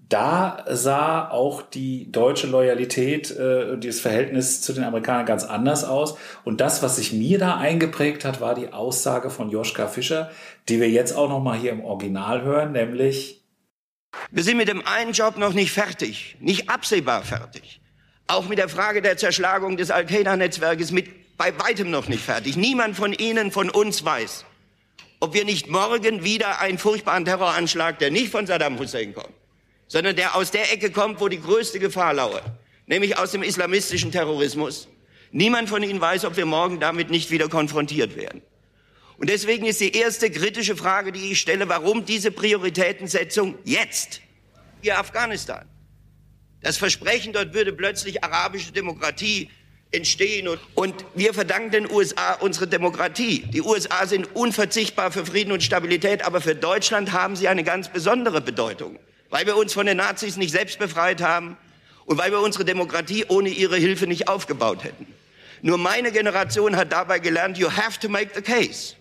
da 0.07 0.65
sah 0.67 1.29
auch 1.29 1.61
die 1.61 2.11
deutsche 2.11 2.47
Loyalität, 2.47 3.31
äh, 3.31 3.77
dieses 3.77 4.01
Verhältnis 4.01 4.61
zu 4.61 4.73
den 4.73 4.83
Amerikanern 4.83 5.25
ganz 5.25 5.43
anders 5.43 5.83
aus. 5.83 6.17
Und 6.43 6.61
das, 6.61 6.81
was 6.81 6.95
sich 6.95 7.13
mir 7.13 7.37
da 7.37 7.57
eingeprägt 7.57 8.25
hat, 8.25 8.41
war 8.41 8.55
die 8.55 8.73
Aussage 8.73 9.29
von 9.29 9.49
Joschka 9.49 9.87
Fischer, 9.87 10.31
die 10.67 10.79
wir 10.79 10.89
jetzt 10.89 11.15
auch 11.15 11.29
noch 11.29 11.41
mal 11.41 11.57
hier 11.57 11.71
im 11.71 11.83
Original 11.83 12.41
hören, 12.43 12.71
nämlich 12.71 13.37
wir 14.31 14.41
sind 14.41 14.57
mit 14.57 14.67
dem 14.67 14.83
einen 14.87 15.11
Job 15.11 15.37
noch 15.37 15.53
nicht 15.53 15.71
fertig, 15.71 16.35
nicht 16.39 16.67
absehbar 16.67 17.21
fertig 17.21 17.79
auch 18.29 18.47
mit 18.47 18.57
der 18.59 18.69
Frage 18.69 19.01
der 19.01 19.17
Zerschlagung 19.17 19.77
des 19.77 19.91
Al-Qaida-Netzwerkes 19.91 20.91
mit 20.91 21.37
bei 21.37 21.57
weitem 21.57 21.89
noch 21.89 22.07
nicht 22.07 22.23
fertig. 22.23 22.57
Niemand 22.57 22.95
von 22.95 23.13
Ihnen, 23.13 23.51
von 23.51 23.69
uns 23.69 24.03
weiß, 24.03 24.45
ob 25.21 25.33
wir 25.33 25.45
nicht 25.45 25.67
morgen 25.69 26.23
wieder 26.23 26.59
einen 26.59 26.77
furchtbaren 26.77 27.25
Terroranschlag, 27.25 27.97
der 27.99 28.11
nicht 28.11 28.29
von 28.29 28.45
Saddam 28.45 28.77
Hussein 28.77 29.13
kommt, 29.13 29.33
sondern 29.87 30.15
der 30.15 30.35
aus 30.35 30.51
der 30.51 30.71
Ecke 30.73 30.91
kommt, 30.91 31.21
wo 31.21 31.27
die 31.27 31.41
größte 31.41 31.79
Gefahr 31.79 32.13
lauert, 32.13 32.43
nämlich 32.87 33.17
aus 33.17 33.31
dem 33.31 33.41
islamistischen 33.41 34.11
Terrorismus. 34.11 34.89
Niemand 35.31 35.69
von 35.69 35.81
Ihnen 35.81 36.01
weiß, 36.01 36.25
ob 36.25 36.35
wir 36.35 36.45
morgen 36.45 36.79
damit 36.79 37.09
nicht 37.09 37.31
wieder 37.31 37.47
konfrontiert 37.47 38.15
werden. 38.15 38.41
Und 39.17 39.29
deswegen 39.29 39.65
ist 39.65 39.79
die 39.79 39.95
erste 39.95 40.29
kritische 40.29 40.75
Frage, 40.75 41.11
die 41.11 41.31
ich 41.31 41.39
stelle, 41.39 41.67
warum 41.69 42.05
diese 42.05 42.31
Prioritätensetzung 42.31 43.55
jetzt? 43.63 44.21
Hier 44.81 44.99
Afghanistan. 44.99 45.65
Das 46.61 46.77
Versprechen, 46.77 47.33
dort 47.33 47.53
würde 47.53 47.71
plötzlich 47.71 48.23
arabische 48.23 48.71
Demokratie 48.71 49.49
entstehen. 49.91 50.47
Und, 50.47 50.59
und 50.75 51.05
wir 51.15 51.33
verdanken 51.33 51.71
den 51.71 51.91
USA 51.91 52.33
unsere 52.33 52.67
Demokratie. 52.67 53.45
Die 53.53 53.61
USA 53.61 54.05
sind 54.05 54.35
unverzichtbar 54.35 55.11
für 55.11 55.25
Frieden 55.25 55.51
und 55.51 55.63
Stabilität, 55.63 56.23
aber 56.23 56.41
für 56.41 56.55
Deutschland 56.55 57.11
haben 57.11 57.35
sie 57.35 57.47
eine 57.47 57.63
ganz 57.63 57.89
besondere 57.89 58.41
Bedeutung, 58.41 58.99
weil 59.29 59.45
wir 59.45 59.55
uns 59.55 59.73
von 59.73 59.85
den 59.85 59.97
Nazis 59.97 60.37
nicht 60.37 60.51
selbst 60.51 60.79
befreit 60.79 61.21
haben 61.21 61.57
und 62.05 62.17
weil 62.17 62.31
wir 62.31 62.39
unsere 62.39 62.65
Demokratie 62.65 63.25
ohne 63.27 63.49
ihre 63.49 63.77
Hilfe 63.77 64.07
nicht 64.07 64.27
aufgebaut 64.27 64.83
hätten. 64.83 65.07
Nur 65.61 65.77
meine 65.77 66.11
Generation 66.11 66.75
hat 66.75 66.91
dabei 66.91 67.19
gelernt, 67.19 67.57
you 67.57 67.69
have 67.69 67.99
to 67.99 68.09
make 68.09 68.31
the 68.33 68.41
case. 68.41 68.95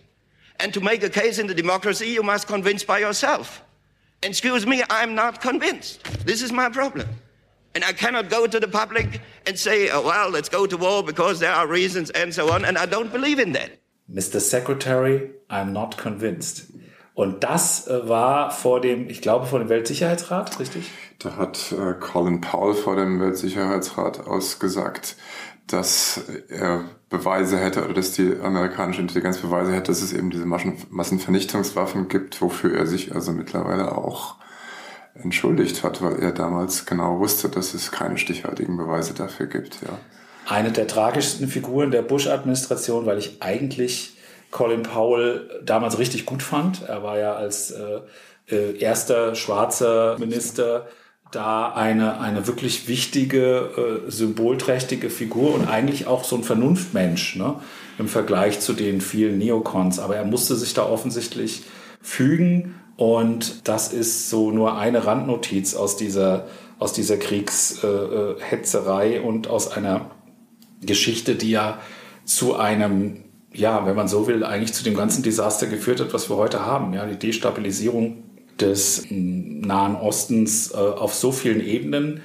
And 0.61 0.75
to 0.75 0.81
make 0.81 1.07
a 1.07 1.09
case 1.09 1.41
in 1.41 1.49
the 1.49 1.55
democracy, 1.55 2.15
you 2.15 2.23
must 2.23 2.49
convince 2.49 2.85
by 2.85 3.01
yourself. 3.01 3.63
Excuse 4.23 4.67
me, 4.67 4.83
I'm 4.91 5.15
not 5.15 5.41
convinced. 5.41 6.03
This 6.27 6.43
is 6.43 6.51
my 6.51 6.69
problem. 6.69 7.07
And 7.75 7.85
I 7.85 7.93
cannot 7.93 8.31
go 8.31 8.47
to 8.47 8.59
the 8.59 8.69
public 8.69 9.21
and 9.47 9.59
say, 9.59 9.91
oh, 9.91 10.03
well, 10.03 10.31
let's 10.31 10.49
go 10.49 10.67
to 10.67 10.77
war 10.77 11.05
because 11.05 11.39
there 11.39 11.53
are 11.53 11.67
reasons 11.67 12.11
and 12.11 12.35
so 12.35 12.51
on. 12.51 12.65
And 12.65 12.79
I 12.79 12.87
don't 12.87 13.13
believe 13.13 13.39
in 13.39 13.53
that. 13.53 13.71
Mr. 14.11 14.41
Secretary, 14.41 15.31
I'm 15.51 15.73
not 15.73 15.97
convinced. 15.97 16.73
Und 17.15 17.43
das 17.43 17.89
äh, 17.89 18.09
war 18.09 18.53
vor 18.53 18.81
dem, 18.81 19.11
ich 19.11 19.21
glaube, 19.21 19.47
vor 19.47 19.59
dem 19.59 19.69
Weltsicherheitsrat, 19.69 20.61
richtig? 20.61 20.89
Da 21.19 21.37
hat 21.37 21.73
äh, 21.73 21.95
Colin 21.95 22.41
Powell 22.41 22.75
vor 22.75 22.95
dem 22.95 23.21
Weltsicherheitsrat 23.21 24.27
ausgesagt, 24.27 25.17
dass 25.67 26.21
er 26.49 26.85
Beweise 27.11 27.59
hätte 27.59 27.85
oder 27.85 27.95
dass 27.95 28.13
die 28.13 28.37
amerikanische 28.41 29.01
Intelligenz 29.01 29.39
Beweise 29.39 29.73
hätte, 29.73 29.91
dass 29.91 30.01
es 30.01 30.13
eben 30.13 30.31
diese 30.31 30.47
Massen 30.47 30.77
Massenvernichtungswaffen 30.91 32.07
gibt, 32.07 32.41
wofür 32.41 32.77
er 32.77 32.87
sich 32.87 33.13
also 33.15 33.33
mittlerweile 33.33 33.99
auch 33.99 34.37
entschuldigt 35.23 35.83
hat, 35.83 36.03
weil 36.03 36.21
er 36.21 36.33
damals 36.33 36.87
genau 36.87 37.19
wusste, 37.19 37.49
dass 37.49 37.75
es 37.75 37.91
keine 37.91 38.19
stichhaltigen 38.19 38.77
Beweise 38.77 39.15
dafür 39.15 39.47
gibt. 39.47 39.81
Ja. 39.83 39.99
Eine 40.47 40.73
der 40.73 40.87
tragischsten 40.87 41.49
Figuren 41.49 41.91
der 41.91 42.03
Bush-Administration, 42.03 43.07
weil 43.07 43.19
ich 43.19 43.43
eigentlich 43.43 44.17
Colin 44.51 44.83
Powell 44.83 45.63
damals 45.65 45.99
richtig 45.99 46.25
gut 46.25 46.43
fand. 46.43 46.83
Er 46.89 47.03
war 47.03 47.19
ja 47.19 47.35
als 47.35 47.71
äh, 47.71 48.01
äh, 48.51 48.79
erster 48.79 49.35
schwarzer 49.35 50.17
Minister 50.19 50.87
da 51.31 51.73
eine, 51.75 52.21
eine 52.21 52.47
wirklich 52.47 52.89
wichtige, 52.89 54.03
äh, 54.07 54.11
symbolträchtige 54.11 55.11
Figur 55.11 55.55
und 55.55 55.69
eigentlich 55.69 56.07
auch 56.07 56.25
so 56.25 56.37
ein 56.37 56.45
Vernunftmensch 56.45 57.37
ne, 57.37 57.57
im 57.99 58.09
Vergleich 58.09 58.61
zu 58.61 58.73
den 58.73 59.03
vielen 59.03 59.39
Neocons. 59.39 59.99
Aber 59.99 60.17
er 60.17 60.25
musste 60.25 60.57
sich 60.57 60.73
da 60.73 60.87
offensichtlich 60.87 61.65
fügen 62.01 62.75
und 62.99 63.67
das 63.69 63.93
ist 63.93 64.29
so 64.29 64.51
nur 64.51 64.77
eine 64.77 65.07
Randnotiz 65.07 65.75
aus 65.77 65.97
dieser, 65.97 66.49
aus 66.81 66.93
dieser 66.93 67.17
Kriegshetzerei 67.17 69.15
äh, 69.15 69.21
und 69.21 69.47
aus 69.47 69.71
einer 69.71 70.11
Geschichte, 70.81 71.37
die 71.37 71.53
ja 71.53 71.79
zu 72.25 72.57
einem, 72.57 73.19
ja, 73.55 73.87
wenn 73.87 73.95
man 73.95 74.09
so 74.09 74.27
will, 74.27 74.43
eigentlich 74.43 74.73
zu 74.73 74.83
dem 74.83 74.97
ganzen 74.97 75.23
Desaster 75.23 75.69
geführt 75.69 76.01
hat, 76.01 76.13
was 76.13 76.29
wir 76.29 76.37
heute 76.37 76.67
haben. 76.67 76.93
Ja, 76.93 77.07
die 77.07 77.17
Destabilisierung 77.17 78.25
des 78.59 79.07
Nahen 79.11 79.95
Ostens 79.95 80.73
äh, 80.73 80.77
auf 80.77 81.15
so 81.15 81.31
vielen 81.31 81.65
Ebenen 81.65 82.21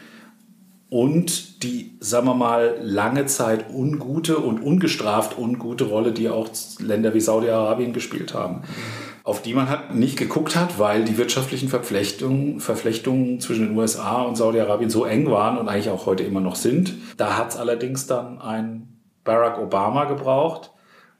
und 0.89 1.61
die, 1.61 1.91
sagen 1.99 2.25
wir 2.25 2.33
mal, 2.33 2.79
lange 2.81 3.27
Zeit 3.27 3.69
ungute 3.71 4.39
und 4.39 4.59
ungestraft 4.59 5.37
ungute 5.37 5.83
Rolle, 5.83 6.13
die 6.13 6.29
auch 6.29 6.49
Länder 6.79 7.13
wie 7.13 7.21
Saudi-Arabien 7.21 7.93
gespielt 7.93 8.33
haben 8.33 8.63
auf 9.23 9.41
die 9.41 9.53
man 9.53 9.69
hat 9.69 9.95
nicht 9.95 10.17
geguckt 10.17 10.55
hat, 10.55 10.79
weil 10.79 11.05
die 11.05 11.17
wirtschaftlichen 11.17 11.69
Verflechtungen, 11.69 12.59
Verflechtungen 12.59 13.39
zwischen 13.39 13.67
den 13.67 13.77
USA 13.77 14.21
und 14.21 14.35
Saudi-Arabien 14.35 14.89
so 14.89 15.05
eng 15.05 15.31
waren 15.31 15.57
und 15.57 15.69
eigentlich 15.69 15.89
auch 15.89 16.05
heute 16.05 16.23
immer 16.23 16.41
noch 16.41 16.55
sind. 16.55 16.95
Da 17.15 17.37
hat 17.37 17.51
es 17.51 17.57
allerdings 17.57 18.05
dann 18.05 18.39
ein 18.39 18.99
Barack 19.23 19.59
Obama 19.59 20.05
gebraucht, 20.05 20.71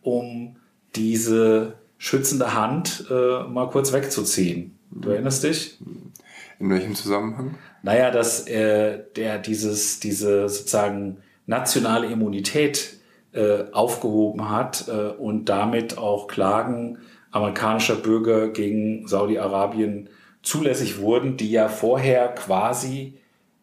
um 0.01 0.57
diese 0.95 1.75
schützende 1.97 2.53
Hand 2.53 3.05
äh, 3.09 3.43
mal 3.43 3.69
kurz 3.69 3.93
wegzuziehen. 3.93 4.77
Du 4.91 5.09
erinnerst 5.09 5.45
dich? 5.45 5.79
In 6.59 6.69
welchem 6.69 6.95
Zusammenhang? 6.95 7.55
Naja, 7.83 8.11
dass 8.11 8.47
äh, 8.47 8.99
der 9.15 9.37
dieses, 9.37 10.01
diese 10.01 10.49
sozusagen 10.49 11.17
nationale 11.45 12.07
Immunität 12.07 12.97
äh, 13.31 13.63
aufgehoben 13.71 14.49
hat 14.49 14.89
äh, 14.89 14.91
und 14.91 15.45
damit 15.45 15.97
auch 15.97 16.27
Klagen 16.27 16.99
amerikanischer 17.33 17.95
Bürger 17.95 18.47
gegen 18.47 19.07
Saudi-Arabien 19.07 20.09
zulässig 20.41 20.99
wurden, 20.99 21.35
die 21.35 21.51
ja 21.51 21.67
vorher 21.67 22.29
quasi 22.29 23.15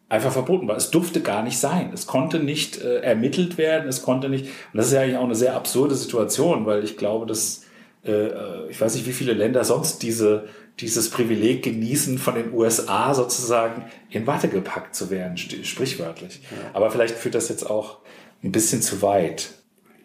einfach 0.09 0.31
verboten 0.31 0.67
war. 0.67 0.75
Es 0.75 0.91
durfte 0.91 1.21
gar 1.21 1.41
nicht 1.41 1.57
sein. 1.57 1.91
Es 1.93 2.05
konnte 2.05 2.39
nicht 2.39 2.81
äh, 2.81 2.99
ermittelt 2.99 3.57
werden. 3.57 3.87
Es 3.87 4.01
konnte 4.01 4.29
nicht. 4.29 4.45
Und 4.45 4.77
das 4.77 4.87
ist 4.87 4.93
ja 4.93 5.01
eigentlich 5.01 5.17
auch 5.17 5.23
eine 5.23 5.35
sehr 5.35 5.55
absurde 5.55 5.95
Situation, 5.95 6.65
weil 6.65 6.83
ich 6.83 6.97
glaube, 6.97 7.25
dass 7.25 7.63
äh, 8.05 8.11
äh 8.11 8.69
ich 8.69 8.79
weiß 8.79 8.95
nicht, 8.95 9.07
wie 9.07 9.13
viele 9.13 9.33
Länder 9.33 9.63
sonst 9.63 10.03
diese 10.03 10.47
dieses 10.79 11.09
Privileg 11.09 11.63
genießen, 11.63 12.17
von 12.17 12.35
den 12.35 12.53
USA 12.53 13.13
sozusagen 13.13 13.85
in 14.09 14.25
Watte 14.25 14.47
gepackt 14.47 14.95
zu 14.95 15.09
werden, 15.09 15.37
sprichwörtlich. 15.37 16.41
Ja. 16.49 16.71
Aber 16.73 16.89
vielleicht 16.89 17.15
führt 17.15 17.35
das 17.35 17.49
jetzt 17.49 17.69
auch 17.69 17.99
ein 18.43 18.51
bisschen 18.51 18.81
zu 18.81 19.01
weit. 19.01 19.51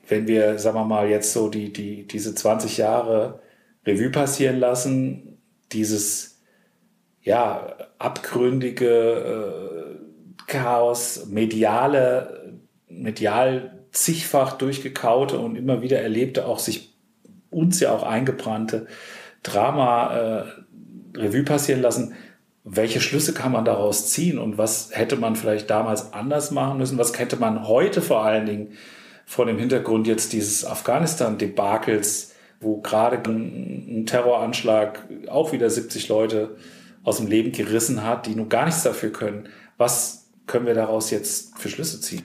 Wenn 0.08 0.28
wir, 0.28 0.58
sagen 0.58 0.76
wir 0.76 0.84
mal, 0.84 1.08
jetzt 1.08 1.32
so 1.32 1.48
die, 1.48 1.72
die, 1.72 2.06
diese 2.06 2.34
20 2.34 2.76
Jahre 2.76 3.40
Revue 3.86 4.10
passieren 4.10 4.58
lassen, 4.58 5.38
dieses 5.72 6.42
ja, 7.22 7.74
abgründige 7.98 8.88
äh, 8.88 10.46
Chaos, 10.46 11.26
mediale, 11.26 12.60
medial 12.88 13.84
zigfach 13.90 14.52
durchgekaute 14.52 15.38
und 15.38 15.56
immer 15.56 15.82
wieder 15.82 16.00
erlebte, 16.00 16.46
auch 16.46 16.58
sich 16.58 16.94
uns 17.50 17.80
ja 17.80 17.92
auch 17.92 18.02
eingebrannte 18.02 18.86
Drama 19.42 20.14
äh, 20.14 20.44
Revue 21.18 21.44
passieren 21.44 21.80
lassen. 21.80 22.14
Welche 22.62 23.00
Schlüsse 23.00 23.32
kann 23.32 23.52
man 23.52 23.64
daraus 23.64 24.10
ziehen 24.10 24.38
und 24.38 24.58
was 24.58 24.90
hätte 24.92 25.16
man 25.16 25.36
vielleicht 25.36 25.70
damals 25.70 26.12
anders 26.12 26.50
machen 26.50 26.78
müssen? 26.78 26.98
Was 26.98 27.18
hätte 27.18 27.36
man 27.36 27.66
heute 27.66 28.02
vor 28.02 28.24
allen 28.24 28.46
Dingen 28.46 28.72
vor 29.24 29.46
dem 29.46 29.58
Hintergrund 29.58 30.06
jetzt 30.06 30.32
dieses 30.32 30.64
Afghanistan-Debakels 30.64 32.35
wo 32.60 32.80
gerade 32.80 33.30
ein 33.30 34.04
Terroranschlag 34.06 35.04
auch 35.28 35.52
wieder 35.52 35.68
70 35.68 36.08
Leute 36.08 36.56
aus 37.04 37.18
dem 37.18 37.26
Leben 37.26 37.52
gerissen 37.52 38.02
hat, 38.02 38.26
die 38.26 38.34
nun 38.34 38.48
gar 38.48 38.64
nichts 38.64 38.82
dafür 38.82 39.10
können. 39.10 39.48
Was 39.76 40.28
können 40.46 40.66
wir 40.66 40.74
daraus 40.74 41.10
jetzt 41.10 41.58
für 41.58 41.68
Schlüsse 41.68 42.00
ziehen? 42.00 42.22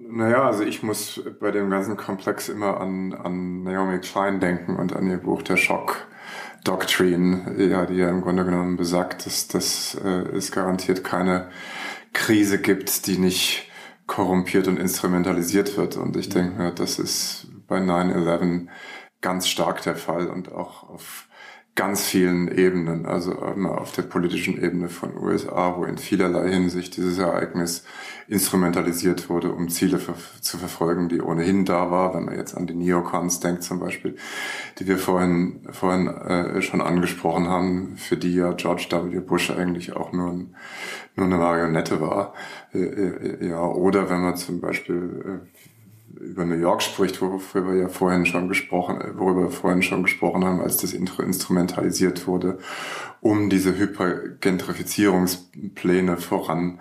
Naja, 0.00 0.46
also 0.46 0.62
ich 0.64 0.82
muss 0.82 1.22
bei 1.40 1.50
dem 1.50 1.70
ganzen 1.70 1.96
Komplex 1.96 2.48
immer 2.48 2.80
an, 2.80 3.14
an 3.14 3.62
Naomi 3.62 3.98
Klein 4.00 4.40
denken 4.40 4.76
und 4.76 4.94
an 4.94 5.08
ihr 5.08 5.18
Buch 5.18 5.42
Der 5.42 5.56
Schock. 5.56 6.06
Doctrine, 6.64 7.54
ja, 7.58 7.86
die 7.86 7.96
ja 7.96 8.08
im 8.08 8.20
Grunde 8.20 8.44
genommen 8.44 8.76
besagt, 8.76 9.26
dass, 9.26 9.48
dass 9.48 9.96
äh, 9.96 10.36
es 10.36 10.52
garantiert 10.52 11.02
keine 11.02 11.48
Krise 12.12 12.60
gibt, 12.60 13.06
die 13.06 13.18
nicht 13.18 13.68
korrumpiert 14.06 14.68
und 14.68 14.78
instrumentalisiert 14.78 15.76
wird. 15.76 15.96
Und 15.96 16.16
ich 16.16 16.28
denke 16.28 16.62
mir, 16.62 16.70
das 16.70 16.98
ist 16.98 17.48
bei 17.66 17.78
9-11 17.78 18.68
ganz 19.22 19.48
stark 19.48 19.82
der 19.82 19.96
Fall 19.96 20.26
und 20.26 20.52
auch 20.52 20.88
auf 20.90 21.26
ganz 21.74 22.04
vielen 22.04 22.48
Ebenen, 22.48 23.06
also 23.06 23.32
immer 23.32 23.80
auf 23.80 23.92
der 23.92 24.02
politischen 24.02 24.62
Ebene 24.62 24.90
von 24.90 25.16
USA, 25.16 25.74
wo 25.78 25.84
in 25.84 25.96
vielerlei 25.96 26.50
Hinsicht 26.50 26.98
dieses 26.98 27.16
Ereignis 27.16 27.84
instrumentalisiert 28.28 29.30
wurde, 29.30 29.52
um 29.52 29.70
Ziele 29.70 29.98
zu 30.40 30.58
verfolgen, 30.58 31.08
die 31.08 31.22
ohnehin 31.22 31.64
da 31.64 31.90
war, 31.90 32.14
wenn 32.14 32.26
man 32.26 32.36
jetzt 32.36 32.54
an 32.54 32.66
die 32.66 32.74
Neocons 32.74 33.40
denkt 33.40 33.62
zum 33.62 33.80
Beispiel, 33.80 34.16
die 34.78 34.86
wir 34.86 34.98
vorhin, 34.98 35.66
vorhin 35.70 36.08
äh, 36.08 36.60
schon 36.60 36.82
angesprochen 36.82 37.48
haben, 37.48 37.96
für 37.96 38.18
die 38.18 38.34
ja 38.34 38.52
George 38.52 38.88
W. 38.90 39.20
Bush 39.20 39.50
eigentlich 39.50 39.96
auch 39.96 40.12
nur, 40.12 40.30
ein, 40.30 40.54
nur 41.16 41.24
eine 41.24 41.36
Marionette 41.36 42.02
war. 42.02 42.34
Äh, 42.74 42.80
äh, 42.80 43.48
ja, 43.48 43.62
oder 43.62 44.10
wenn 44.10 44.20
man 44.20 44.36
zum 44.36 44.60
Beispiel 44.60 45.40
äh, 45.42 45.71
über 46.20 46.44
New 46.44 46.58
York 46.58 46.82
spricht, 46.82 47.20
worüber 47.20 47.72
wir 47.72 47.82
ja 47.82 47.88
vorhin 47.88 48.26
schon 48.26 48.48
gesprochen, 48.48 49.00
äh, 49.00 49.16
worüber 49.18 49.42
wir 49.42 49.50
vorhin 49.50 49.82
schon 49.82 50.02
gesprochen 50.02 50.44
haben, 50.44 50.60
als 50.60 50.78
das 50.78 50.92
instrumentalisiert 50.92 52.26
wurde, 52.26 52.58
um 53.20 53.48
diese 53.50 53.78
Hypergentrifizierungspläne 53.78 56.16
voran, 56.16 56.80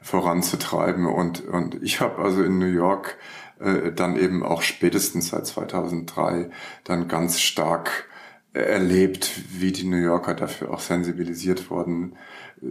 voranzutreiben. 0.00 1.04
Und, 1.06 1.46
und 1.46 1.82
ich 1.82 2.00
habe 2.00 2.22
also 2.22 2.42
in 2.42 2.58
New 2.58 2.64
York 2.66 3.18
äh, 3.60 3.92
dann 3.92 4.16
eben 4.16 4.42
auch 4.42 4.62
spätestens 4.62 5.28
seit 5.28 5.46
2003 5.46 6.50
dann 6.84 7.08
ganz 7.08 7.40
stark 7.40 8.06
erlebt, 8.54 9.30
wie 9.58 9.72
die 9.72 9.84
New 9.84 9.96
Yorker 9.96 10.34
dafür 10.34 10.72
auch 10.72 10.80
sensibilisiert 10.80 11.70
worden 11.70 12.16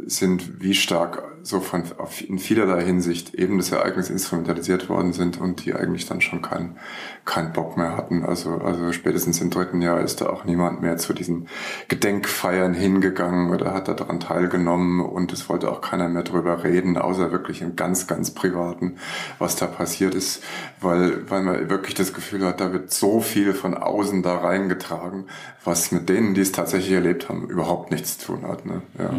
sind, 0.05 0.61
wie 0.61 0.73
stark 0.73 1.23
so 1.43 1.59
von 1.59 1.83
in 2.27 2.39
vielerlei 2.39 2.83
Hinsicht 2.83 3.33
eben 3.33 3.57
das 3.57 3.71
Ereignis 3.71 4.09
instrumentalisiert 4.09 4.89
worden 4.89 5.13
sind 5.13 5.39
und 5.39 5.65
die 5.65 5.73
eigentlich 5.73 6.05
dann 6.05 6.21
schon 6.21 6.41
keinen 6.41 6.77
keinen 7.25 7.53
Bock 7.53 7.77
mehr 7.77 7.95
hatten. 7.95 8.23
Also 8.25 8.55
also 8.59 8.91
spätestens 8.91 9.41
im 9.41 9.49
dritten 9.49 9.81
Jahr 9.81 10.01
ist 10.01 10.21
da 10.21 10.29
auch 10.29 10.45
niemand 10.45 10.81
mehr 10.81 10.97
zu 10.97 11.13
diesen 11.13 11.47
Gedenkfeiern 11.87 12.73
hingegangen 12.73 13.51
oder 13.51 13.73
hat 13.73 13.87
daran 13.87 14.19
teilgenommen 14.19 15.01
und 15.01 15.33
es 15.33 15.49
wollte 15.49 15.71
auch 15.71 15.81
keiner 15.81 16.09
mehr 16.09 16.23
drüber 16.23 16.63
reden, 16.63 16.97
außer 16.97 17.31
wirklich 17.31 17.61
im 17.61 17.75
ganz 17.75 18.07
ganz 18.07 18.31
privaten, 18.31 18.97
was 19.39 19.55
da 19.55 19.67
passiert 19.67 20.15
ist, 20.15 20.43
weil 20.79 21.29
weil 21.29 21.43
man 21.43 21.69
wirklich 21.69 21.95
das 21.95 22.13
Gefühl 22.13 22.45
hat, 22.45 22.61
da 22.61 22.73
wird 22.73 22.91
so 22.91 23.19
viel 23.19 23.53
von 23.53 23.73
außen 23.75 24.23
da 24.23 24.37
reingetragen, 24.37 25.27
was 25.63 25.91
mit 25.91 26.09
denen, 26.09 26.33
die 26.33 26.41
es 26.41 26.51
tatsächlich 26.51 26.93
erlebt 26.93 27.29
haben, 27.29 27.47
überhaupt 27.47 27.91
nichts 27.91 28.17
zu 28.17 28.27
tun 28.27 28.47
hat. 28.47 28.65
Ne? 28.65 28.81
Ja. 28.97 29.13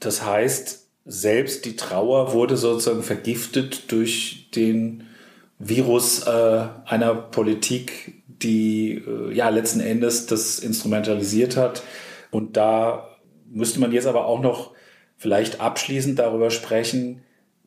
Das 0.00 0.24
heißt, 0.24 0.87
selbst 1.08 1.64
die 1.64 1.74
Trauer 1.74 2.32
wurde 2.32 2.56
sozusagen 2.56 3.02
vergiftet 3.02 3.90
durch 3.90 4.50
den 4.54 5.04
Virus 5.58 6.26
äh, 6.26 6.66
einer 6.84 7.14
Politik, 7.14 8.22
die 8.28 9.02
äh, 9.06 9.32
ja 9.34 9.48
letzten 9.48 9.80
Endes 9.80 10.26
das 10.26 10.60
instrumentalisiert 10.60 11.56
hat 11.56 11.82
und 12.30 12.56
da 12.56 13.08
müsste 13.50 13.80
man 13.80 13.92
jetzt 13.92 14.06
aber 14.06 14.26
auch 14.26 14.40
noch 14.40 14.72
vielleicht 15.16 15.60
abschließend 15.60 16.18
darüber 16.18 16.50
sprechen, 16.50 17.22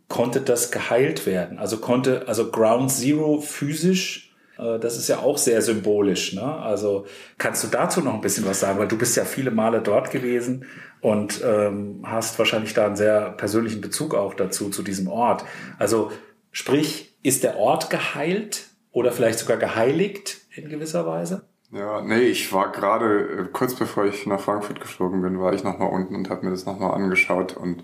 konnte 0.08 0.42
das 0.42 0.72
geheilt 0.72 1.26
werden? 1.26 1.58
Also 1.58 1.78
konnte, 1.78 2.28
also 2.28 2.52
Ground 2.52 2.92
Zero 2.92 3.40
physisch, 3.42 4.31
das 4.80 4.98
ist 4.98 5.08
ja 5.08 5.20
auch 5.20 5.38
sehr 5.38 5.62
symbolisch. 5.62 6.34
Ne? 6.34 6.44
Also 6.44 7.06
kannst 7.38 7.64
du 7.64 7.68
dazu 7.68 8.02
noch 8.02 8.14
ein 8.14 8.22
bisschen 8.22 8.46
was 8.46 8.60
sagen? 8.60 8.80
Weil 8.80 8.88
du 8.88 8.98
bist 8.98 9.18
ja 9.18 9.26
viele 9.26 9.52
Male 9.52 9.82
dort 9.82 10.12
gewesen 10.12 10.66
und 11.02 11.42
ähm, 11.44 12.02
hast 12.04 12.38
wahrscheinlich 12.40 12.74
da 12.74 12.86
einen 12.86 12.96
sehr 12.96 13.32
persönlichen 13.32 13.82
Bezug 13.82 14.14
auch 14.14 14.34
dazu, 14.34 14.70
zu 14.70 14.84
diesem 14.84 15.08
Ort. 15.08 15.44
Also 15.80 16.12
sprich, 16.52 17.18
ist 17.24 17.44
der 17.44 17.58
Ort 17.58 17.90
geheilt 17.90 18.68
oder 18.92 19.12
vielleicht 19.12 19.40
sogar 19.40 19.58
geheiligt 19.58 20.42
in 20.56 20.70
gewisser 20.70 21.06
Weise? 21.06 21.44
Ja, 21.72 22.02
nee, 22.02 22.24
ich 22.24 22.52
war 22.52 22.72
gerade, 22.72 23.46
äh, 23.46 23.50
kurz 23.52 23.76
bevor 23.76 24.06
ich 24.06 24.26
nach 24.26 24.42
Frankfurt 24.42 24.82
geflogen 24.82 25.22
bin, 25.22 25.40
war 25.40 25.54
ich 25.54 25.64
nochmal 25.64 25.90
unten 25.90 26.16
und 26.16 26.30
habe 26.30 26.46
mir 26.46 26.52
das 26.52 26.66
nochmal 26.66 26.94
angeschaut. 26.94 27.56
Und 27.56 27.84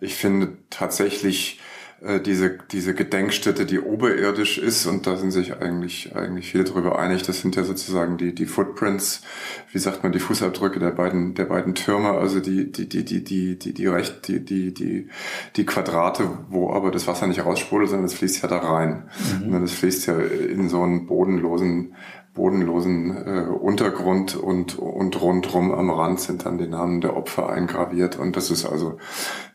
ich 0.00 0.16
finde 0.16 0.58
tatsächlich 0.70 1.60
äh, 2.04 2.20
diese, 2.20 2.58
diese 2.72 2.94
Gedenkstätte, 2.94 3.64
die 3.64 3.78
oberirdisch 3.78 4.58
ist, 4.58 4.86
und 4.86 5.06
da 5.06 5.16
sind 5.16 5.30
sich 5.30 5.56
eigentlich, 5.56 6.16
eigentlich 6.16 6.50
viele 6.50 6.64
darüber 6.64 6.98
einig, 6.98 7.22
das 7.22 7.40
sind 7.40 7.54
ja 7.54 7.62
sozusagen 7.62 8.18
die, 8.18 8.34
die 8.34 8.46
Footprints, 8.46 9.22
wie 9.70 9.78
sagt 9.78 10.02
man, 10.02 10.10
die 10.10 10.18
Fußabdrücke 10.18 10.80
der 10.80 10.90
beiden, 10.90 11.34
der 11.34 11.44
beiden 11.44 11.74
Türme, 11.74 12.10
also 12.10 12.40
die, 12.40 12.72
die, 12.72 12.88
die, 12.88 13.04
die, 13.04 13.22
die, 13.22 13.58
die, 13.58 13.74
die 13.74 13.86
recht, 13.86 14.26
die, 14.26 14.44
die, 14.44 14.74
die, 14.74 15.08
die 15.54 15.66
Quadrate, 15.66 16.28
wo 16.50 16.72
aber 16.72 16.90
das 16.90 17.06
Wasser 17.06 17.26
nicht 17.26 17.44
rausspult, 17.44 17.88
sondern 17.88 18.06
es 18.06 18.14
fließt 18.14 18.42
ja 18.42 18.48
da 18.48 18.58
rein. 18.58 19.08
Mhm. 19.44 19.60
Das 19.60 19.72
fließt 19.72 20.06
ja 20.06 20.18
in 20.18 20.68
so 20.68 20.82
einen 20.82 21.06
bodenlosen 21.06 21.94
bodenlosen 22.34 23.26
äh, 23.26 23.40
Untergrund 23.42 24.36
und, 24.36 24.78
und 24.78 25.20
rundrum 25.20 25.70
am 25.70 25.90
Rand 25.90 26.18
sind 26.18 26.46
dann 26.46 26.56
die 26.56 26.66
Namen 26.66 27.02
der 27.02 27.14
Opfer 27.14 27.50
eingraviert. 27.50 28.18
Und 28.18 28.36
das 28.36 28.50
ist 28.50 28.64
also 28.64 28.96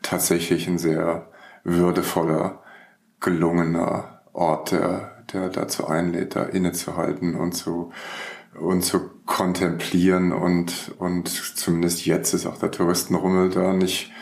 tatsächlich 0.00 0.68
ein 0.68 0.78
sehr 0.78 1.26
würdevoller, 1.76 2.62
gelungener 3.20 4.22
Ort, 4.32 4.72
der, 4.72 5.24
der 5.32 5.48
dazu 5.48 5.86
einlädt, 5.86 6.36
da 6.36 6.44
innezuhalten 6.44 7.34
und 7.34 7.52
zu, 7.52 7.92
und 8.58 8.82
zu 8.82 9.10
kontemplieren. 9.26 10.32
Und, 10.32 10.94
und 10.98 11.28
zumindest 11.28 12.06
jetzt 12.06 12.34
ist 12.34 12.46
auch 12.46 12.58
der 12.58 12.70
Touristenrummel 12.70 13.50
da 13.50 13.72
nicht 13.72 14.12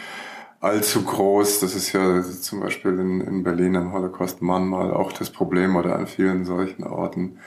allzu 0.61 1.05
groß. 1.05 1.61
Das 1.61 1.74
ist 1.74 1.92
ja 1.92 2.22
zum 2.22 2.61
Beispiel 2.61 2.99
in, 2.99 3.20
in 3.20 3.42
Berlin 3.42 3.76
am 3.76 3.92
Holocaust-Mahnmal 3.92 4.92
auch 4.92 5.12
das 5.12 5.30
Problem 5.30 5.76
oder 5.76 5.97
an 5.97 6.07
vielen 6.07 6.44
solchen 6.44 6.84
Orten 6.84 7.38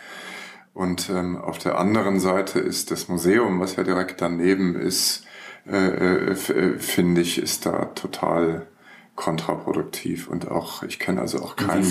und 0.80 1.10
ähm, 1.10 1.36
auf 1.36 1.58
der 1.58 1.78
anderen 1.78 2.22
Seite 2.22 2.60
ist 2.60 2.90
das 2.90 3.10
Museum, 3.10 3.60
was 3.60 3.76
ja 3.76 3.84
direkt 3.84 4.22
daneben 4.22 4.76
ist, 4.76 5.26
äh, 5.68 5.76
äh, 5.76 6.32
äh, 6.32 6.80
finde 6.80 7.20
ich, 7.20 7.38
ist 7.42 7.66
da 7.66 7.88
total 7.96 8.68
kontraproduktiv 9.20 10.30
und 10.30 10.50
auch 10.50 10.82
ich 10.84 10.98
kenne 10.98 11.20
also 11.20 11.40
auch 11.40 11.58
keinen 11.58 11.86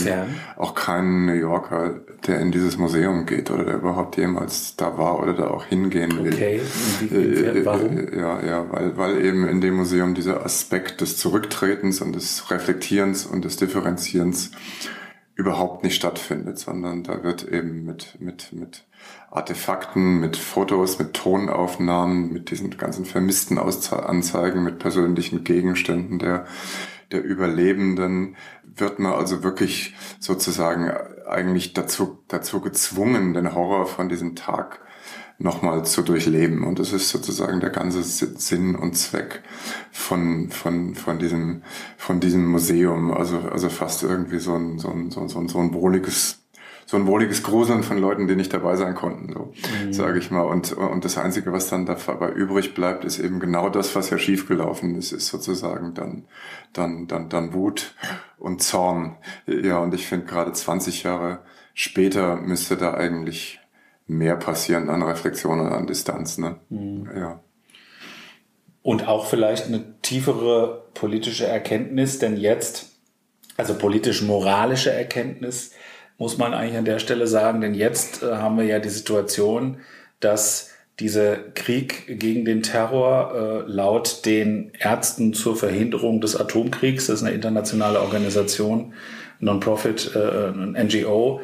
auch 0.56 0.74
keinen 0.74 1.26
New 1.26 1.34
Yorker, 1.34 2.00
der 2.26 2.40
in 2.40 2.50
dieses 2.52 2.78
Museum 2.78 3.26
geht 3.26 3.50
oder 3.50 3.64
der 3.64 3.74
überhaupt 3.74 4.16
jemals 4.16 4.76
da 4.76 4.96
war 4.96 5.20
oder 5.20 5.34
da 5.34 5.48
auch 5.48 5.66
hingehen 5.66 6.24
will. 6.24 6.32
Okay, 6.32 6.60
äh, 7.12 7.64
warum? 7.66 7.98
Äh, 7.98 8.18
ja, 8.18 8.42
ja, 8.42 8.72
weil 8.72 8.96
weil 8.96 9.24
eben 9.24 9.46
in 9.46 9.60
dem 9.60 9.74
Museum 9.76 10.14
dieser 10.14 10.42
Aspekt 10.42 11.02
des 11.02 11.18
Zurücktretens 11.18 12.00
und 12.00 12.16
des 12.16 12.50
Reflektierens 12.50 13.26
und 13.26 13.44
des 13.44 13.58
Differenzierens 13.58 14.52
überhaupt 15.34 15.84
nicht 15.84 15.94
stattfindet, 15.94 16.58
sondern 16.58 17.04
da 17.04 17.22
wird 17.22 17.46
eben 17.46 17.84
mit, 17.84 18.20
mit, 18.20 18.52
mit 18.52 18.84
Artefakten, 19.30 20.18
mit 20.18 20.36
Fotos, 20.36 20.98
mit 20.98 21.14
Tonaufnahmen, 21.14 22.32
mit 22.32 22.50
diesen 22.50 22.76
ganzen 22.76 23.04
vermissten 23.04 23.56
Anzeigen, 23.56 24.64
mit 24.64 24.80
persönlichen 24.80 25.44
Gegenständen 25.44 26.18
der, 26.18 26.46
der 27.12 27.24
Überlebenden, 27.24 28.36
wird 28.64 28.98
man 28.98 29.12
also 29.12 29.42
wirklich 29.42 29.94
sozusagen 30.20 30.90
eigentlich 31.28 31.72
dazu, 31.72 32.18
dazu 32.28 32.60
gezwungen, 32.60 33.34
den 33.34 33.54
Horror 33.54 33.86
von 33.86 34.08
diesem 34.08 34.36
Tag 34.36 34.80
nochmal 35.38 35.84
zu 35.84 36.02
durchleben. 36.02 36.64
Und 36.64 36.78
das 36.78 36.92
ist 36.92 37.10
sozusagen 37.10 37.60
der 37.60 37.70
ganze 37.70 38.02
Sinn 38.02 38.74
und 38.74 38.96
Zweck 38.96 39.42
von, 39.92 40.50
von, 40.50 40.94
von 40.94 41.18
diesem, 41.18 41.62
von 41.96 42.20
diesem 42.20 42.46
Museum. 42.46 43.12
Also, 43.12 43.38
also 43.38 43.68
fast 43.68 44.02
irgendwie 44.02 44.40
so 44.40 44.54
ein, 44.54 44.78
so 44.78 44.90
ein, 44.90 45.10
so 45.10 45.20
ein, 45.20 45.48
so 45.48 45.58
ein 45.58 45.72
wohliges, 45.72 46.37
so 46.88 46.96
ein 46.96 47.06
wohliges 47.06 47.42
Gruseln 47.42 47.82
von 47.82 47.98
Leuten, 47.98 48.28
die 48.28 48.34
nicht 48.34 48.54
dabei 48.54 48.74
sein 48.76 48.94
konnten, 48.94 49.30
so 49.30 49.52
mhm. 49.84 49.92
sage 49.92 50.18
ich 50.18 50.30
mal. 50.30 50.40
Und, 50.40 50.72
und 50.72 51.04
das 51.04 51.18
Einzige, 51.18 51.52
was 51.52 51.68
dann 51.68 51.84
dabei 51.84 52.30
übrig 52.30 52.72
bleibt, 52.72 53.04
ist 53.04 53.18
eben 53.18 53.40
genau 53.40 53.68
das, 53.68 53.94
was 53.94 54.08
ja 54.08 54.16
schiefgelaufen 54.16 54.96
ist, 54.96 55.12
ist 55.12 55.26
sozusagen 55.26 55.92
dann, 55.92 56.24
dann, 56.72 57.06
dann, 57.06 57.28
dann 57.28 57.52
Wut 57.52 57.94
und 58.38 58.62
Zorn. 58.62 59.18
Ja, 59.46 59.80
und 59.80 59.92
ich 59.92 60.06
finde 60.06 60.24
gerade 60.24 60.50
20 60.50 61.02
Jahre 61.02 61.40
später 61.74 62.36
müsste 62.36 62.78
da 62.78 62.94
eigentlich 62.94 63.60
mehr 64.06 64.36
passieren 64.36 64.88
an 64.88 65.02
Reflexion 65.02 65.60
und 65.60 65.68
an 65.68 65.86
Distanz. 65.86 66.38
Ne? 66.38 66.56
Mhm. 66.70 67.10
Ja. 67.14 67.40
Und 68.80 69.06
auch 69.06 69.26
vielleicht 69.26 69.66
eine 69.66 70.00
tiefere 70.00 70.86
politische 70.94 71.46
Erkenntnis, 71.46 72.18
denn 72.18 72.38
jetzt, 72.38 72.98
also 73.58 73.74
politisch-moralische 73.74 74.90
Erkenntnis, 74.90 75.72
muss 76.18 76.36
man 76.36 76.52
eigentlich 76.52 76.76
an 76.76 76.84
der 76.84 76.98
Stelle 76.98 77.26
sagen, 77.26 77.60
denn 77.60 77.74
jetzt 77.74 78.22
äh, 78.22 78.34
haben 78.36 78.58
wir 78.58 78.64
ja 78.64 78.80
die 78.80 78.88
Situation, 78.88 79.78
dass 80.20 80.70
dieser 80.98 81.36
Krieg 81.36 82.18
gegen 82.18 82.44
den 82.44 82.62
Terror 82.62 83.64
äh, 83.66 83.70
laut 83.70 84.26
den 84.26 84.72
Ärzten 84.78 85.32
zur 85.32 85.56
Verhinderung 85.56 86.20
des 86.20 86.34
Atomkriegs, 86.34 87.06
das 87.06 87.20
ist 87.20 87.26
eine 87.26 87.34
internationale 87.34 88.00
Organisation, 88.00 88.94
Non-Profit, 89.40 90.16
äh, 90.16 90.48
ein 90.48 90.72
NGO, 90.72 91.40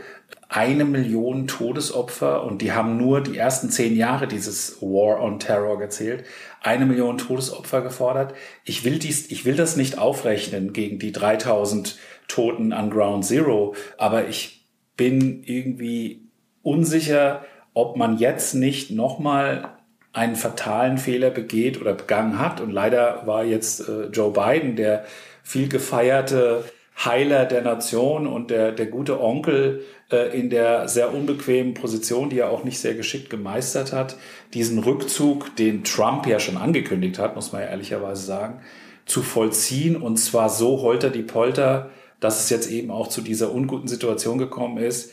eine 0.49 0.85
Million 0.85 1.47
Todesopfer 1.47 2.43
und 2.43 2.61
die 2.61 2.73
haben 2.73 2.97
nur 2.97 3.21
die 3.21 3.37
ersten 3.37 3.71
zehn 3.71 3.97
Jahre 3.97 4.27
dieses 4.27 4.83
War 4.83 5.23
on 5.23 5.39
Terror 5.39 5.79
gezählt, 5.79 6.25
eine 6.61 6.85
Million 6.87 7.19
Todesopfer 7.19 7.83
gefordert. 7.83 8.35
Ich 8.65 8.85
will 8.85 8.99
dies, 8.99 9.31
ich 9.31 9.45
will 9.45 9.55
das 9.55 9.77
nicht 9.77 9.99
aufrechnen 9.99 10.73
gegen 10.73 10.99
die 10.99 11.13
3000 11.13 11.97
Toten 12.27 12.73
an 12.73 12.91
Ground 12.91 13.25
Zero, 13.25 13.75
aber 13.99 14.27
ich 14.27 14.64
bin 14.97 15.43
irgendwie 15.45 16.23
unsicher, 16.63 17.45
ob 17.75 17.97
man 17.97 18.19
jetzt 18.19 18.55
nicht 18.55 18.91
nochmal 18.91 19.75
einen 20.13 20.37
fatalen 20.37 20.99
Fehler 20.99 21.31
begeht 21.31 21.81
oder 21.81 21.93
begangen 21.93 22.39
hat. 22.39 22.61
Und 22.61 22.71
leider 22.71 23.27
war 23.27 23.45
jetzt 23.45 23.89
äh, 23.89 24.07
Joe 24.07 24.33
Biden, 24.33 24.77
der 24.77 25.05
viel 25.43 25.69
gefeierte 25.69 26.65
Heiler 27.05 27.45
der 27.45 27.63
Nation 27.63 28.29
und 28.29 28.51
der, 28.51 28.71
der 28.71 28.87
gute 28.87 29.21
Onkel 29.21 29.83
äh, 30.13 30.39
in 30.39 30.49
der 30.49 30.87
sehr 30.87 31.13
unbequemen 31.13 31.75
Position, 31.75 32.31
die 32.31 32.39
er 32.39 32.51
auch 32.51 32.63
nicht 32.63 32.79
sehr 32.79 32.95
geschickt 32.95 33.31
gemeistert 33.31 33.93
hat, 33.93 34.17
diesen 34.55 34.79
Rückzug, 34.79 35.57
den 35.57 35.83
Trump 35.83 36.27
ja 36.29 36.39
schon 36.39 36.57
angekündigt 36.57 37.19
hat, 37.19 37.35
muss 37.35 37.51
man 37.51 37.63
ja 37.63 37.69
ehrlicherweise 37.69 38.25
sagen, 38.25 38.61
zu 39.07 39.23
vollziehen 39.23 39.97
und 39.97 40.17
zwar 40.17 40.49
so 40.49 40.81
holter 40.83 41.11
die 41.11 41.23
Polter, 41.23 41.91
dass 42.25 42.43
es 42.43 42.49
jetzt 42.49 42.71
eben 42.71 42.91
auch 42.91 43.09
zu 43.09 43.21
dieser 43.21 43.53
unguten 43.53 43.87
Situation 43.87 44.39
gekommen 44.39 44.79
ist. 44.79 45.13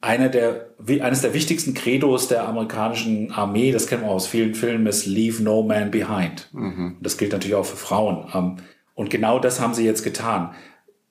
Einer 0.00 0.30
der, 0.30 0.70
eines 1.00 1.20
der 1.20 1.34
wichtigsten 1.34 1.74
Credos 1.74 2.26
der 2.26 2.48
amerikanischen 2.48 3.30
Armee, 3.30 3.70
das 3.70 3.86
kennen 3.86 4.02
wir 4.02 4.10
aus 4.10 4.26
vielen 4.26 4.54
Filmen, 4.54 4.86
ist 4.86 5.04
Leave 5.06 5.42
No 5.42 5.62
Man 5.62 5.90
Behind. 5.90 6.48
Mhm. 6.52 6.96
Das 7.00 7.18
gilt 7.18 7.32
natürlich 7.32 7.54
auch 7.54 7.66
für 7.66 7.76
Frauen. 7.76 8.26
Ähm, 8.34 8.56
und 8.94 9.10
genau 9.10 9.38
das 9.38 9.60
haben 9.60 9.74
sie 9.74 9.84
jetzt 9.84 10.02
getan. 10.02 10.54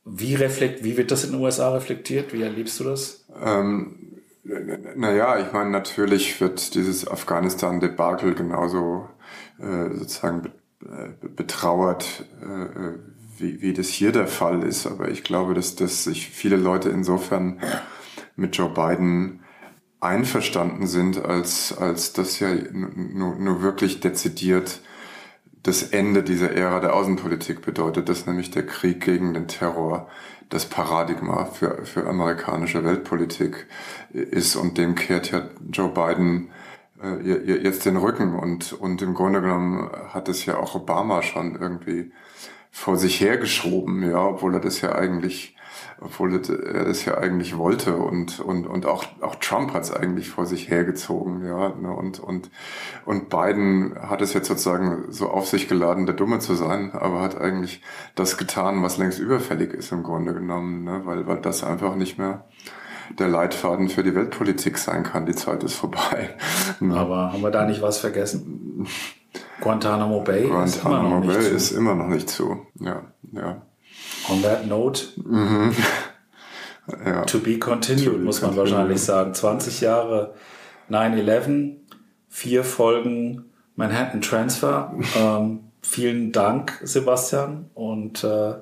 Wie, 0.03 0.33
reflekt, 0.33 0.83
wie 0.83 0.97
wird 0.97 1.11
das 1.11 1.23
in 1.23 1.33
den 1.33 1.41
USA 1.41 1.71
reflektiert? 1.71 2.33
Wie 2.33 2.41
erlebst 2.41 2.79
du 2.79 2.83
das? 2.85 3.27
Ähm, 3.45 4.21
naja, 4.95 5.39
ich 5.39 5.53
meine, 5.53 5.69
natürlich 5.69 6.41
wird 6.41 6.73
dieses 6.73 7.07
Afghanistan-Debakel 7.07 8.33
genauso 8.33 9.07
äh, 9.59 9.95
sozusagen 9.95 10.51
äh, 10.83 11.27
betrauert, 11.27 12.25
äh, 12.41 12.97
wie, 13.41 13.61
wie 13.61 13.73
das 13.73 13.87
hier 13.87 14.11
der 14.11 14.27
Fall 14.27 14.63
ist. 14.63 14.87
Aber 14.87 15.09
ich 15.09 15.23
glaube, 15.23 15.53
dass, 15.53 15.75
dass 15.75 16.03
sich 16.03 16.29
viele 16.29 16.57
Leute 16.57 16.89
insofern 16.89 17.59
mit 18.35 18.55
Joe 18.55 18.69
Biden 18.69 19.41
einverstanden 19.99 20.87
sind, 20.87 21.23
als, 21.23 21.77
als 21.77 22.13
das 22.13 22.39
ja 22.39 22.49
nur, 22.71 23.35
nur 23.35 23.61
wirklich 23.61 23.99
dezidiert 23.99 24.81
das 25.63 25.83
Ende 25.83 26.23
dieser 26.23 26.51
Ära 26.51 26.79
der 26.79 26.95
Außenpolitik 26.95 27.61
bedeutet, 27.61 28.09
dass 28.09 28.25
nämlich 28.25 28.49
der 28.49 28.65
Krieg 28.65 29.01
gegen 29.01 29.33
den 29.33 29.47
Terror 29.47 30.09
das 30.49 30.65
Paradigma 30.65 31.45
für, 31.45 31.85
für 31.85 32.07
amerikanische 32.07 32.83
Weltpolitik 32.83 33.67
ist 34.11 34.55
und 34.55 34.77
dem 34.77 34.95
kehrt 34.95 35.31
ja 35.31 35.43
Joe 35.71 35.89
Biden 35.89 36.49
äh, 37.01 37.61
jetzt 37.63 37.85
den 37.85 37.95
Rücken 37.95 38.33
und, 38.33 38.73
und 38.73 39.01
im 39.01 39.13
Grunde 39.13 39.41
genommen 39.41 39.89
hat 40.09 40.27
es 40.29 40.45
ja 40.45 40.57
auch 40.57 40.75
Obama 40.75 41.21
schon 41.21 41.55
irgendwie 41.55 42.11
vor 42.71 42.97
sich 42.97 43.19
hergeschoben, 43.19 44.09
ja, 44.09 44.25
obwohl 44.27 44.55
er 44.55 44.61
das 44.61 44.81
ja 44.81 44.93
eigentlich 44.93 45.55
obwohl 46.03 46.33
er 46.33 46.85
das 46.85 47.05
ja 47.05 47.17
eigentlich 47.17 47.57
wollte 47.57 47.95
und 47.95 48.39
und 48.39 48.65
und 48.65 48.87
auch 48.87 49.05
auch 49.21 49.35
Trump 49.35 49.73
hat 49.73 49.83
es 49.83 49.93
eigentlich 49.93 50.29
vor 50.29 50.47
sich 50.47 50.69
hergezogen, 50.69 51.45
ja 51.45 51.69
ne? 51.69 51.91
und 51.91 52.19
und 52.19 52.49
und 53.05 53.29
Biden 53.29 53.95
hat 54.01 54.21
es 54.21 54.33
jetzt 54.33 54.47
sozusagen 54.47 55.11
so 55.11 55.29
auf 55.29 55.47
sich 55.47 55.67
geladen, 55.67 56.07
der 56.07 56.15
Dumme 56.15 56.39
zu 56.39 56.55
sein, 56.55 56.91
aber 56.91 57.21
hat 57.21 57.39
eigentlich 57.39 57.81
das 58.15 58.37
getan, 58.37 58.81
was 58.81 58.97
längst 58.97 59.19
überfällig 59.19 59.73
ist 59.73 59.91
im 59.91 60.01
Grunde 60.01 60.33
genommen, 60.33 60.83
ne? 60.83 61.01
weil 61.05 61.27
weil 61.27 61.39
das 61.39 61.63
einfach 61.63 61.95
nicht 61.95 62.17
mehr 62.17 62.45
der 63.19 63.27
Leitfaden 63.27 63.89
für 63.89 64.03
die 64.03 64.15
Weltpolitik 64.15 64.77
sein 64.77 65.03
kann. 65.03 65.25
Die 65.25 65.35
Zeit 65.35 65.63
ist 65.63 65.75
vorbei. 65.75 66.29
Ne? 66.79 66.95
Aber 66.95 67.33
haben 67.33 67.41
wir 67.41 67.51
da 67.51 67.65
nicht 67.65 67.81
was 67.81 67.99
vergessen? 67.99 68.87
Guantanamo 69.61 70.21
Bay 70.21 70.47
Guantanamo 70.47 70.65
ist 70.65 70.83
immer 70.83 71.03
noch 71.03 71.25
Bay 71.25 71.37
nicht 71.37 71.51
ist 71.51 71.71
immer 71.71 71.95
noch 71.95 72.07
nicht 72.07 72.29
zu. 72.29 72.65
Ja, 72.79 73.03
ja. 73.31 73.61
On 74.29 74.41
that 74.41 74.67
note, 74.67 75.03
mhm. 75.17 75.75
ja. 77.05 77.25
to 77.25 77.39
be 77.39 77.57
continued, 77.57 78.05
to 78.05 78.11
be 78.11 78.17
muss 78.19 78.41
man 78.41 78.51
continued. 78.51 78.71
wahrscheinlich 78.73 79.01
sagen. 79.01 79.33
20 79.33 79.81
Jahre 79.81 80.33
9-11, 80.89 81.77
vier 82.29 82.63
Folgen 82.63 83.51
Manhattan 83.75 84.21
Transfer. 84.21 84.93
ähm, 85.17 85.71
vielen 85.81 86.31
Dank, 86.31 86.79
Sebastian. 86.83 87.69
Und 87.73 88.23
äh, 88.23 88.55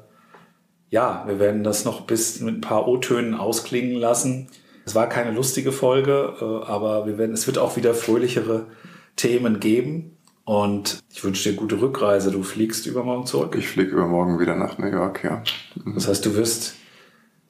ja, 0.90 1.24
wir 1.28 1.40
werden 1.40 1.64
das 1.64 1.86
noch 1.86 2.02
bis 2.02 2.40
mit 2.40 2.58
ein 2.58 2.62
paar 2.62 2.88
O-Tönen 2.88 3.36
ausklingen 3.36 3.96
lassen. 3.96 4.48
Es 4.86 4.96
war 4.96 5.08
keine 5.08 5.32
lustige 5.32 5.72
Folge, 5.72 6.34
äh, 6.42 6.70
aber 6.70 7.06
wir 7.06 7.18
werden, 7.18 7.34
es 7.34 7.48
wird 7.48 7.58
auch 7.58 7.76
wieder 7.76 7.94
fröhlichere 7.94 8.68
Themen 9.16 9.60
geben. 9.60 10.18
Und 10.50 11.04
ich 11.12 11.24
wünsche 11.24 11.52
dir 11.52 11.56
gute 11.56 11.80
Rückreise. 11.80 12.32
Du 12.32 12.41
fliegst 12.41 12.88
übermorgen 12.88 13.28
zurück. 13.28 13.56
Ich 13.56 13.68
fliege 13.68 13.91
übermorgen 13.91 14.39
wieder 14.39 14.56
nach 14.56 14.80
New 14.80 14.88
York, 14.88 15.24
ja. 15.24 15.43
Mhm. 15.76 15.93
Das 15.93 16.08
heißt, 16.08 16.26
du 16.26 16.34
wirst 16.36 16.74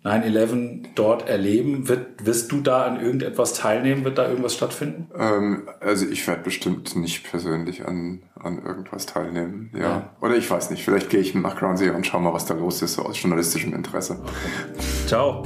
9-11 0.03 0.87
dort 0.95 1.29
erleben. 1.29 1.87
Wird, 1.87 2.25
wirst 2.25 2.51
du 2.51 2.59
da 2.59 2.83
an 2.83 2.99
irgendetwas 2.99 3.53
teilnehmen? 3.53 4.03
Wird 4.03 4.17
da 4.17 4.27
irgendwas 4.27 4.53
stattfinden? 4.53 5.07
Ähm, 5.17 5.69
also 5.79 6.07
ich 6.07 6.27
werde 6.27 6.43
bestimmt 6.43 6.93
nicht 6.97 7.23
persönlich 7.23 7.87
an, 7.87 8.23
an 8.37 8.61
irgendwas 8.65 9.05
teilnehmen. 9.05 9.71
Ja. 9.73 9.79
ja. 9.79 10.15
Oder 10.19 10.35
ich 10.35 10.51
weiß 10.51 10.69
nicht. 10.69 10.83
Vielleicht 10.83 11.09
gehe 11.09 11.21
ich 11.21 11.33
nach 11.35 11.55
Ground 11.55 11.77
Zero 11.77 11.95
und 11.95 12.05
schau 12.05 12.19
mal, 12.19 12.33
was 12.33 12.47
da 12.47 12.53
los 12.53 12.81
ist, 12.81 12.95
so 12.95 13.03
aus 13.03 13.21
journalistischem 13.21 13.73
Interesse. 13.73 14.19
Okay. 14.21 14.83
Ciao. 15.07 15.43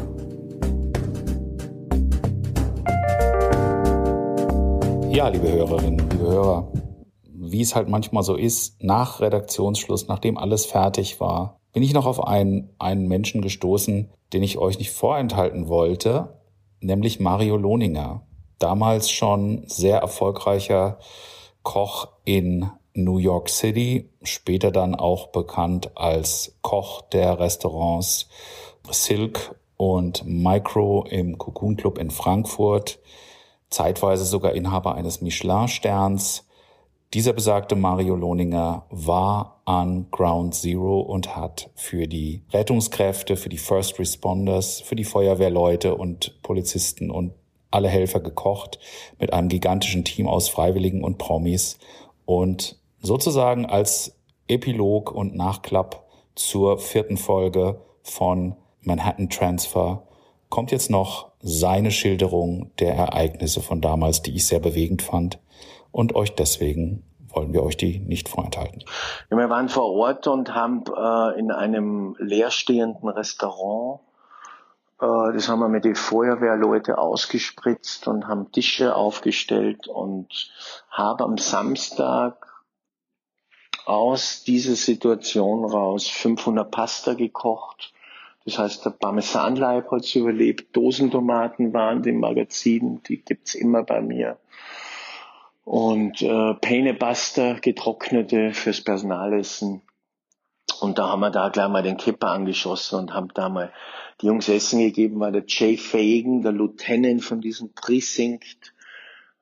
Ja, 5.12 5.28
liebe 5.28 5.52
Hörerinnen, 5.52 6.00
liebe 6.10 6.24
Hörer 6.24 6.74
wie 7.54 7.62
es 7.62 7.76
halt 7.76 7.88
manchmal 7.88 8.24
so 8.24 8.36
ist, 8.36 8.84
nach 8.84 9.22
Redaktionsschluss, 9.22 10.08
nachdem 10.08 10.38
alles 10.38 10.66
fertig 10.66 11.22
war, 11.22 11.60
bin 11.72 11.84
ich 11.84 11.94
noch 11.94 12.06
auf 12.06 12.26
einen, 12.26 12.70
einen 12.80 13.08
Menschen 13.08 13.42
gestoßen, 13.42 14.10
den 14.34 14.44
ich 14.44 14.58
euch 14.58 14.80
nicht 14.80 14.92
vorenthalten 14.92 15.70
wollte, 15.70 16.40
nämlich 16.82 17.20
Mario 17.20 17.56
Lohninger. 17.56 18.24
Damals 18.60 19.10
schon 19.12 19.64
sehr 19.68 20.00
erfolgreicher 20.00 20.98
Koch 21.62 22.08
in 22.26 22.70
New 22.96 23.18
York 23.18 23.50
City, 23.50 24.10
später 24.24 24.72
dann 24.72 24.96
auch 24.96 25.28
bekannt 25.28 25.92
als 25.96 26.58
Koch 26.62 27.02
der 27.02 27.40
Restaurants 27.40 28.28
Silk 28.90 29.56
und 29.78 30.26
Micro 30.26 31.06
im 31.10 31.38
Cocoon 31.38 31.76
Club 31.78 31.98
in 32.00 32.10
Frankfurt, 32.10 33.00
zeitweise 33.70 34.26
sogar 34.26 34.54
Inhaber 34.54 34.96
eines 34.96 35.22
Michelin-Sterns, 35.22 36.46
dieser 37.14 37.34
besagte 37.34 37.76
Mario 37.76 38.16
Lohninger 38.16 38.88
war 38.90 39.62
an 39.66 40.08
Ground 40.10 40.56
Zero 40.56 41.00
und 41.00 41.36
hat 41.36 41.70
für 41.76 42.08
die 42.08 42.42
Rettungskräfte, 42.52 43.36
für 43.36 43.50
die 43.50 43.60
First 43.60 44.00
Responders, 44.00 44.82
für 44.82 44.96
die 44.96 45.04
Feuerwehrleute 45.04 45.96
und 45.96 46.42
Polizisten 46.42 47.12
und 47.12 47.34
alle 47.70 47.88
Helfer 47.88 48.20
gekocht 48.20 48.80
mit 49.20 49.32
einem 49.32 49.48
gigantischen 49.48 50.04
Team 50.04 50.28
aus 50.28 50.50
Freiwilligen 50.50 51.04
und 51.04 51.20
Promis 51.20 51.78
und 52.26 52.80
sozusagen 53.00 53.68
als 53.68 54.16
Epilog 54.48 55.12
und 55.12 55.36
Nachklapp 55.36 56.08
zur 56.36 56.80
vierten 56.80 57.18
Folge 57.18 57.80
von 58.02 58.56
Manhattan 58.82 59.30
Transfer 59.30 60.08
kommt 60.50 60.72
jetzt 60.72 60.90
noch 60.90 61.30
seine 61.42 61.92
Schilderung 61.92 62.72
der 62.80 62.96
Ereignisse 62.96 63.62
von 63.62 63.82
damals, 63.82 64.22
die 64.22 64.36
ich 64.36 64.46
sehr 64.46 64.60
bewegend 64.60 65.02
fand 65.02 65.40
und 65.94 66.16
euch 66.16 66.36
deswegen 66.36 67.04
wollen 67.30 67.54
wir 67.54 67.64
euch 67.64 67.78
die 67.78 68.00
nicht 68.00 68.28
vorenthalten. 68.28 68.84
Ja, 69.32 69.38
wir 69.38 69.50
waren 69.50 69.70
vor 69.70 69.92
Ort 69.92 70.28
und 70.28 70.54
haben 70.54 70.84
äh, 70.88 71.40
in 71.40 71.52
einem 71.52 72.16
leerstehenden 72.20 73.08
Restaurant, 73.08 74.02
äh, 75.00 75.34
das 75.34 75.48
haben 75.48 75.60
wir 75.60 75.70
mit 75.70 75.86
den 75.86 75.96
Feuerwehrleute 75.96 76.98
ausgespritzt 76.98 78.08
und 78.08 78.28
haben 78.28 78.52
Tische 78.52 78.96
aufgestellt 78.96 79.88
und 79.88 80.52
haben 80.90 81.24
am 81.24 81.38
Samstag 81.38 82.48
aus 83.86 84.44
dieser 84.44 84.76
Situation 84.76 85.66
raus 85.66 86.08
500 86.08 86.70
Pasta 86.70 87.14
gekocht. 87.14 87.94
Das 88.46 88.58
heißt, 88.58 88.86
der 88.86 88.92
Parmesanleib 88.92 89.90
hat 89.92 90.16
überlebt, 90.16 90.76
Dosentomaten 90.76 91.74
waren 91.74 92.04
im 92.04 92.20
Magazin, 92.20 93.02
die 93.08 93.18
gibt's 93.18 93.56
immer 93.56 93.84
bei 93.84 94.02
mir 94.02 94.38
und 95.64 96.22
äh, 96.22 96.54
Peinebuster, 96.56 97.56
getrocknete 97.56 98.54
fürs 98.54 98.82
Personalessen. 98.82 99.82
Und 100.82 100.98
da 100.98 101.08
haben 101.10 101.22
wir 101.22 101.30
da 101.30 101.50
gleich 101.50 101.70
mal 101.70 101.84
den 101.84 101.98
Kipper 101.98 102.32
angeschossen 102.32 103.00
und 103.00 103.14
haben 103.14 103.30
da 103.34 103.50
mal 103.50 103.72
die 104.22 104.28
Jungs 104.28 104.50
Essen 104.50 104.80
gegeben, 104.80 105.20
war 105.20 105.32
der 105.32 105.46
Jay 105.48 105.78
Fagan, 105.78 106.42
der 106.42 106.52
Lieutenant 106.52 107.24
von 107.24 107.42
diesem 107.42 107.74
Precinct, 107.74 108.74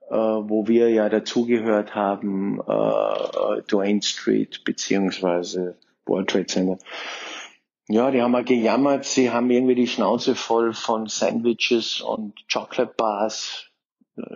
äh, 0.10 0.16
wo 0.16 0.68
wir 0.68 0.90
ja 0.90 1.10
dazugehört 1.10 1.96
haben, 1.96 2.62
äh, 2.68 2.72
äh 2.72 3.64
Duane 3.68 4.02
Street 4.02 4.64
beziehungsweise 4.64 5.78
World 6.06 6.30
Trade 6.30 6.46
Center. 6.46 6.78
Ja, 7.88 8.12
die 8.12 8.22
haben 8.22 8.32
mal 8.32 8.46
gejammert, 8.46 9.06
sie 9.06 9.32
haben 9.32 9.50
irgendwie 9.50 9.76
die 9.76 9.88
Schnauze 9.88 10.36
voll 10.36 10.74
von 10.74 11.08
Sandwiches 11.08 12.02
und 12.02 12.36
Chocolate 12.52 12.94
Bars, 12.96 13.71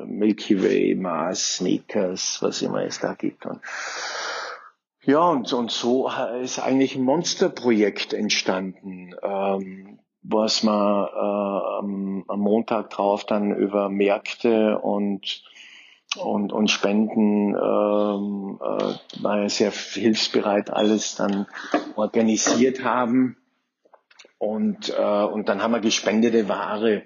Milky 0.05 0.61
Way, 0.61 0.95
Mars, 0.95 1.57
Sneakers, 1.57 2.39
was 2.41 2.61
immer 2.61 2.83
es 2.83 2.99
da 2.99 3.13
gibt. 3.13 3.45
Und 3.45 3.59
ja, 5.03 5.19
und, 5.19 5.51
und 5.53 5.71
so 5.71 6.09
ist 6.41 6.59
eigentlich 6.59 6.95
ein 6.95 7.03
Monsterprojekt 7.03 8.13
entstanden, 8.13 9.13
ähm, 9.21 9.99
was 10.23 10.63
man 10.63 11.05
äh, 11.05 11.79
am, 11.79 12.25
am 12.27 12.39
Montag 12.39 12.89
drauf 12.89 13.25
dann 13.25 13.55
über 13.55 13.89
Märkte 13.89 14.79
und 14.79 15.43
und, 16.17 16.53
und 16.53 16.71
Spenden 16.71 17.49
ähm, 17.49 18.59
äh, 18.61 19.23
war 19.23 19.41
ja 19.41 19.49
sehr 19.49 19.71
hilfsbereit 19.71 20.69
alles 20.69 21.15
dann 21.15 21.45
organisiert 21.95 22.83
haben. 22.83 23.38
Und, 24.38 24.93
äh, 24.97 25.23
und 25.23 25.49
dann 25.49 25.61
haben 25.61 25.73
wir 25.73 25.81
gespendete 25.81 26.47
Ware 26.47 27.03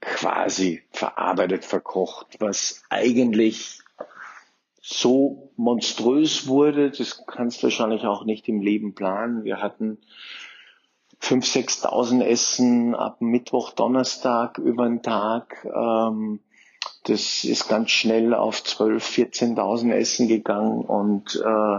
quasi 0.00 0.82
verarbeitet, 0.90 1.64
verkocht, 1.64 2.36
was 2.40 2.82
eigentlich 2.88 3.80
so 4.80 5.52
monströs 5.56 6.46
wurde, 6.46 6.90
das 6.90 7.24
kannst 7.26 7.58
du 7.58 7.64
wahrscheinlich 7.64 8.04
auch 8.04 8.24
nicht 8.24 8.48
im 8.48 8.62
Leben 8.62 8.94
planen. 8.94 9.44
Wir 9.44 9.60
hatten 9.60 9.98
5.000, 11.20 11.82
6.000 11.82 12.22
Essen 12.22 12.94
ab 12.94 13.20
Mittwoch, 13.20 13.72
Donnerstag 13.72 14.58
über 14.58 14.86
den 14.86 15.02
Tag. 15.02 15.64
Ähm, 15.64 16.40
das 17.04 17.44
ist 17.44 17.68
ganz 17.68 17.90
schnell 17.90 18.34
auf 18.34 18.60
12.000, 18.60 19.56
14.000 19.56 19.92
Essen 19.92 20.28
gegangen 20.28 20.80
und 20.80 21.36
äh, 21.36 21.78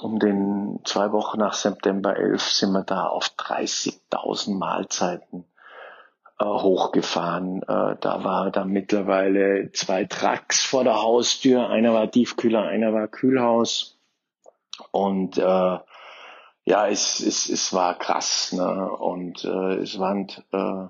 um 0.00 0.18
den 0.18 0.80
zwei 0.84 1.12
Wochen 1.12 1.38
nach 1.38 1.54
September 1.54 2.16
11 2.16 2.42
sind 2.42 2.72
wir 2.72 2.82
da 2.82 3.06
auf 3.06 3.26
30.000 3.36 4.56
Mahlzeiten 4.56 5.44
hochgefahren. 6.44 7.62
Äh, 7.62 7.96
da 8.00 8.24
war 8.24 8.50
dann 8.50 8.70
mittlerweile 8.70 9.72
zwei 9.72 10.04
Trucks 10.04 10.64
vor 10.64 10.84
der 10.84 11.02
Haustür. 11.02 11.68
Einer 11.68 11.92
war 11.92 12.10
Tiefkühler, 12.10 12.62
einer 12.62 12.92
war 12.92 13.08
Kühlhaus. 13.08 13.98
Und 14.90 15.38
äh, 15.38 15.78
ja, 16.64 16.88
es, 16.88 17.20
es, 17.20 17.48
es 17.48 17.72
war 17.72 17.98
krass. 17.98 18.52
Ne? 18.52 18.90
Und 18.90 19.44
äh, 19.44 19.76
es 19.76 19.98
waren 19.98 20.28
äh, 20.52 20.88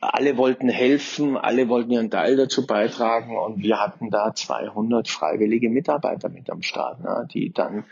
alle 0.00 0.36
wollten 0.36 0.68
helfen, 0.68 1.36
alle 1.36 1.68
wollten 1.68 1.90
ihren 1.90 2.10
Teil 2.10 2.36
dazu 2.36 2.66
beitragen 2.66 3.36
und 3.36 3.62
wir 3.62 3.80
hatten 3.80 4.10
da 4.10 4.34
200 4.34 5.08
freiwillige 5.08 5.70
Mitarbeiter 5.70 6.28
mit 6.28 6.50
am 6.50 6.62
Start, 6.62 7.00
ne, 7.02 7.26
die 7.32 7.52
dann 7.52 7.84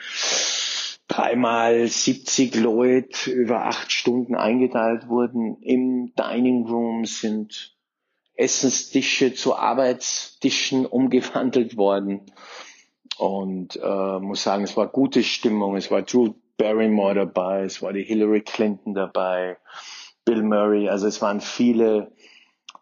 dreimal 1.11 1.89
70 1.89 2.55
Leute 2.55 3.33
über 3.33 3.67
acht 3.67 3.91
Stunden 3.91 4.37
eingeteilt 4.37 5.09
wurden. 5.09 5.57
Im 5.61 6.13
Dining 6.15 6.67
Room 6.67 7.05
sind 7.05 7.77
Essenstische 8.35 9.35
zu 9.35 9.57
Arbeitstischen 9.57 10.87
umgewandelt 10.87 11.77
worden. 11.77 12.23
und 13.19 13.77
äh, 13.77 14.19
muss 14.21 14.45
sagen, 14.45 14.63
es 14.65 14.77
war 14.77 14.87
gute 14.87 15.23
Stimmung. 15.23 15.77
Es 15.77 15.91
war 15.91 16.03
Drew 16.03 16.35
Barrymore 16.57 17.15
dabei, 17.15 17.65
es 17.65 17.83
war 17.83 17.93
die 17.93 18.05
Hillary 18.05 18.43
Clinton 18.43 18.95
dabei, 18.95 19.59
Bill 20.25 20.43
Murray. 20.43 20.89
Also 20.89 21.07
es 21.09 21.21
waren 21.21 21.41
viele, 21.41 22.13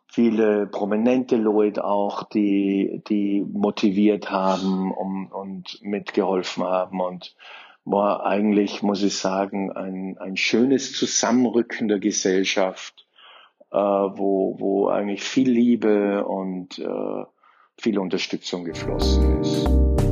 viele 0.07 0.67
prominente 0.67 1.37
Leute 1.37 1.85
auch, 1.85 2.25
die, 2.25 3.03
die 3.09 3.45
motiviert 3.51 4.31
haben 4.31 4.93
um, 4.93 5.29
und 5.33 5.79
mitgeholfen 5.83 6.65
haben 6.65 7.01
und 7.01 7.35
war 7.91 8.27
eigentlich, 8.27 8.83
muss 8.83 9.03
ich 9.03 9.17
sagen, 9.17 9.73
ein, 9.73 10.19
ein 10.19 10.37
schönes 10.37 10.93
Zusammenrücken 10.93 11.89
der 11.89 11.99
Gesellschaft, 11.99 13.07
äh, 13.71 13.77
wo, 13.77 14.57
wo 14.59 14.89
eigentlich 14.89 15.23
viel 15.23 15.51
Liebe 15.51 16.25
und 16.27 16.79
äh, 16.79 17.25
viel 17.79 17.99
Unterstützung 17.99 18.65
geflossen 18.65 19.41
ist. 19.41 20.08